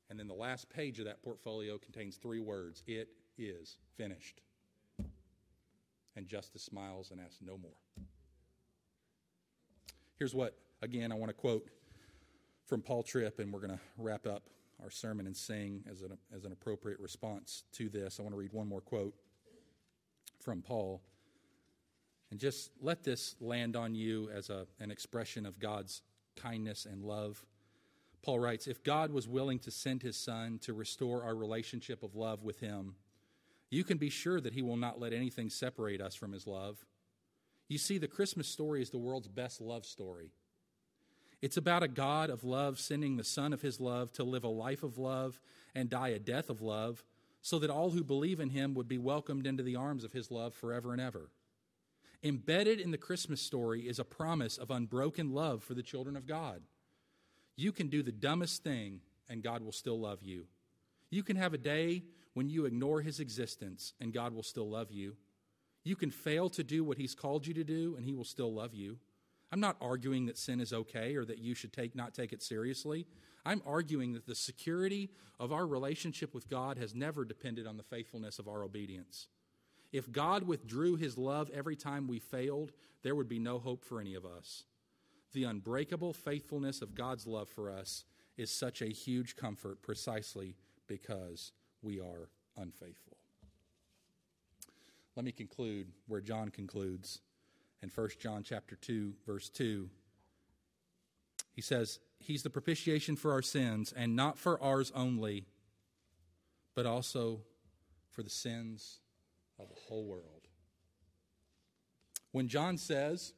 And 0.09 0.19
then 0.19 0.27
the 0.27 0.33
last 0.33 0.69
page 0.69 0.99
of 0.99 1.05
that 1.05 1.23
portfolio 1.23 1.77
contains 1.77 2.17
three 2.17 2.39
words 2.39 2.83
It 2.87 3.09
is 3.37 3.77
finished. 3.97 4.41
And 6.15 6.27
Justice 6.27 6.63
smiles 6.63 7.11
and 7.11 7.19
asks 7.19 7.41
no 7.41 7.57
more. 7.57 8.05
Here's 10.17 10.33
what, 10.33 10.57
again, 10.81 11.11
I 11.11 11.15
want 11.15 11.29
to 11.29 11.33
quote 11.33 11.67
from 12.65 12.81
Paul 12.81 13.03
Tripp, 13.03 13.39
and 13.39 13.51
we're 13.51 13.59
going 13.59 13.73
to 13.73 13.79
wrap 13.97 14.25
up 14.25 14.43
our 14.81 14.89
sermon 14.89 15.25
and 15.25 15.35
sing 15.35 15.83
as 15.89 16.01
an, 16.01 16.17
as 16.33 16.45
an 16.45 16.51
appropriate 16.51 16.99
response 16.99 17.63
to 17.73 17.89
this. 17.89 18.19
I 18.19 18.23
want 18.23 18.33
to 18.33 18.39
read 18.39 18.53
one 18.53 18.67
more 18.67 18.81
quote 18.81 19.13
from 20.39 20.61
Paul. 20.61 21.01
And 22.31 22.39
just 22.39 22.71
let 22.81 23.03
this 23.03 23.35
land 23.39 23.75
on 23.75 23.95
you 23.95 24.29
as 24.33 24.49
a, 24.49 24.65
an 24.79 24.91
expression 24.91 25.45
of 25.45 25.59
God's 25.59 26.01
kindness 26.35 26.85
and 26.85 27.03
love. 27.03 27.45
Paul 28.23 28.39
writes 28.39 28.67
If 28.67 28.83
God 28.83 29.11
was 29.11 29.27
willing 29.27 29.59
to 29.59 29.71
send 29.71 30.01
his 30.01 30.17
son 30.17 30.59
to 30.63 30.73
restore 30.73 31.23
our 31.23 31.35
relationship 31.35 32.03
of 32.03 32.15
love 32.15 32.43
with 32.43 32.59
him, 32.59 32.95
you 33.69 33.83
can 33.83 33.97
be 33.97 34.09
sure 34.09 34.41
that 34.41 34.53
he 34.53 34.61
will 34.61 34.77
not 34.77 34.99
let 34.99 35.13
anything 35.13 35.49
separate 35.49 36.01
us 36.01 36.15
from 36.15 36.31
his 36.31 36.47
love. 36.47 36.85
You 37.67 37.77
see, 37.77 37.97
the 37.97 38.07
Christmas 38.07 38.47
story 38.47 38.81
is 38.81 38.89
the 38.89 38.97
world's 38.97 39.27
best 39.27 39.61
love 39.61 39.85
story. 39.85 40.31
It's 41.41 41.57
about 41.57 41.83
a 41.83 41.87
God 41.87 42.29
of 42.29 42.43
love 42.43 42.79
sending 42.79 43.17
the 43.17 43.23
Son 43.23 43.53
of 43.53 43.61
His 43.61 43.79
love 43.79 44.11
to 44.13 44.23
live 44.23 44.43
a 44.43 44.49
life 44.49 44.83
of 44.83 44.97
love 44.97 45.39
and 45.73 45.89
die 45.89 46.09
a 46.09 46.19
death 46.19 46.49
of 46.49 46.61
love, 46.61 47.03
so 47.41 47.59
that 47.59 47.69
all 47.69 47.91
who 47.91 48.03
believe 48.03 48.39
in 48.39 48.49
Him 48.49 48.73
would 48.73 48.87
be 48.87 48.97
welcomed 48.97 49.45
into 49.45 49.61
the 49.61 49.75
arms 49.75 50.03
of 50.03 50.13
His 50.13 50.31
love 50.31 50.53
forever 50.53 50.91
and 50.91 51.01
ever. 51.01 51.29
Embedded 52.23 52.79
in 52.79 52.91
the 52.91 52.97
Christmas 52.97 53.41
story 53.41 53.87
is 53.87 53.99
a 53.99 54.03
promise 54.03 54.57
of 54.57 54.71
unbroken 54.71 55.31
love 55.31 55.63
for 55.63 55.73
the 55.73 55.83
children 55.83 56.15
of 56.15 56.25
God. 56.25 56.61
You 57.55 57.71
can 57.71 57.87
do 57.87 58.03
the 58.03 58.11
dumbest 58.11 58.63
thing, 58.63 59.01
and 59.29 59.43
God 59.43 59.61
will 59.61 59.71
still 59.71 59.99
love 59.99 60.21
you. 60.21 60.45
You 61.09 61.23
can 61.23 61.37
have 61.37 61.53
a 61.53 61.57
day 61.57 62.03
when 62.33 62.49
you 62.49 62.65
ignore 62.65 63.01
His 63.01 63.19
existence, 63.19 63.93
and 64.01 64.13
God 64.13 64.33
will 64.33 64.43
still 64.43 64.69
love 64.69 64.91
you. 64.91 65.15
You 65.83 65.95
can 65.95 66.11
fail 66.11 66.49
to 66.49 66.63
do 66.63 66.83
what 66.83 66.97
He's 66.97 67.15
called 67.15 67.47
you 67.47 67.53
to 67.53 67.63
do, 67.63 67.95
and 67.95 68.05
He 68.05 68.13
will 68.13 68.25
still 68.25 68.53
love 68.53 68.73
you. 68.73 68.97
I'm 69.51 69.59
not 69.59 69.77
arguing 69.79 70.25
that 70.25 70.37
sin 70.37 70.59
is 70.59 70.73
okay 70.73 71.15
or 71.15 71.23
that 71.25 71.37
you 71.37 71.53
should 71.55 71.71
take, 71.71 71.95
not 71.95 72.13
take 72.13 72.33
it 72.33 72.41
seriously. 72.41 73.05
I'm 73.45 73.61
arguing 73.65 74.13
that 74.13 74.25
the 74.25 74.35
security 74.35 75.11
of 75.39 75.53
our 75.53 75.67
relationship 75.67 76.33
with 76.33 76.49
God 76.49 76.77
has 76.77 76.95
never 76.95 77.23
depended 77.23 77.67
on 77.67 77.77
the 77.77 77.83
faithfulness 77.83 78.39
of 78.39 78.47
our 78.47 78.63
obedience. 78.63 79.27
If 79.91 80.11
God 80.11 80.43
withdrew 80.43 80.95
his 80.95 81.17
love 81.17 81.49
every 81.53 81.75
time 81.75 82.07
we 82.07 82.19
failed, 82.19 82.71
there 83.03 83.15
would 83.15 83.29
be 83.29 83.39
no 83.39 83.59
hope 83.59 83.83
for 83.83 84.01
any 84.01 84.15
of 84.15 84.25
us. 84.25 84.63
The 85.33 85.43
unbreakable 85.43 86.13
faithfulness 86.13 86.81
of 86.81 86.95
God's 86.95 87.27
love 87.27 87.49
for 87.49 87.69
us 87.69 88.05
is 88.37 88.49
such 88.49 88.81
a 88.81 88.87
huge 88.87 89.35
comfort 89.35 89.81
precisely 89.81 90.55
because 90.87 91.51
we 91.81 91.99
are 91.99 92.29
unfaithful. 92.57 93.17
Let 95.15 95.25
me 95.25 95.31
conclude 95.31 95.87
where 96.07 96.21
John 96.21 96.49
concludes 96.49 97.21
in 97.81 97.89
1 97.89 98.09
John 98.19 98.43
chapter 98.43 98.75
2 98.75 99.13
verse 99.25 99.49
2. 99.49 99.89
He 101.53 101.61
says, 101.61 101.99
he's 102.19 102.43
the 102.43 102.49
propitiation 102.49 103.15
for 103.15 103.31
our 103.31 103.41
sins 103.41 103.93
and 103.95 104.15
not 104.15 104.37
for 104.37 104.61
ours 104.61 104.91
only, 104.93 105.45
but 106.75 106.85
also 106.85 107.41
for 108.11 108.23
the 108.23 108.29
sins 108.29 108.99
of 109.59 109.69
the 109.69 109.81
whole 109.87 110.05
world. 110.05 110.47
When 112.31 112.47
John 112.47 112.77
says 112.77 113.33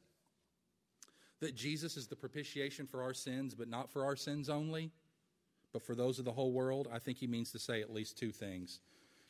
that 1.39 1.55
Jesus 1.55 1.97
is 1.97 2.07
the 2.07 2.15
propitiation 2.15 2.87
for 2.87 3.01
our 3.01 3.13
sins, 3.13 3.53
but 3.53 3.69
not 3.69 3.91
for 3.91 4.05
our 4.05 4.15
sins 4.15 4.49
only, 4.49 4.91
but 5.71 5.83
for 5.83 5.93
those 5.93 6.17
of 6.17 6.25
the 6.25 6.31
whole 6.31 6.51
world, 6.51 6.87
I 6.91 6.99
think 6.99 7.19
he 7.19 7.27
means 7.27 7.51
to 7.51 7.59
say 7.59 7.81
at 7.81 7.93
least 7.93 8.17
two 8.17 8.31
things. 8.31 8.79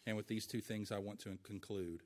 And 0.05 0.15
with 0.15 0.27
these 0.27 0.47
two 0.47 0.61
things, 0.61 0.91
I 0.91 0.99
want 0.99 1.19
to 1.19 1.37
conclude. 1.43 2.01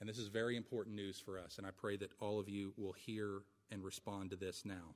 And 0.00 0.08
this 0.08 0.18
is 0.18 0.28
very 0.28 0.56
important 0.56 0.94
news 0.94 1.18
for 1.18 1.38
us, 1.38 1.58
and 1.58 1.66
I 1.66 1.70
pray 1.70 1.96
that 1.96 2.12
all 2.20 2.38
of 2.38 2.48
you 2.48 2.72
will 2.76 2.92
hear 2.92 3.42
and 3.72 3.82
respond 3.82 4.30
to 4.30 4.36
this 4.36 4.64
now. 4.64 4.94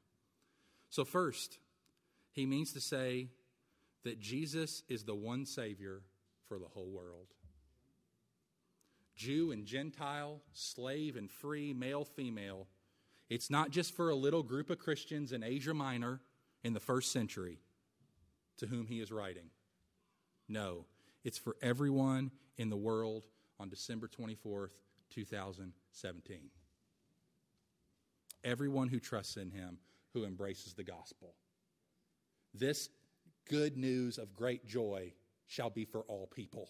So, 0.90 1.04
first, 1.04 1.58
he 2.30 2.46
means 2.46 2.72
to 2.74 2.80
say 2.80 3.28
that 4.04 4.20
Jesus 4.20 4.84
is 4.88 5.04
the 5.04 5.14
one 5.14 5.44
Savior 5.44 6.02
for 6.46 6.58
the 6.58 6.68
whole 6.68 6.88
world. 6.88 7.26
Jew 9.16 9.52
and 9.52 9.64
Gentile, 9.64 10.40
slave 10.52 11.16
and 11.16 11.30
free, 11.30 11.72
male, 11.72 12.04
female. 12.04 12.66
It's 13.28 13.50
not 13.50 13.70
just 13.70 13.94
for 13.94 14.10
a 14.10 14.14
little 14.14 14.42
group 14.42 14.70
of 14.70 14.78
Christians 14.78 15.32
in 15.32 15.42
Asia 15.42 15.74
Minor 15.74 16.20
in 16.64 16.72
the 16.72 16.80
first 16.80 17.12
century 17.12 17.58
to 18.58 18.66
whom 18.66 18.86
he 18.86 19.00
is 19.00 19.10
writing. 19.10 19.50
No, 20.48 20.86
it's 21.24 21.38
for 21.38 21.56
everyone 21.62 22.30
in 22.58 22.68
the 22.68 22.76
world 22.76 23.26
on 23.58 23.68
December 23.68 24.08
24th, 24.08 24.70
2017. 25.10 26.50
Everyone 28.44 28.88
who 28.88 28.98
trusts 28.98 29.36
in 29.36 29.50
him, 29.50 29.78
who 30.12 30.24
embraces 30.24 30.74
the 30.74 30.84
gospel. 30.84 31.34
This 32.54 32.88
good 33.48 33.76
news 33.76 34.18
of 34.18 34.34
great 34.34 34.66
joy 34.66 35.12
shall 35.46 35.70
be 35.70 35.84
for 35.84 36.00
all 36.02 36.26
people. 36.26 36.68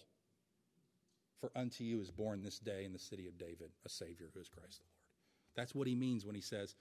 For 1.43 1.51
unto 1.57 1.83
you 1.83 1.99
is 1.99 2.09
born 2.09 2.41
this 2.41 2.57
day 2.57 2.85
in 2.85 2.93
the 2.93 2.99
city 2.99 3.27
of 3.27 3.37
David 3.37 3.69
a 3.85 3.89
Savior 3.89 4.29
who 4.33 4.39
is 4.39 4.47
Christ 4.47 4.79
the 4.79 4.85
Lord. 4.85 5.57
That's 5.57 5.75
what 5.75 5.87
he 5.87 5.93
means 5.93 6.25
when 6.25 6.35
he 6.35 6.41
says, 6.41 6.73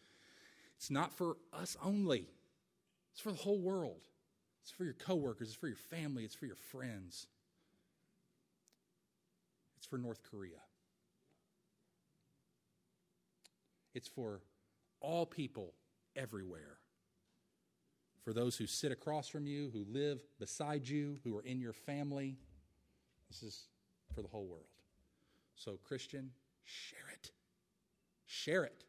it's 0.76 0.88
not 0.88 1.12
for 1.12 1.36
us 1.52 1.76
only, 1.82 2.28
it's 3.10 3.20
for 3.20 3.32
the 3.32 3.38
whole 3.38 3.58
world. 3.58 4.06
It's 4.62 4.70
for 4.70 4.84
your 4.84 4.92
coworkers, 4.92 5.48
it's 5.48 5.56
for 5.56 5.66
your 5.66 5.74
family, 5.74 6.22
it's 6.22 6.36
for 6.36 6.46
your 6.46 6.54
friends. 6.54 7.26
It's 9.78 9.86
for 9.86 9.98
North 9.98 10.20
Korea. 10.30 10.60
It's 13.96 14.06
for 14.06 14.42
all 15.00 15.26
people 15.26 15.74
everywhere. 16.14 16.78
For 18.22 18.32
those 18.32 18.56
who 18.56 18.68
sit 18.68 18.92
across 18.92 19.28
from 19.28 19.44
you, 19.44 19.72
who 19.72 19.84
live 19.92 20.22
beside 20.38 20.88
you, 20.88 21.18
who 21.24 21.36
are 21.36 21.42
in 21.42 21.60
your 21.60 21.72
family. 21.72 22.36
This 23.28 23.42
is 23.42 23.66
for 24.14 24.22
the 24.22 24.28
whole 24.28 24.46
world. 24.46 24.66
So, 25.54 25.78
Christian, 25.84 26.30
share 26.64 27.10
it. 27.12 27.30
Share 28.26 28.64
it. 28.64 28.84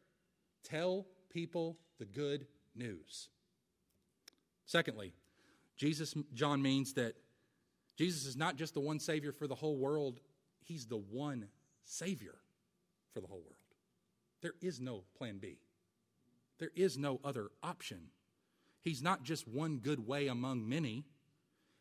Tell 0.62 1.06
people 1.30 1.76
the 1.98 2.04
good 2.04 2.46
news. 2.74 3.28
Secondly, 4.66 5.12
Jesus, 5.76 6.14
John 6.32 6.62
means 6.62 6.94
that 6.94 7.14
Jesus 7.96 8.26
is 8.26 8.36
not 8.36 8.56
just 8.56 8.74
the 8.74 8.80
one 8.80 8.98
Savior 8.98 9.32
for 9.32 9.46
the 9.46 9.54
whole 9.54 9.76
world, 9.76 10.20
He's 10.62 10.86
the 10.86 10.96
one 10.96 11.48
Savior 11.84 12.36
for 13.12 13.20
the 13.20 13.26
whole 13.26 13.40
world. 13.40 13.54
There 14.40 14.54
is 14.60 14.80
no 14.80 15.04
plan 15.16 15.38
B, 15.38 15.58
there 16.58 16.72
is 16.74 16.98
no 16.98 17.20
other 17.24 17.50
option. 17.62 18.08
He's 18.80 19.02
not 19.02 19.22
just 19.22 19.48
one 19.48 19.78
good 19.78 20.06
way 20.06 20.26
among 20.26 20.68
many, 20.68 21.04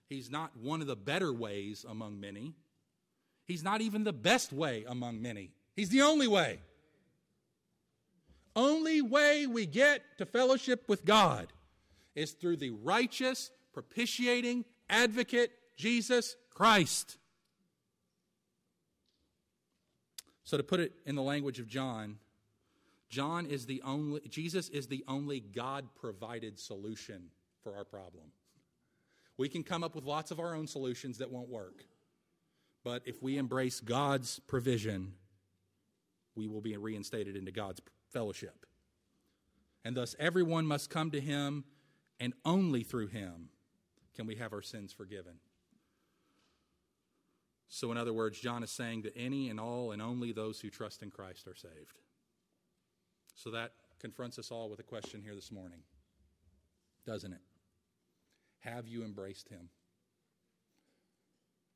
He's 0.08 0.30
not 0.30 0.56
one 0.58 0.82
of 0.82 0.88
the 0.88 0.96
better 0.96 1.34
ways 1.34 1.86
among 1.88 2.20
many. 2.20 2.54
He's 3.46 3.64
not 3.64 3.82
even 3.82 4.04
the 4.04 4.14
best 4.14 4.54
way 4.54 4.86
among 4.88 5.22
many. 5.22 5.52
He's 5.76 5.89
the 5.89 6.02
only 6.02 6.28
way. 6.28 6.60
Only 8.56 9.02
way 9.02 9.48
we 9.48 9.66
get 9.66 10.02
to 10.20 10.26
fellowship 10.26 10.88
with 10.88 11.06
God 11.06 11.52
is 12.16 12.32
through 12.32 12.58
the 12.58 12.70
righteous, 12.70 13.52
propitiating 13.74 14.66
advocate, 14.89 15.52
Jesus 15.76 16.36
Christ. 16.52 17.18
So, 20.44 20.58
to 20.58 20.64
put 20.64 20.80
it 20.80 20.94
in 21.06 21.16
the 21.16 21.24
language 21.24 21.60
of 21.60 21.68
John, 21.68 22.20
John 23.10 23.46
is 23.46 23.66
the 23.66 23.82
only, 23.84 24.22
Jesus 24.30 24.70
is 24.70 24.88
the 24.88 25.04
only 25.08 25.39
God 25.39 25.88
provided 25.96 26.60
solution 26.60 27.30
for 27.64 27.76
our 27.76 27.86
problem. 27.86 28.26
We 29.38 29.50
can 29.50 29.64
come 29.64 29.84
up 29.84 29.96
with 29.96 30.04
lots 30.04 30.30
of 30.30 30.39
our 30.39 30.54
own 30.54 30.68
solutions 30.68 31.18
that 31.18 31.32
won't 31.32 31.50
work. 31.50 31.86
But 32.84 33.03
if 33.05 33.21
we 33.23 33.38
embrace 33.38 33.79
God's 33.79 34.39
provision, 34.39 35.13
we 36.36 36.47
will 36.47 36.61
be 36.61 36.75
reinstated 36.75 37.36
into 37.36 37.51
God's 37.51 37.81
fellowship. 38.11 38.65
And 39.86 39.95
thus, 39.95 40.15
everyone 40.19 40.65
must 40.65 40.89
come 40.89 41.11
to 41.11 41.19
Him, 41.19 41.63
and 42.19 42.34
only 42.45 42.84
through 42.84 43.07
Him 43.07 43.49
can 44.15 44.25
we 44.25 44.36
have 44.36 44.53
our 44.53 44.61
sins 44.61 44.93
forgiven. 44.93 45.34
So, 47.69 47.91
in 47.91 47.97
other 47.97 48.13
words, 48.13 48.39
John 48.39 48.63
is 48.63 48.71
saying 48.71 49.01
that 49.01 49.13
any 49.15 49.49
and 49.49 49.59
all 49.59 49.91
and 49.91 50.01
only 50.01 50.31
those 50.31 50.59
who 50.59 50.69
trust 50.69 51.01
in 51.01 51.09
Christ 51.09 51.47
are 51.47 51.55
saved. 51.55 51.97
So, 53.36 53.49
that 53.51 53.71
confronts 53.99 54.38
us 54.38 54.51
all 54.51 54.69
with 54.69 54.79
a 54.79 54.84
question 54.84 55.21
here 55.21 55.36
this 55.36 55.51
morning, 55.51 55.79
doesn't 57.05 57.34
it? 57.34 57.41
Have 58.59 58.88
you 58.88 59.03
embraced 59.03 59.49
Him? 59.49 59.69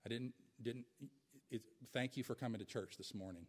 I 0.05 0.09
didn't 0.09 0.33
didn't 0.61 0.85
it, 1.49 1.61
thank 1.93 2.17
you 2.17 2.23
for 2.23 2.35
coming 2.35 2.59
to 2.59 2.65
church 2.65 2.97
this 2.97 3.13
morning. 3.13 3.45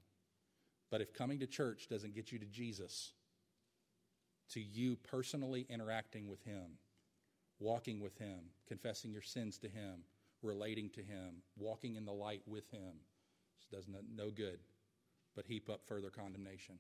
But 0.91 1.01
if 1.01 1.13
coming 1.13 1.41
to 1.41 1.47
church 1.47 1.89
doesn't 1.89 2.15
get 2.15 2.33
you 2.33 2.39
to 2.39 2.47
Jesus, 2.47 3.13
to 4.51 4.61
you 4.61 4.97
personally 4.97 5.67
interacting 5.69 6.29
with 6.29 6.43
Him, 6.45 6.79
walking 7.59 8.01
with 8.01 8.17
Him, 8.19 8.39
confessing 8.67 9.13
your 9.13 9.23
sins 9.23 9.59
to 9.59 9.69
Him, 9.69 10.05
relating 10.43 10.89
to 10.91 11.03
Him, 11.03 11.43
walking 11.59 11.97
in 11.97 12.05
the 12.05 12.13
light 12.13 12.43
with 12.47 12.71
Him, 12.71 12.95
does 13.71 13.87
no 13.89 14.31
good, 14.31 14.61
but 15.37 15.47
heap 15.47 15.69
up 15.69 15.83
further 15.87 16.09
condemnation. 16.09 16.77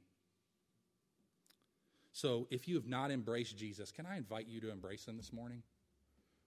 So 2.13 2.47
if 2.51 2.67
you 2.67 2.77
have 2.77 2.87
not 2.87 3.11
embraced 3.11 3.59
Jesus, 3.59 3.93
can 3.93 4.07
I 4.07 4.17
invite 4.17 4.49
you 4.49 4.61
to 4.63 4.71
embrace 4.71 5.07
Him 5.07 5.19
this 5.19 5.33
morning? 5.33 5.63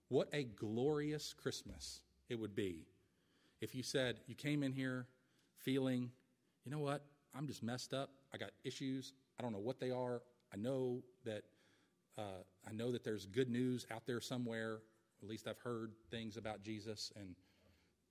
What 0.07 0.29
a 0.33 0.43
glorious 0.43 1.33
Christmas 1.33 2.01
it 2.27 2.35
would 2.35 2.55
be 2.55 2.87
if 3.61 3.75
you 3.75 3.83
said 3.83 4.19
you 4.27 4.35
came 4.35 4.63
in 4.63 4.73
here 4.73 5.05
feeling, 5.57 6.09
you 6.65 6.71
know 6.71 6.79
what, 6.79 7.05
I'm 7.35 7.47
just 7.47 7.63
messed 7.63 7.93
up. 7.93 8.09
I 8.33 8.37
got 8.37 8.51
issues. 8.63 9.13
I 9.39 9.43
don't 9.43 9.53
know 9.53 9.59
what 9.59 9.79
they 9.79 9.91
are. 9.91 10.21
I 10.53 10.57
know 10.57 11.03
that 11.25 11.43
uh, 12.17 12.43
I 12.67 12.73
know 12.73 12.91
that 12.91 13.03
there's 13.03 13.25
good 13.25 13.49
news 13.49 13.85
out 13.91 14.05
there 14.05 14.19
somewhere. 14.19 14.79
At 15.21 15.29
least 15.29 15.47
I've 15.47 15.59
heard 15.59 15.91
things 16.09 16.35
about 16.35 16.63
Jesus, 16.63 17.11
and 17.15 17.35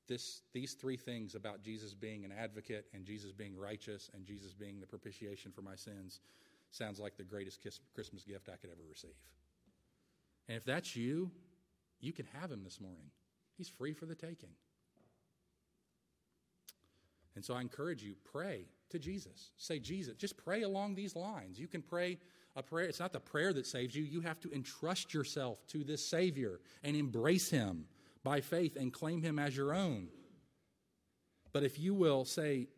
this 0.08 0.42
these 0.52 0.74
three 0.74 0.96
things 0.96 1.34
about 1.34 1.62
Jesus 1.62 1.92
being 1.92 2.24
an 2.24 2.32
advocate 2.32 2.86
and 2.94 3.04
Jesus 3.04 3.32
being 3.32 3.56
righteous 3.56 4.10
and 4.14 4.24
Jesus 4.24 4.52
being 4.52 4.80
the 4.80 4.86
propitiation 4.86 5.52
for 5.52 5.62
my 5.62 5.74
sins 5.74 6.20
sounds 6.70 7.00
like 7.00 7.16
the 7.16 7.24
greatest 7.24 7.60
Christmas 7.94 8.22
gift 8.22 8.48
I 8.48 8.56
could 8.56 8.70
ever 8.70 8.82
receive. 8.88 9.10
And 10.48 10.56
if 10.56 10.64
that's 10.64 10.94
you, 10.94 11.30
you 12.00 12.12
can 12.12 12.26
have 12.40 12.50
him 12.50 12.62
this 12.64 12.80
morning. 12.80 13.10
He's 13.56 13.68
free 13.68 13.92
for 13.92 14.06
the 14.06 14.14
taking. 14.14 14.50
And 17.36 17.44
so 17.44 17.54
I 17.54 17.60
encourage 17.60 18.02
you, 18.02 18.14
pray 18.24 18.66
to 18.90 18.98
Jesus. 18.98 19.50
Say, 19.56 19.78
Jesus, 19.78 20.16
just 20.16 20.36
pray 20.36 20.62
along 20.62 20.94
these 20.94 21.14
lines. 21.14 21.58
You 21.58 21.68
can 21.68 21.82
pray 21.82 22.18
a 22.56 22.62
prayer. 22.62 22.86
It's 22.86 23.00
not 23.00 23.12
the 23.12 23.20
prayer 23.20 23.52
that 23.52 23.66
saves 23.66 23.94
you. 23.94 24.02
You 24.02 24.20
have 24.20 24.40
to 24.40 24.52
entrust 24.52 25.14
yourself 25.14 25.66
to 25.68 25.84
this 25.84 26.04
Savior 26.04 26.60
and 26.82 26.96
embrace 26.96 27.50
Him 27.50 27.84
by 28.24 28.40
faith 28.40 28.76
and 28.76 28.92
claim 28.92 29.22
Him 29.22 29.38
as 29.38 29.56
your 29.56 29.74
own. 29.74 30.08
But 31.52 31.62
if 31.62 31.78
you 31.78 31.94
will 31.94 32.24
say, 32.24 32.68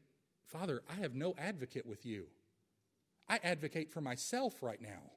Father, 0.47 0.83
I 0.91 1.01
have 1.01 1.15
no 1.15 1.35
advocate 1.39 1.87
with 1.87 2.05
you, 2.05 2.27
I 3.29 3.41
advocate 3.43 3.91
for 3.91 4.01
myself 4.01 4.63
right 4.63 4.81
now. 4.81 5.11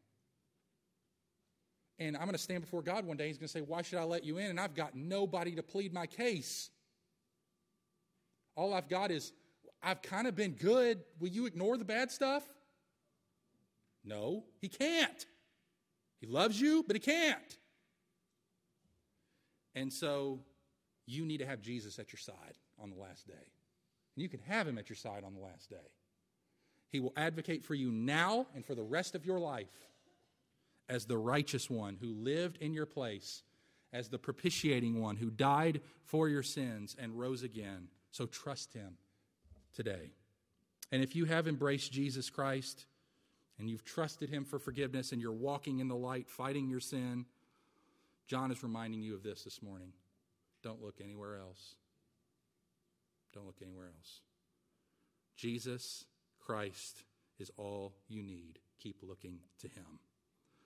And 1.98 2.18
I'm 2.18 2.24
going 2.24 2.34
to 2.34 2.38
stand 2.38 2.62
before 2.62 2.82
God 2.82 3.06
one 3.06 3.16
day. 3.16 3.28
He's 3.28 3.38
going 3.38 3.48
to 3.48 3.52
say, 3.54 3.62
Why 3.62 3.82
should 3.82 4.00
I 4.00 4.04
let 4.04 4.24
you 4.24 4.38
in? 4.38 4.50
And 4.50 4.60
I've 4.60 4.76
got 4.76 4.96
nobody 4.96 5.56
to 5.56 5.64
plead 5.64 5.94
my 5.94 6.06
case. 6.06 6.70
All 8.56 8.74
I've 8.74 8.90
got 8.90 9.12
is, 9.12 9.34
I've 9.84 10.02
kind 10.02 10.28
of 10.28 10.36
been 10.36 10.52
good. 10.52 11.02
Will 11.20 11.30
you 11.30 11.46
ignore 11.46 11.78
the 11.78 11.86
bad 11.86 12.12
stuff? 12.12 12.44
No, 14.04 14.44
he 14.60 14.68
can't. 14.68 15.26
He 16.20 16.28
loves 16.28 16.60
you, 16.60 16.84
but 16.88 16.96
he 16.96 17.00
can't. 17.00 17.58
And 19.76 19.92
so 19.92 20.40
you 21.06 21.26
need 21.26 21.40
to 21.40 21.46
have 21.46 21.62
Jesus 21.62 22.00
at 22.00 22.12
your 22.12 22.20
side 22.20 22.58
on 22.82 22.90
the 22.90 22.96
last 22.96 23.28
day. 23.28 23.34
And 23.34 24.24
you 24.24 24.30
can 24.30 24.40
have 24.42 24.68
him 24.68 24.78
at 24.78 24.90
your 24.90 24.96
side 24.96 25.24
on 25.24 25.34
the 25.34 25.42
last 25.42 25.70
day. 25.70 25.92
He 26.90 27.00
will 27.00 27.14
advocate 27.18 27.64
for 27.64 27.76
you 27.76 27.92
now 27.92 28.48
and 28.56 28.66
for 28.66 28.74
the 28.74 28.84
rest 28.84 29.16
of 29.16 29.26
your 29.26 29.40
life 29.40 29.68
as 30.88 31.06
the 31.06 31.18
righteous 31.18 31.70
one 31.70 31.98
who 32.00 32.14
lived 32.14 32.58
in 32.58 32.74
your 32.74 32.86
place, 32.86 33.44
as 33.92 34.08
the 34.08 34.20
propitiating 34.20 35.02
one 35.02 35.18
who 35.18 35.30
died 35.30 35.82
for 36.06 36.30
your 36.30 36.44
sins 36.44 36.96
and 36.98 37.20
rose 37.20 37.44
again. 37.44 37.88
So 38.16 38.26
trust 38.26 38.72
him 38.72 38.94
today. 39.74 40.12
And 40.90 41.04
if 41.04 41.18
you 41.18 41.26
have 41.26 41.50
embraced 41.50 41.92
Jesus 41.92 42.30
Christ 42.30 42.86
and 43.60 43.70
you've 43.70 43.84
trusted 43.84 44.30
him 44.30 44.46
for 44.46 44.58
forgiveness 44.58 45.12
and 45.12 45.22
you're 45.22 45.34
walking 45.34 45.80
in 45.80 45.90
the 45.90 45.98
light, 45.98 46.30
fighting 46.30 46.70
your 46.70 46.80
sin, 46.80 47.26
John 48.26 48.52
is 48.52 48.64
reminding 48.64 49.02
you 49.02 49.16
of 49.16 49.24
this 49.24 49.44
this 49.44 49.62
morning. 49.62 49.92
Don't 50.64 50.82
look 50.82 51.02
anywhere 51.04 51.36
else. 51.36 51.76
Don't 53.34 53.46
look 53.46 53.60
anywhere 53.62 53.88
else. 53.88 54.22
Jesus 55.36 56.06
Christ 56.40 57.04
is 57.38 57.52
all 57.58 57.96
you 58.08 58.24
need. 58.24 58.60
Keep 58.80 59.00
looking 59.04 59.40
to 59.60 59.68
him. 59.68 60.00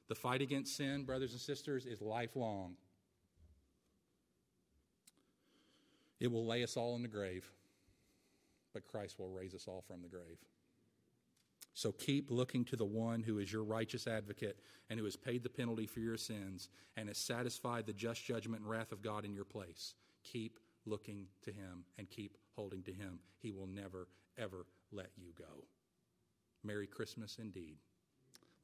The 0.07 0.13
fight 0.13 0.43
against 0.43 0.77
sin, 0.77 1.03
brothers 1.03 1.31
and 1.31 1.41
sisters, 1.41 1.87
is 1.87 1.99
lifelong. 1.99 2.75
It 6.19 6.31
will 6.31 6.45
lay 6.45 6.63
us 6.63 6.75
all 6.75 6.95
in 6.95 7.01
the 7.01 7.07
grave, 7.07 7.49
but 8.73 8.85
Christ 8.85 9.19
will 9.19 9.29
raise 9.29 9.53
us 9.55 9.67
all 9.67 9.83
from 9.87 10.01
the 10.01 10.09
grave. 10.09 10.37
So 11.73 11.91
keep 11.93 12.29
looking 12.29 12.65
to 12.65 12.75
the 12.75 12.85
one 12.85 13.23
who 13.23 13.39
is 13.39 13.53
your 13.53 13.63
righteous 13.63 14.05
advocate 14.05 14.59
and 14.89 14.99
who 14.99 15.05
has 15.05 15.15
paid 15.15 15.43
the 15.43 15.49
penalty 15.49 15.85
for 15.85 16.01
your 16.01 16.17
sins 16.17 16.67
and 16.97 17.07
has 17.07 17.17
satisfied 17.17 17.85
the 17.85 17.93
just 17.93 18.25
judgment 18.25 18.61
and 18.61 18.69
wrath 18.69 18.91
of 18.91 19.01
God 19.01 19.23
in 19.23 19.33
your 19.33 19.45
place. 19.45 19.93
Keep 20.23 20.59
looking 20.85 21.27
to 21.43 21.51
him 21.51 21.85
and 21.97 22.09
keep 22.09 22.37
holding 22.55 22.83
to 22.83 22.91
him. 22.91 23.19
He 23.37 23.51
will 23.51 23.67
never, 23.67 24.09
ever 24.37 24.65
let 24.91 25.11
you 25.15 25.31
go. 25.37 25.63
Merry 26.63 26.87
Christmas 26.87 27.37
indeed. 27.39 27.77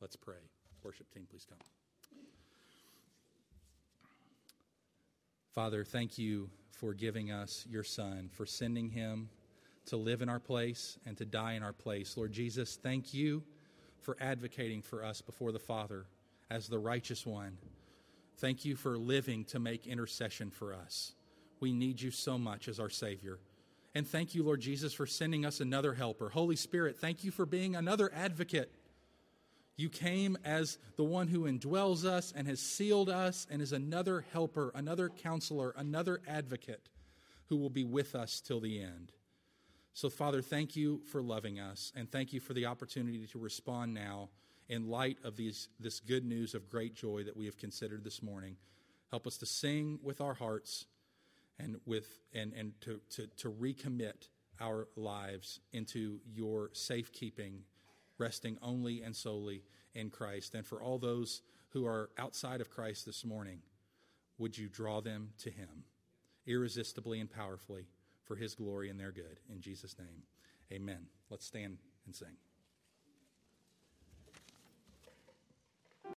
Let's 0.01 0.17
pray. 0.17 0.49
Worship 0.83 1.09
team, 1.13 1.25
please 1.29 1.45
come. 1.47 1.59
Father, 5.55 5.85
thank 5.85 6.17
you 6.17 6.49
for 6.69 6.93
giving 6.93 7.31
us 7.31 7.65
your 7.69 7.81
Son, 7.81 8.29
for 8.33 8.45
sending 8.45 8.89
him 8.89 9.29
to 9.85 9.95
live 9.95 10.21
in 10.21 10.27
our 10.27 10.39
place 10.39 10.99
and 11.05 11.15
to 11.17 11.23
die 11.23 11.53
in 11.53 11.63
our 11.63 11.71
place. 11.71 12.17
Lord 12.17 12.33
Jesus, 12.33 12.77
thank 12.83 13.13
you 13.13 13.41
for 14.01 14.17
advocating 14.19 14.81
for 14.81 15.01
us 15.01 15.21
before 15.21 15.53
the 15.53 15.59
Father 15.59 16.07
as 16.51 16.67
the 16.67 16.77
righteous 16.77 17.25
one. 17.25 17.57
Thank 18.35 18.65
you 18.65 18.75
for 18.75 18.97
living 18.97 19.45
to 19.45 19.59
make 19.59 19.87
intercession 19.87 20.51
for 20.51 20.73
us. 20.73 21.13
We 21.61 21.71
need 21.71 22.01
you 22.01 22.11
so 22.11 22.37
much 22.37 22.67
as 22.67 22.77
our 22.77 22.89
Savior. 22.89 23.39
And 23.93 24.05
thank 24.05 24.35
you, 24.35 24.43
Lord 24.43 24.59
Jesus, 24.59 24.91
for 24.91 25.05
sending 25.05 25.45
us 25.45 25.61
another 25.61 25.93
helper. 25.93 26.27
Holy 26.27 26.57
Spirit, 26.57 26.97
thank 26.97 27.23
you 27.23 27.31
for 27.31 27.45
being 27.45 27.77
another 27.77 28.11
advocate 28.13 28.73
you 29.77 29.89
came 29.89 30.37
as 30.45 30.77
the 30.95 31.03
one 31.03 31.27
who 31.27 31.41
indwells 31.41 32.05
us 32.05 32.33
and 32.35 32.47
has 32.47 32.59
sealed 32.59 33.09
us 33.09 33.45
and 33.49 33.61
is 33.61 33.73
another 33.73 34.25
helper, 34.31 34.71
another 34.73 35.09
counselor, 35.09 35.73
another 35.77 36.21
advocate 36.27 36.87
who 37.47 37.57
will 37.57 37.69
be 37.69 37.83
with 37.83 38.15
us 38.15 38.39
till 38.39 38.61
the 38.61 38.81
end. 38.81 39.11
So, 39.93 40.09
Father, 40.09 40.41
thank 40.41 40.75
you 40.75 41.01
for 41.11 41.21
loving 41.21 41.59
us 41.59 41.91
and 41.95 42.09
thank 42.09 42.33
you 42.33 42.39
for 42.39 42.53
the 42.53 42.65
opportunity 42.65 43.27
to 43.27 43.39
respond 43.39 43.93
now 43.93 44.29
in 44.67 44.89
light 44.89 45.17
of 45.23 45.35
these, 45.35 45.67
this 45.79 45.99
good 45.99 46.25
news 46.25 46.53
of 46.53 46.69
great 46.69 46.95
joy 46.95 47.23
that 47.23 47.37
we 47.37 47.45
have 47.45 47.57
considered 47.57 48.03
this 48.03 48.23
morning. 48.23 48.55
Help 49.11 49.27
us 49.27 49.37
to 49.37 49.45
sing 49.45 49.99
with 50.01 50.21
our 50.21 50.33
hearts 50.33 50.85
and, 51.59 51.79
with, 51.85 52.07
and, 52.33 52.53
and 52.53 52.73
to, 52.81 52.99
to, 53.11 53.27
to 53.37 53.51
recommit 53.51 54.27
our 54.59 54.87
lives 54.95 55.59
into 55.73 56.19
your 56.33 56.69
safekeeping 56.73 57.63
resting 58.17 58.57
only 58.61 59.01
and 59.01 59.15
solely 59.15 59.63
in 59.93 60.09
Christ. 60.09 60.55
And 60.55 60.65
for 60.65 60.81
all 60.81 60.97
those 60.97 61.41
who 61.69 61.85
are 61.85 62.09
outside 62.17 62.61
of 62.61 62.69
Christ 62.69 63.05
this 63.05 63.25
morning, 63.25 63.59
would 64.37 64.57
you 64.57 64.69
draw 64.69 65.01
them 65.01 65.29
to 65.39 65.49
Him 65.49 65.83
irresistibly 66.45 67.19
and 67.19 67.29
powerfully 67.29 67.87
for 68.23 68.35
His 68.35 68.55
glory 68.55 68.89
and 68.89 68.99
their 68.99 69.11
good? 69.11 69.39
In 69.51 69.61
Jesus' 69.61 69.97
name, 69.97 70.23
amen. 70.71 71.07
Let's 71.29 71.45
stand 71.45 71.77
and 72.05 72.15
sing. 72.15 72.44